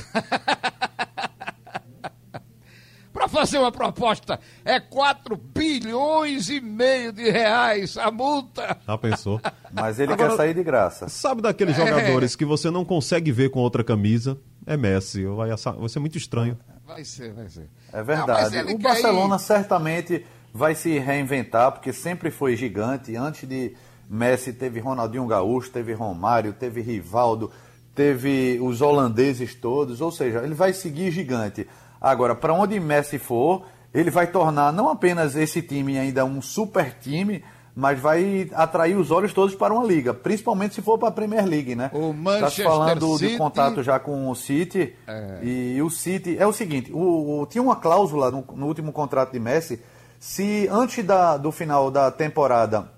para 3.13 3.29
fazer 3.29 3.59
uma 3.59 3.73
proposta. 3.73 4.39
É 4.65 4.79
4 4.79 5.37
bilhões 5.37 6.49
e 6.51 6.61
meio 6.61 7.13
de 7.13 7.31
reais 7.31 7.97
a 7.97 8.11
multa. 8.11 8.77
Já 8.87 8.99
pensou? 8.99 9.41
Mas 9.73 9.99
ele 9.99 10.13
Agora- 10.13 10.31
quer 10.31 10.37
sair 10.37 10.55
de 10.55 10.63
graça. 10.63 11.09
Sabe 11.09 11.41
daqueles 11.43 11.79
É. 11.79 11.87
jogadores 11.87 12.37
que 12.37 12.45
você 12.45 12.71
não 12.71 12.85
consegue 12.85 13.33
ver 13.33 13.51
com 13.51 13.61
outra 13.61 13.83
camisa? 13.83 14.39
É 14.67 14.77
Messi. 14.77 15.25
Vai, 15.27 15.51
vai 15.51 15.89
ser 15.89 15.99
muito 16.01 16.19
estranho. 16.19 16.59
Vai 16.87 17.05
ser, 17.05 17.33
vai 17.33 17.49
ser. 17.49 17.69
É 17.93 17.99
Não, 17.99 18.05
verdade. 18.05 18.57
ele 18.57 18.75
o 18.75 18.79
Barcelona 18.79 19.37
ir- 19.37 19.41
certamente 19.41 20.27
vai 20.53 20.75
se 20.75 20.99
reinventar, 20.99 21.73
porque 21.73 21.93
sempre 21.93 22.31
foi 22.31 22.57
gigante. 22.57 23.15
Antes 23.17 23.49
de 23.49 23.75
Messi 24.09 24.53
teve 24.53 24.81
Ronaldinho 24.81 25.27
Gaúcho, 25.27 25.71
teve 25.71 25.93
Romário, 25.93 26.53
teve 26.53 26.81
Rivaldo, 26.81 27.51
teve 27.95 28.59
os 28.63 28.81
holandeses 28.81 29.55
todos. 29.55 30.01
Ou 30.01 30.11
seja, 30.13 30.41
ele 30.43 30.55
vai 30.55 30.73
seguir 30.73 31.11
gigante. 31.11 31.67
Agora, 32.01 32.35
para 32.35 32.53
onde 32.55 32.79
Messi 32.79 33.19
for, 33.19 33.67
ele 33.93 34.11
vai 34.11 34.27
tornar 34.27 34.73
não 34.73 34.89
apenas 34.89 35.35
esse 35.37 35.63
time 35.63 35.99
ainda 35.99 36.25
um 36.25 36.41
super 36.43 36.95
time, 37.01 37.43
mas 37.79 38.01
vai 38.01 38.49
atrair 38.55 38.97
os 38.97 39.11
olhos 39.11 39.35
todos 39.35 39.55
para 39.55 39.75
uma 39.75 39.85
liga, 39.85 40.15
principalmente 40.15 40.75
se 40.75 40.81
for 40.81 40.97
para 40.99 41.09
a 41.09 41.13
Premier 41.13 41.45
League, 41.45 41.75
né? 41.77 41.91
O 41.93 42.09
Tá 42.09 42.13
Manchester 42.15 42.65
falando 42.65 43.19
City- 43.19 43.33
de 43.33 43.37
contato 43.39 43.83
já 43.83 43.99
com 43.99 44.31
o 44.31 44.35
City. 44.35 44.97
E 45.43 45.83
o 45.83 45.91
City. 45.91 46.39
É 46.39 46.47
o 46.47 46.53
seguinte: 46.55 46.91
o, 46.91 47.43
o- 47.43 47.47
tinha 47.47 47.63
uma 47.63 47.77
cláusula 47.77 48.31
no, 48.31 48.43
no 48.55 48.67
último 48.67 48.93
contrato 48.93 49.33
de 49.33 49.39
Messi. 49.39 49.79
Se 50.19 50.67
antes 50.73 51.05
da, 51.05 51.37
do 51.37 51.53
final 51.53 51.91
da 51.91 52.11
temporada 52.11 52.91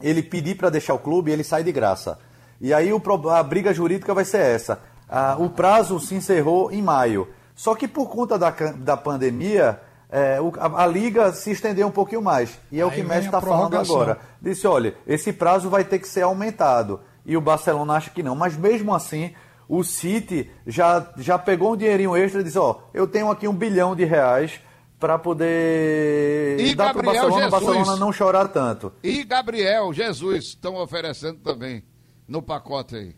ele 0.00 0.22
pedir 0.22 0.56
para 0.56 0.68
deixar 0.68 0.92
o 0.92 0.98
clube, 0.98 1.30
ele 1.32 1.42
sai 1.42 1.64
de 1.64 1.72
graça. 1.72 2.18
E 2.60 2.74
aí 2.74 2.92
o, 2.92 3.00
a 3.30 3.42
briga 3.42 3.72
jurídica 3.72 4.12
vai 4.12 4.24
ser 4.26 4.42
essa. 4.42 4.78
Ah, 5.08 5.36
o 5.38 5.48
prazo 5.48 5.98
se 5.98 6.14
encerrou 6.14 6.70
em 6.70 6.82
maio. 6.82 7.28
Só 7.54 7.74
que 7.74 7.88
por 7.88 8.08
conta 8.10 8.38
da, 8.38 8.50
da 8.50 8.96
pandemia, 8.96 9.80
é, 10.12 10.40
o- 10.40 10.52
a, 10.58 10.84
a 10.84 10.86
liga 10.86 11.32
se 11.32 11.50
estendeu 11.50 11.88
um 11.88 11.90
pouquinho 11.90 12.20
mais. 12.22 12.58
E 12.70 12.78
é 12.78 12.84
o 12.84 12.88
Aí 12.90 12.94
que 12.96 13.00
vem 13.00 13.08
Messi 13.08 13.26
está 13.26 13.40
falando 13.40 13.76
agora. 13.76 14.18
Disse, 14.40 14.66
olha, 14.66 14.94
esse 15.06 15.32
prazo 15.32 15.68
vai 15.70 15.82
ter 15.84 15.98
que 15.98 16.06
ser 16.06 16.20
aumentado. 16.22 17.00
E 17.26 17.36
o 17.36 17.40
Barcelona 17.40 17.94
acha 17.94 18.10
que 18.10 18.22
não. 18.22 18.34
Mas 18.36 18.56
mesmo 18.56 18.94
assim, 18.94 19.32
o 19.68 19.82
City 19.82 20.50
já, 20.66 21.10
já 21.16 21.38
pegou 21.38 21.72
um 21.72 21.76
dinheirinho 21.76 22.14
extra 22.16 22.40
e 22.40 22.44
disse, 22.44 22.58
ó, 22.58 22.80
eu 22.92 23.06
tenho 23.08 23.30
aqui 23.30 23.48
um 23.48 23.54
bilhão 23.54 23.96
de 23.96 24.04
reais 24.04 24.60
para 25.00 25.18
poder 25.18 26.56
E 26.60 26.74
dar 26.74 26.92
para 26.92 27.00
o 27.00 27.02
Gabriel 27.04 27.22
Barcelona, 27.30 27.46
o. 27.46 27.50
Barcelona 27.50 27.96
não 27.96 28.12
chorar 28.12 28.48
tanto. 28.48 28.92
E 29.02 29.24
Gabriel 29.24 29.92
Jesus 29.92 30.44
estão 30.46 30.76
oferecendo 30.76 31.38
também 31.40 31.82
no 32.28 32.40
pacote 32.42 32.94
aí. 32.96 33.16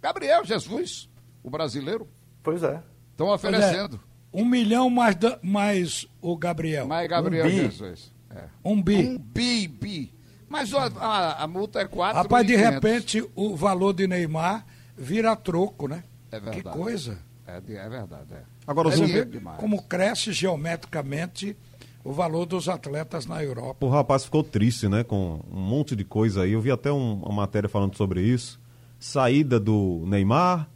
Gabriel 0.00 0.44
Jesus, 0.44 1.08
o 1.42 1.50
brasileiro, 1.50 2.08
Pois 2.42 2.62
é. 2.62 2.80
estão 3.10 3.26
Pois 3.26 3.42
é, 3.42 3.48
oferecendo. 3.48 4.00
Um 4.42 4.44
milhão 4.44 4.88
mais, 4.90 5.16
mais 5.42 6.06
o 6.20 6.36
Gabriel. 6.36 6.86
Mas 6.86 7.08
Gabriel 7.08 7.46
Um. 7.46 7.50
Jesus. 7.50 8.12
É. 8.34 8.44
Um 8.64 8.82
bi. 8.82 8.96
Um 8.96 9.18
bi, 9.18 9.66
bi. 9.68 10.12
Mas 10.48 10.72
a, 10.74 10.84
a- 10.86 11.42
a 11.44 11.46
multa 11.46 11.80
é 11.80 11.86
4 11.86 12.22
Rapaz, 12.22 12.46
de 12.46 12.54
repente 12.56 13.24
o 13.34 13.56
valor 13.56 13.92
de 13.92 14.06
Neymar 14.06 14.64
vira 14.96 15.34
troco, 15.34 15.88
né? 15.88 16.04
É 16.30 16.38
verdade. 16.38 16.62
Que 16.62 16.68
coisa. 16.68 17.18
É, 17.46 17.56
é 17.56 17.88
verdade. 17.88 18.32
É. 18.32 18.42
Agora, 18.66 18.90
Você 18.90 19.04
os 19.04 19.10
vê 19.10 19.24
números- 19.24 19.56
como 19.58 19.82
cresce 19.82 20.32
geometricamente 20.32 21.56
o 22.04 22.12
valor 22.12 22.46
dos 22.46 22.68
atletas 22.68 23.26
na 23.26 23.42
Europa. 23.42 23.84
O 23.84 23.88
rapaz 23.88 24.24
ficou 24.24 24.42
triste, 24.44 24.88
né? 24.88 25.02
Com 25.02 25.40
um 25.50 25.60
monte 25.60 25.96
de 25.96 26.04
coisa 26.04 26.42
aí. 26.42 26.52
Eu 26.52 26.60
vi 26.60 26.70
até 26.70 26.92
um- 26.92 27.14
uma 27.22 27.32
matéria 27.34 27.68
falando 27.68 27.96
sobre 27.96 28.20
isso. 28.22 28.60
Saída 28.98 29.58
do 29.58 30.04
Neymar. 30.06 30.68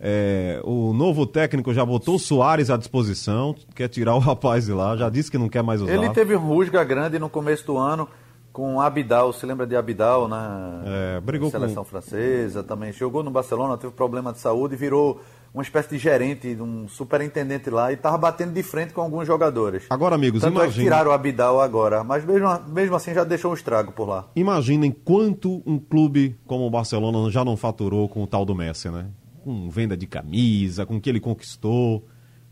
É, 0.00 0.60
o 0.64 0.92
novo 0.92 1.26
técnico 1.26 1.72
já 1.74 1.84
botou 1.84 2.16
o 2.16 2.18
Soares 2.18 2.70
à 2.70 2.76
disposição. 2.76 3.54
Quer 3.74 3.88
tirar 3.88 4.14
o 4.14 4.18
rapaz 4.20 4.66
de 4.66 4.72
lá. 4.72 4.96
Já 4.96 5.08
disse 5.08 5.30
que 5.30 5.38
não 5.38 5.48
quer 5.48 5.62
mais 5.62 5.80
usar. 5.80 5.92
Ele 5.92 6.08
teve 6.10 6.36
um 6.36 6.46
rusga 6.46 6.82
grande 6.84 7.18
no 7.18 7.28
começo 7.28 7.66
do 7.66 7.76
ano 7.76 8.08
com 8.52 8.80
Abidal, 8.80 9.32
se 9.32 9.46
lembra 9.46 9.66
de 9.66 9.76
Abidal 9.76 10.26
na 10.26 10.82
É, 10.84 11.20
brigou 11.20 11.50
seleção 11.50 11.84
com- 11.84 11.90
francesa 11.90 12.62
também. 12.64 12.92
Jogou 12.92 13.22
no 13.22 13.30
Barcelona, 13.30 13.76
teve 13.76 13.92
problema 13.92 14.32
de 14.32 14.40
saúde 14.40 14.74
e 14.74 14.76
virou 14.76 15.20
uma 15.54 15.62
espécie 15.62 15.88
de 15.90 15.98
gerente, 15.98 16.56
um 16.60 16.88
superintendente 16.88 17.70
lá 17.70 17.90
e 17.90 17.94
estava 17.94 18.18
batendo 18.18 18.52
de 18.52 18.62
frente 18.62 18.92
com 18.92 19.00
alguns 19.00 19.26
jogadores. 19.26 19.84
Agora, 19.88 20.14
amigos, 20.16 20.40
Tanto 20.40 20.56
é 20.56 20.60
que 20.60 20.64
imagina. 20.66 20.84
tiraram 20.84 21.10
o 21.10 21.14
Abidal 21.14 21.60
agora, 21.60 22.02
mas 22.02 22.24
mesmo, 22.24 22.48
mesmo 22.68 22.96
assim 22.96 23.14
já 23.14 23.22
deixou 23.24 23.52
um 23.52 23.54
estrago 23.54 23.92
por 23.92 24.08
lá. 24.08 24.26
Imaginem 24.34 24.90
quanto 24.90 25.62
um 25.64 25.78
clube 25.78 26.36
como 26.46 26.66
o 26.66 26.70
Barcelona 26.70 27.30
já 27.30 27.44
não 27.44 27.56
faturou 27.56 28.08
com 28.08 28.22
o 28.22 28.26
tal 28.26 28.44
do 28.44 28.54
Messi, 28.54 28.88
né? 28.90 29.06
Com 29.48 29.70
venda 29.70 29.96
de 29.96 30.06
camisa, 30.06 30.84
com 30.84 30.96
o 30.96 31.00
que 31.00 31.08
ele 31.08 31.18
conquistou. 31.20 32.04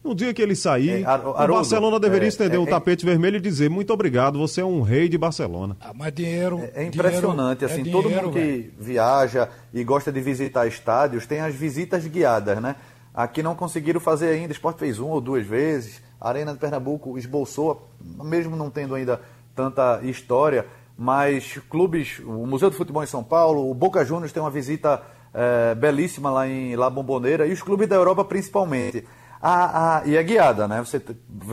No 0.02 0.14
dia 0.14 0.32
que 0.32 0.40
ele 0.40 0.56
sair, 0.56 1.04
É, 1.04 1.14
o 1.28 1.34
Barcelona 1.48 2.00
deveria 2.00 2.26
é, 2.26 2.30
estender 2.30 2.56
é, 2.56 2.58
um 2.58 2.66
é- 2.66 2.70
tapete 2.70 3.04
vermelho 3.04 3.36
e 3.36 3.40
dizer 3.40 3.68
muito 3.68 3.92
obrigado, 3.92 4.38
você 4.38 4.62
é 4.62 4.64
um 4.64 4.80
rei 4.80 5.06
de 5.06 5.18
Barcelona. 5.18 5.76
Ah, 5.78 5.92
mas 5.94 6.14
dinheiro. 6.14 6.58
É 6.74 6.84
impressionante, 6.84 7.58
dinheiro- 7.66 7.80
assim, 7.82 7.90
é 7.90 7.92
todo 7.92 8.04
dinheiro, 8.04 8.26
mundo 8.28 8.32
que 8.34 8.40
velho. 8.40 8.72
viaja 8.80 9.50
e 9.74 9.84
gosta 9.84 10.10
de 10.10 10.22
visitar 10.22 10.66
estádios 10.66 11.26
tem 11.26 11.40
as 11.40 11.54
visitas 11.54 12.06
guiadas, 12.06 12.62
né? 12.62 12.76
Aqui 13.12 13.42
não 13.42 13.54
conseguiram 13.54 14.00
fazer 14.00 14.28
ainda, 14.28 14.48
o 14.48 14.52
Sport 14.52 14.78
fez 14.78 14.98
uma 14.98 15.12
ou 15.12 15.20
duas 15.20 15.44
vezes, 15.46 16.00
a 16.18 16.30
Arena 16.30 16.54
de 16.54 16.58
Pernambuco 16.58 17.18
esboçou, 17.18 17.86
mesmo 18.24 18.56
não 18.56 18.70
tendo 18.70 18.94
ainda 18.94 19.20
tanta 19.54 20.00
história, 20.02 20.64
mas 20.96 21.58
clubes, 21.68 22.20
o 22.20 22.46
Museu 22.46 22.70
do 22.70 22.76
Futebol 22.76 23.02
em 23.04 23.06
São 23.06 23.22
Paulo, 23.22 23.70
o 23.70 23.74
Boca 23.74 24.02
Juniors 24.02 24.32
tem 24.32 24.42
uma 24.42 24.50
visita 24.50 25.02
eh, 25.36 25.74
belíssima 25.74 26.30
lá 26.30 26.48
em 26.48 26.74
La 26.74 26.88
Bombonera, 26.88 27.46
e 27.46 27.52
os 27.52 27.60
clubes 27.62 27.86
da 27.86 27.94
Europa 27.94 28.24
principalmente. 28.24 29.06
A, 29.40 29.98
a- 29.98 30.06
e 30.06 30.16
é 30.16 30.22
guiada, 30.22 30.66
né? 30.66 30.82
Você 30.82 30.98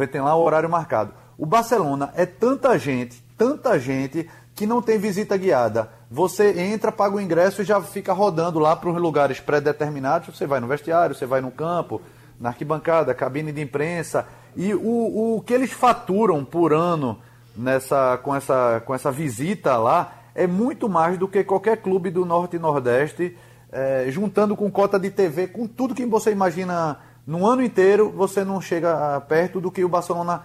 tem 0.07 0.21
lá 0.21 0.33
o 0.35 0.41
horário 0.43 0.69
marcado. 0.69 1.11
O 1.37 1.45
Barcelona 1.45 2.11
é 2.15 2.25
tanta 2.25 2.79
gente, 2.79 3.21
tanta 3.37 3.77
gente, 3.77 4.29
que 4.55 4.65
não 4.65 4.81
tem 4.81 4.97
visita 4.97 5.35
guiada. 5.35 5.89
Você 6.09 6.59
entra, 6.61 6.91
paga 6.91 7.15
o 7.17 7.21
ingresso 7.21 7.61
e 7.61 7.65
já 7.65 7.81
fica 7.81 8.13
rodando 8.13 8.57
lá 8.59 8.75
para 8.75 8.89
os 8.89 8.95
lugares 9.01 9.39
pré-determinados. 9.39 10.35
Você 10.37 10.45
vai 10.47 10.59
no 10.59 10.67
vestiário, 10.67 11.13
você 11.15 11.25
vai 11.25 11.41
no 11.41 11.51
campo, 11.51 12.01
na 12.39 12.49
arquibancada, 12.49 13.13
cabine 13.13 13.51
de 13.51 13.61
imprensa. 13.61 14.25
E 14.55 14.73
o, 14.73 15.35
o 15.37 15.41
que 15.45 15.53
eles 15.53 15.71
faturam 15.73 16.45
por 16.45 16.71
ano 16.71 17.17
nessa, 17.57 18.17
com, 18.23 18.35
essa, 18.35 18.81
com 18.85 18.93
essa 18.93 19.11
visita 19.11 19.75
lá 19.77 20.13
é 20.35 20.45
muito 20.47 20.87
mais 20.87 21.17
do 21.17 21.27
que 21.27 21.43
qualquer 21.43 21.77
clube 21.77 22.09
do 22.11 22.23
Norte 22.25 22.55
e 22.55 22.59
Nordeste, 22.59 23.35
eh, 23.73 24.05
juntando 24.09 24.55
com 24.55 24.69
cota 24.71 24.99
de 24.99 25.09
TV, 25.09 25.47
com 25.47 25.67
tudo 25.67 25.95
que 25.95 26.05
você 26.05 26.31
imagina 26.31 26.97
no 27.25 27.45
ano 27.47 27.61
inteiro, 27.63 28.11
você 28.11 28.43
não 28.45 28.61
chega 28.61 29.15
ah, 29.15 29.19
perto 29.21 29.59
do 29.59 29.71
que 29.71 29.83
o 29.83 29.89
Barcelona 29.89 30.43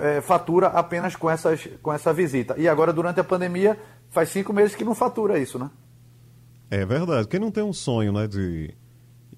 eh, 0.00 0.20
fatura 0.20 0.68
apenas 0.68 1.14
com, 1.16 1.28
essas, 1.30 1.68
com 1.82 1.92
essa 1.92 2.12
visita. 2.12 2.54
E 2.58 2.68
agora, 2.68 2.92
durante 2.92 3.20
a 3.20 3.24
pandemia, 3.24 3.78
faz 4.10 4.28
cinco 4.30 4.52
meses 4.52 4.74
que 4.74 4.84
não 4.84 4.94
fatura 4.94 5.38
isso, 5.38 5.58
né? 5.58 5.70
É 6.70 6.84
verdade. 6.86 7.28
Quem 7.28 7.38
não 7.40 7.50
tem 7.50 7.62
um 7.62 7.72
sonho, 7.72 8.12
né, 8.12 8.26
de 8.26 8.72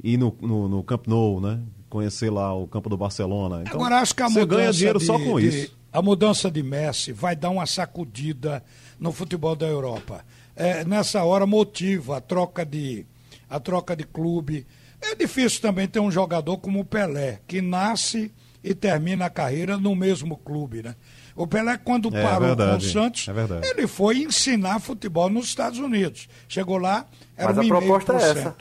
ir 0.02 0.16
no, 0.16 0.36
no, 0.40 0.68
no 0.68 0.82
Camp 0.84 1.06
Nou, 1.06 1.40
né? 1.40 1.60
Conhecer 1.88 2.30
lá 2.30 2.52
o 2.54 2.66
campo 2.66 2.88
do 2.88 2.96
Barcelona. 2.96 3.62
Então, 3.62 3.74
Agora 3.80 4.00
acho 4.00 4.14
que 4.14 4.22
a 4.22 4.28
você 4.28 4.40
mudança 4.40 4.60
ganha 4.60 4.72
dinheiro 4.72 4.98
de- 4.98 5.04
só 5.06 5.18
com 5.18 5.40
de- 5.40 5.48
isso. 5.48 5.76
A 5.92 6.02
mudança 6.02 6.50
de 6.50 6.60
Messi 6.62 7.12
vai 7.12 7.36
dar 7.36 7.50
uma 7.50 7.66
sacudida 7.66 8.64
no 8.98 9.12
futebol 9.12 9.54
da 9.54 9.66
Europa. 9.66 10.24
É, 10.56 10.84
nessa 10.84 11.22
hora 11.24 11.46
motiva 11.46 12.18
a 12.18 12.20
troca 12.20 12.64
de 12.64 13.06
a 13.50 13.58
troca 13.60 13.94
de 13.96 14.04
clube. 14.04 14.66
É 15.00 15.14
difícil 15.14 15.60
também 15.60 15.86
ter 15.86 16.00
um 16.00 16.10
jogador 16.10 16.56
como 16.58 16.80
o 16.80 16.84
Pelé, 16.84 17.40
que 17.46 17.60
nasce 17.60 18.32
e 18.62 18.74
termina 18.74 19.26
a 19.26 19.30
carreira 19.30 19.76
no 19.76 19.94
mesmo 19.94 20.36
clube, 20.38 20.82
né? 20.82 20.94
O 21.36 21.46
Pelé, 21.46 21.76
quando 21.76 22.08
É, 22.16 22.22
parou 22.22 22.38
com 22.38 22.44
o 22.44 22.56
verdade, 22.56 22.90
Santos, 22.92 23.28
é 23.28 23.32
verdade. 23.32 23.66
ele 23.68 23.86
foi 23.86 24.18
ensinar 24.22 24.78
futebol 24.80 25.28
nos 25.28 25.46
Estados 25.46 25.78
Unidos. 25.78 26.28
Chegou 26.48 26.78
lá, 26.78 27.06
era 27.36 27.48
Mas 27.48 27.58
a 27.58 27.62
1,5%. 27.62 27.68
proposta 27.68 28.12
é 28.14 28.16
essa. 28.30 28.54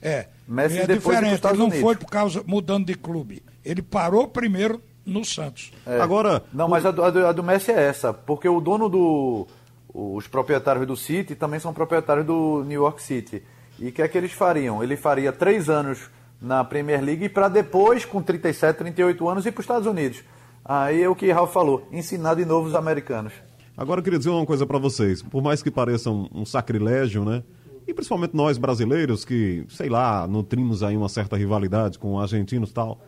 É, 0.00 0.26
Messi 0.48 0.78
é 0.78 0.86
diferente. 0.86 1.46
Ele 1.46 1.56
não 1.58 1.64
Unidos. 1.66 1.80
foi 1.80 1.96
por 1.96 2.06
causa 2.08 2.42
mudando 2.46 2.86
de 2.86 2.94
clube. 2.94 3.42
Ele 3.64 3.82
parou 3.82 4.26
primeiro 4.28 4.82
no 5.04 5.24
Santos. 5.24 5.72
É. 5.86 6.00
Agora, 6.00 6.42
Não, 6.52 6.68
mas 6.68 6.86
a 6.86 6.90
do, 6.90 7.02
a 7.04 7.10
do- 7.10 7.26
a 7.26 7.32
do 7.32 7.42
Messi 7.42 7.70
é 7.70 7.82
essa, 7.88 8.12
porque 8.14 8.48
o 8.48 8.60
dono 8.60 8.88
do. 8.88 9.46
Os 9.94 10.26
proprietários 10.26 10.86
do 10.86 10.96
City 10.96 11.34
também 11.34 11.60
são 11.60 11.72
proprietários 11.72 12.24
do 12.24 12.64
New 12.64 12.82
York 12.82 13.02
City. 13.02 13.42
E 13.78 13.88
o 13.88 13.92
que 13.92 14.00
é 14.00 14.08
que 14.08 14.16
eles 14.16 14.32
fariam? 14.32 14.82
Ele 14.82 14.96
faria 14.96 15.32
três 15.32 15.68
anos 15.68 16.10
na 16.40 16.64
Premier 16.64 17.02
League 17.02 17.28
para 17.28 17.48
depois, 17.48 18.04
com 18.04 18.22
37, 18.22 18.78
38 18.78 19.28
anos, 19.28 19.46
ir 19.46 19.52
para 19.52 19.60
os 19.60 19.64
Estados 19.64 19.86
Unidos. 19.86 20.22
Aí 20.64 21.02
é 21.02 21.08
o 21.08 21.14
que 21.14 21.30
Ralf 21.30 21.52
falou, 21.52 21.86
ensinar 21.92 22.34
de 22.34 22.44
novo 22.44 22.68
os 22.68 22.74
americanos. 22.74 23.32
Agora 23.76 24.00
eu 24.00 24.04
queria 24.04 24.18
dizer 24.18 24.30
uma 24.30 24.46
coisa 24.46 24.66
para 24.66 24.78
vocês. 24.78 25.22
Por 25.22 25.42
mais 25.42 25.62
que 25.62 25.70
pareça 25.70 26.10
um, 26.10 26.28
um 26.32 26.44
sacrilégio, 26.44 27.24
né? 27.24 27.42
E 27.86 27.92
principalmente 27.92 28.34
nós 28.34 28.58
brasileiros 28.58 29.24
que, 29.24 29.64
sei 29.68 29.88
lá, 29.88 30.26
nutrimos 30.26 30.82
aí 30.82 30.96
uma 30.96 31.08
certa 31.08 31.36
rivalidade 31.36 31.98
com 31.98 32.18
argentinos 32.18 32.70
e 32.70 32.74
tal. 32.74 33.00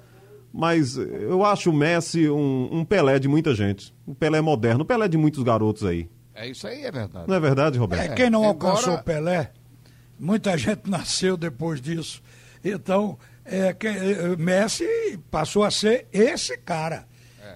Mas 0.52 0.96
eu 0.96 1.44
acho 1.44 1.70
o 1.70 1.72
Messi 1.72 2.28
um, 2.28 2.68
um 2.70 2.84
Pelé 2.84 3.18
de 3.18 3.28
muita 3.28 3.54
gente. 3.54 3.94
Um 4.06 4.14
Pelé 4.14 4.40
moderno, 4.40 4.82
um 4.82 4.86
Pelé 4.86 5.06
de 5.06 5.16
muitos 5.16 5.42
garotos 5.42 5.84
aí. 5.84 6.08
É 6.34 6.48
isso 6.48 6.66
aí, 6.66 6.84
é 6.84 6.90
verdade. 6.90 7.28
Não 7.28 7.34
é 7.36 7.40
verdade, 7.40 7.76
É, 7.76 7.80
Roberto? 7.80 8.14
quem 8.14 8.28
não 8.30 8.44
alcançou 8.44 8.94
o 8.94 9.02
Pelé, 9.02 9.52
muita 10.18 10.56
gente 10.58 10.88
nasceu 10.90 11.36
depois 11.36 11.80
disso. 11.80 12.22
Então, 12.64 13.18
é, 13.44 13.72
que- 13.72 13.86
é, 13.86 14.36
Messi 14.36 15.18
passou 15.30 15.64
a 15.64 15.70
ser 15.70 16.06
esse 16.12 16.56
cara. 16.58 17.06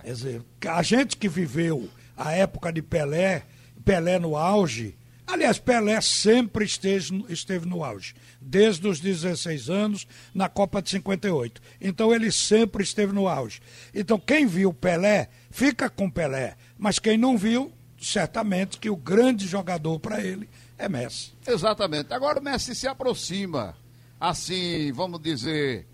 Quer 0.05 0.12
dizer, 0.12 0.43
a 0.66 0.83
gente 0.83 1.16
que 1.16 1.29
viveu 1.29 1.89
a 2.16 2.33
época 2.33 2.72
de 2.72 2.81
Pelé, 2.83 3.43
Pelé 3.85 4.18
no 4.18 4.37
auge, 4.37 4.97
aliás, 5.26 5.59
Pelé 5.59 6.01
sempre 6.01 6.64
esteve, 6.64 7.24
esteve 7.29 7.66
no 7.66 7.83
auge, 7.83 8.14
desde 8.41 8.87
os 8.87 9.01
16 9.01 9.68
anos, 9.68 10.07
na 10.33 10.49
Copa 10.49 10.81
de 10.81 10.91
58. 10.91 11.61
Então, 11.81 12.14
ele 12.14 12.31
sempre 12.31 12.83
esteve 12.85 13.12
no 13.12 13.26
auge. 13.26 13.61
Então, 13.95 14.18
quem 14.20 14.47
viu 14.47 14.72
Pelé, 14.72 15.29
fica 15.51 15.91
com 15.91 16.09
Pelé, 16.09 16.55
mas 16.79 16.99
quem 16.99 17.18
não 17.18 17.37
viu, 17.37 17.72
certamente 18.01 18.78
que 18.78 18.88
o 18.90 18.96
grande 18.96 19.46
jogador 19.46 19.99
para 19.99 20.20
ele 20.22 20.49
é 20.78 20.88
Messi. 20.88 21.32
Exatamente. 21.46 22.12
Agora 22.12 22.38
o 22.40 22.42
Messi 22.42 22.74
se 22.74 22.86
aproxima, 22.86 23.74
assim, 24.20 24.92
vamos 24.92 25.20
dizer, 25.20 25.86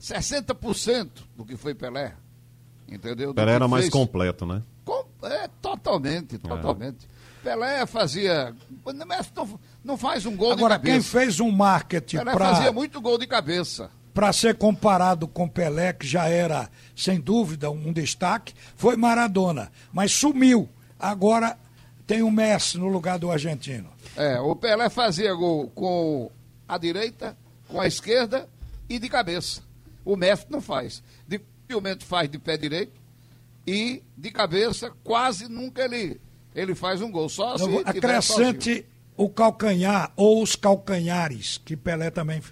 60% 0.00 1.08
do 1.36 1.44
que 1.44 1.56
foi 1.56 1.74
Pelé. 1.74 2.14
Entendeu? 2.88 3.28
Do 3.28 3.34
Pelé 3.34 3.52
que 3.52 3.54
era 3.54 3.68
mais 3.68 3.84
fez. 3.84 3.92
completo, 3.92 4.44
né? 4.46 4.62
Com- 4.84 5.04
É, 5.22 5.48
totalmente, 5.62 6.36
totalmente. 6.38 7.08
Pelé 7.42 7.86
fazia. 7.86 8.54
O 8.84 8.92
Messi 8.92 9.30
não, 9.34 9.60
não 9.82 9.96
faz 9.96 10.26
um 10.26 10.36
gol 10.36 10.52
Agora, 10.52 10.74
de 10.76 10.80
cabeça. 10.80 10.92
quem 10.92 11.02
fez 11.02 11.40
um 11.40 11.50
marketing 11.50 12.18
Pelé 12.18 12.32
fazia 12.34 12.62
para 12.64 12.72
muito 12.72 13.00
gol 13.00 13.16
de 13.18 13.26
cabeça. 13.26 13.90
para 14.12 14.32
ser 14.32 14.56
comparado 14.56 15.26
com 15.26 15.48
Pelé, 15.48 15.92
que 15.94 16.06
já 16.06 16.28
era, 16.28 16.68
sem 16.94 17.18
dúvida, 17.20 17.70
um 17.70 17.92
destaque, 17.92 18.52
foi 18.76 18.96
Maradona. 18.96 19.70
Mas 19.92 20.12
sumiu. 20.12 20.68
Agora 21.04 21.58
tem 22.06 22.22
o 22.22 22.30
Messi 22.30 22.78
no 22.78 22.88
lugar 22.88 23.18
do 23.18 23.30
argentino. 23.30 23.90
É, 24.16 24.40
o 24.40 24.56
Pelé 24.56 24.88
fazia 24.88 25.34
gol 25.34 25.70
com 25.74 26.30
a 26.66 26.78
direita, 26.78 27.36
com 27.68 27.78
a 27.78 27.86
esquerda 27.86 28.48
e 28.88 28.98
de 28.98 29.08
cabeça. 29.08 29.62
O 30.02 30.16
Messi 30.16 30.46
não 30.48 30.62
faz. 30.62 31.02
Dificilmente 31.28 32.06
faz 32.06 32.30
de 32.30 32.38
pé 32.38 32.56
direito 32.56 32.98
e 33.66 34.02
de 34.16 34.30
cabeça 34.30 34.92
quase 35.04 35.46
nunca 35.46 35.84
ele, 35.84 36.18
ele 36.54 36.74
faz 36.74 37.02
um 37.02 37.10
gol. 37.10 37.28
Só 37.28 37.58
se 37.58 37.64
acrescente 37.84 38.86
o 39.14 39.28
calcanhar 39.28 40.10
ou 40.16 40.42
os 40.42 40.56
calcanhares, 40.56 41.58
que 41.58 41.76
Pelé 41.76 42.10
também 42.10 42.42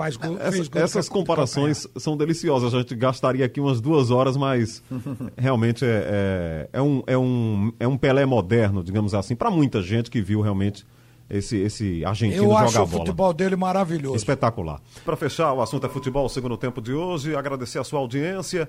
faz 0.00 0.16
gol. 0.16 0.38
Essa- 0.38 0.52
fez 0.52 0.68
gol 0.68 0.82
essas 0.82 1.08
comparações 1.10 1.86
são 1.96 2.16
deliciosas. 2.16 2.72
A 2.74 2.78
gente 2.78 2.94
gastaria 2.94 3.44
aqui 3.44 3.60
umas 3.60 3.80
duas 3.82 4.10
horas, 4.10 4.34
mas 4.34 4.82
realmente 5.36 5.84
é, 5.84 6.68
é, 6.72 6.78
é 6.78 6.82
um, 6.82 7.02
é, 7.06 7.18
um, 7.18 7.72
é 7.78 7.86
um 7.86 7.98
Pelé 7.98 8.24
moderno, 8.24 8.82
digamos 8.82 9.14
assim, 9.14 9.36
para 9.36 9.50
muita 9.50 9.82
gente 9.82 10.10
que 10.10 10.22
viu 10.22 10.40
realmente 10.40 10.86
esse, 11.28 11.58
esse 11.58 12.02
argentino 12.04 12.44
Eu 12.44 12.56
acho 12.56 12.82
o 12.82 12.86
futebol 12.86 13.32
dele 13.34 13.56
maravilhoso. 13.56 14.16
Espetacular. 14.16 14.80
Para 15.04 15.16
fechar 15.16 15.52
o 15.52 15.60
assunto 15.60 15.86
é 15.86 15.88
futebol, 15.90 16.28
segundo 16.30 16.56
tempo 16.56 16.80
de 16.80 16.92
hoje, 16.94 17.36
agradecer 17.36 17.78
a 17.78 17.84
sua 17.84 18.00
audiência. 18.00 18.68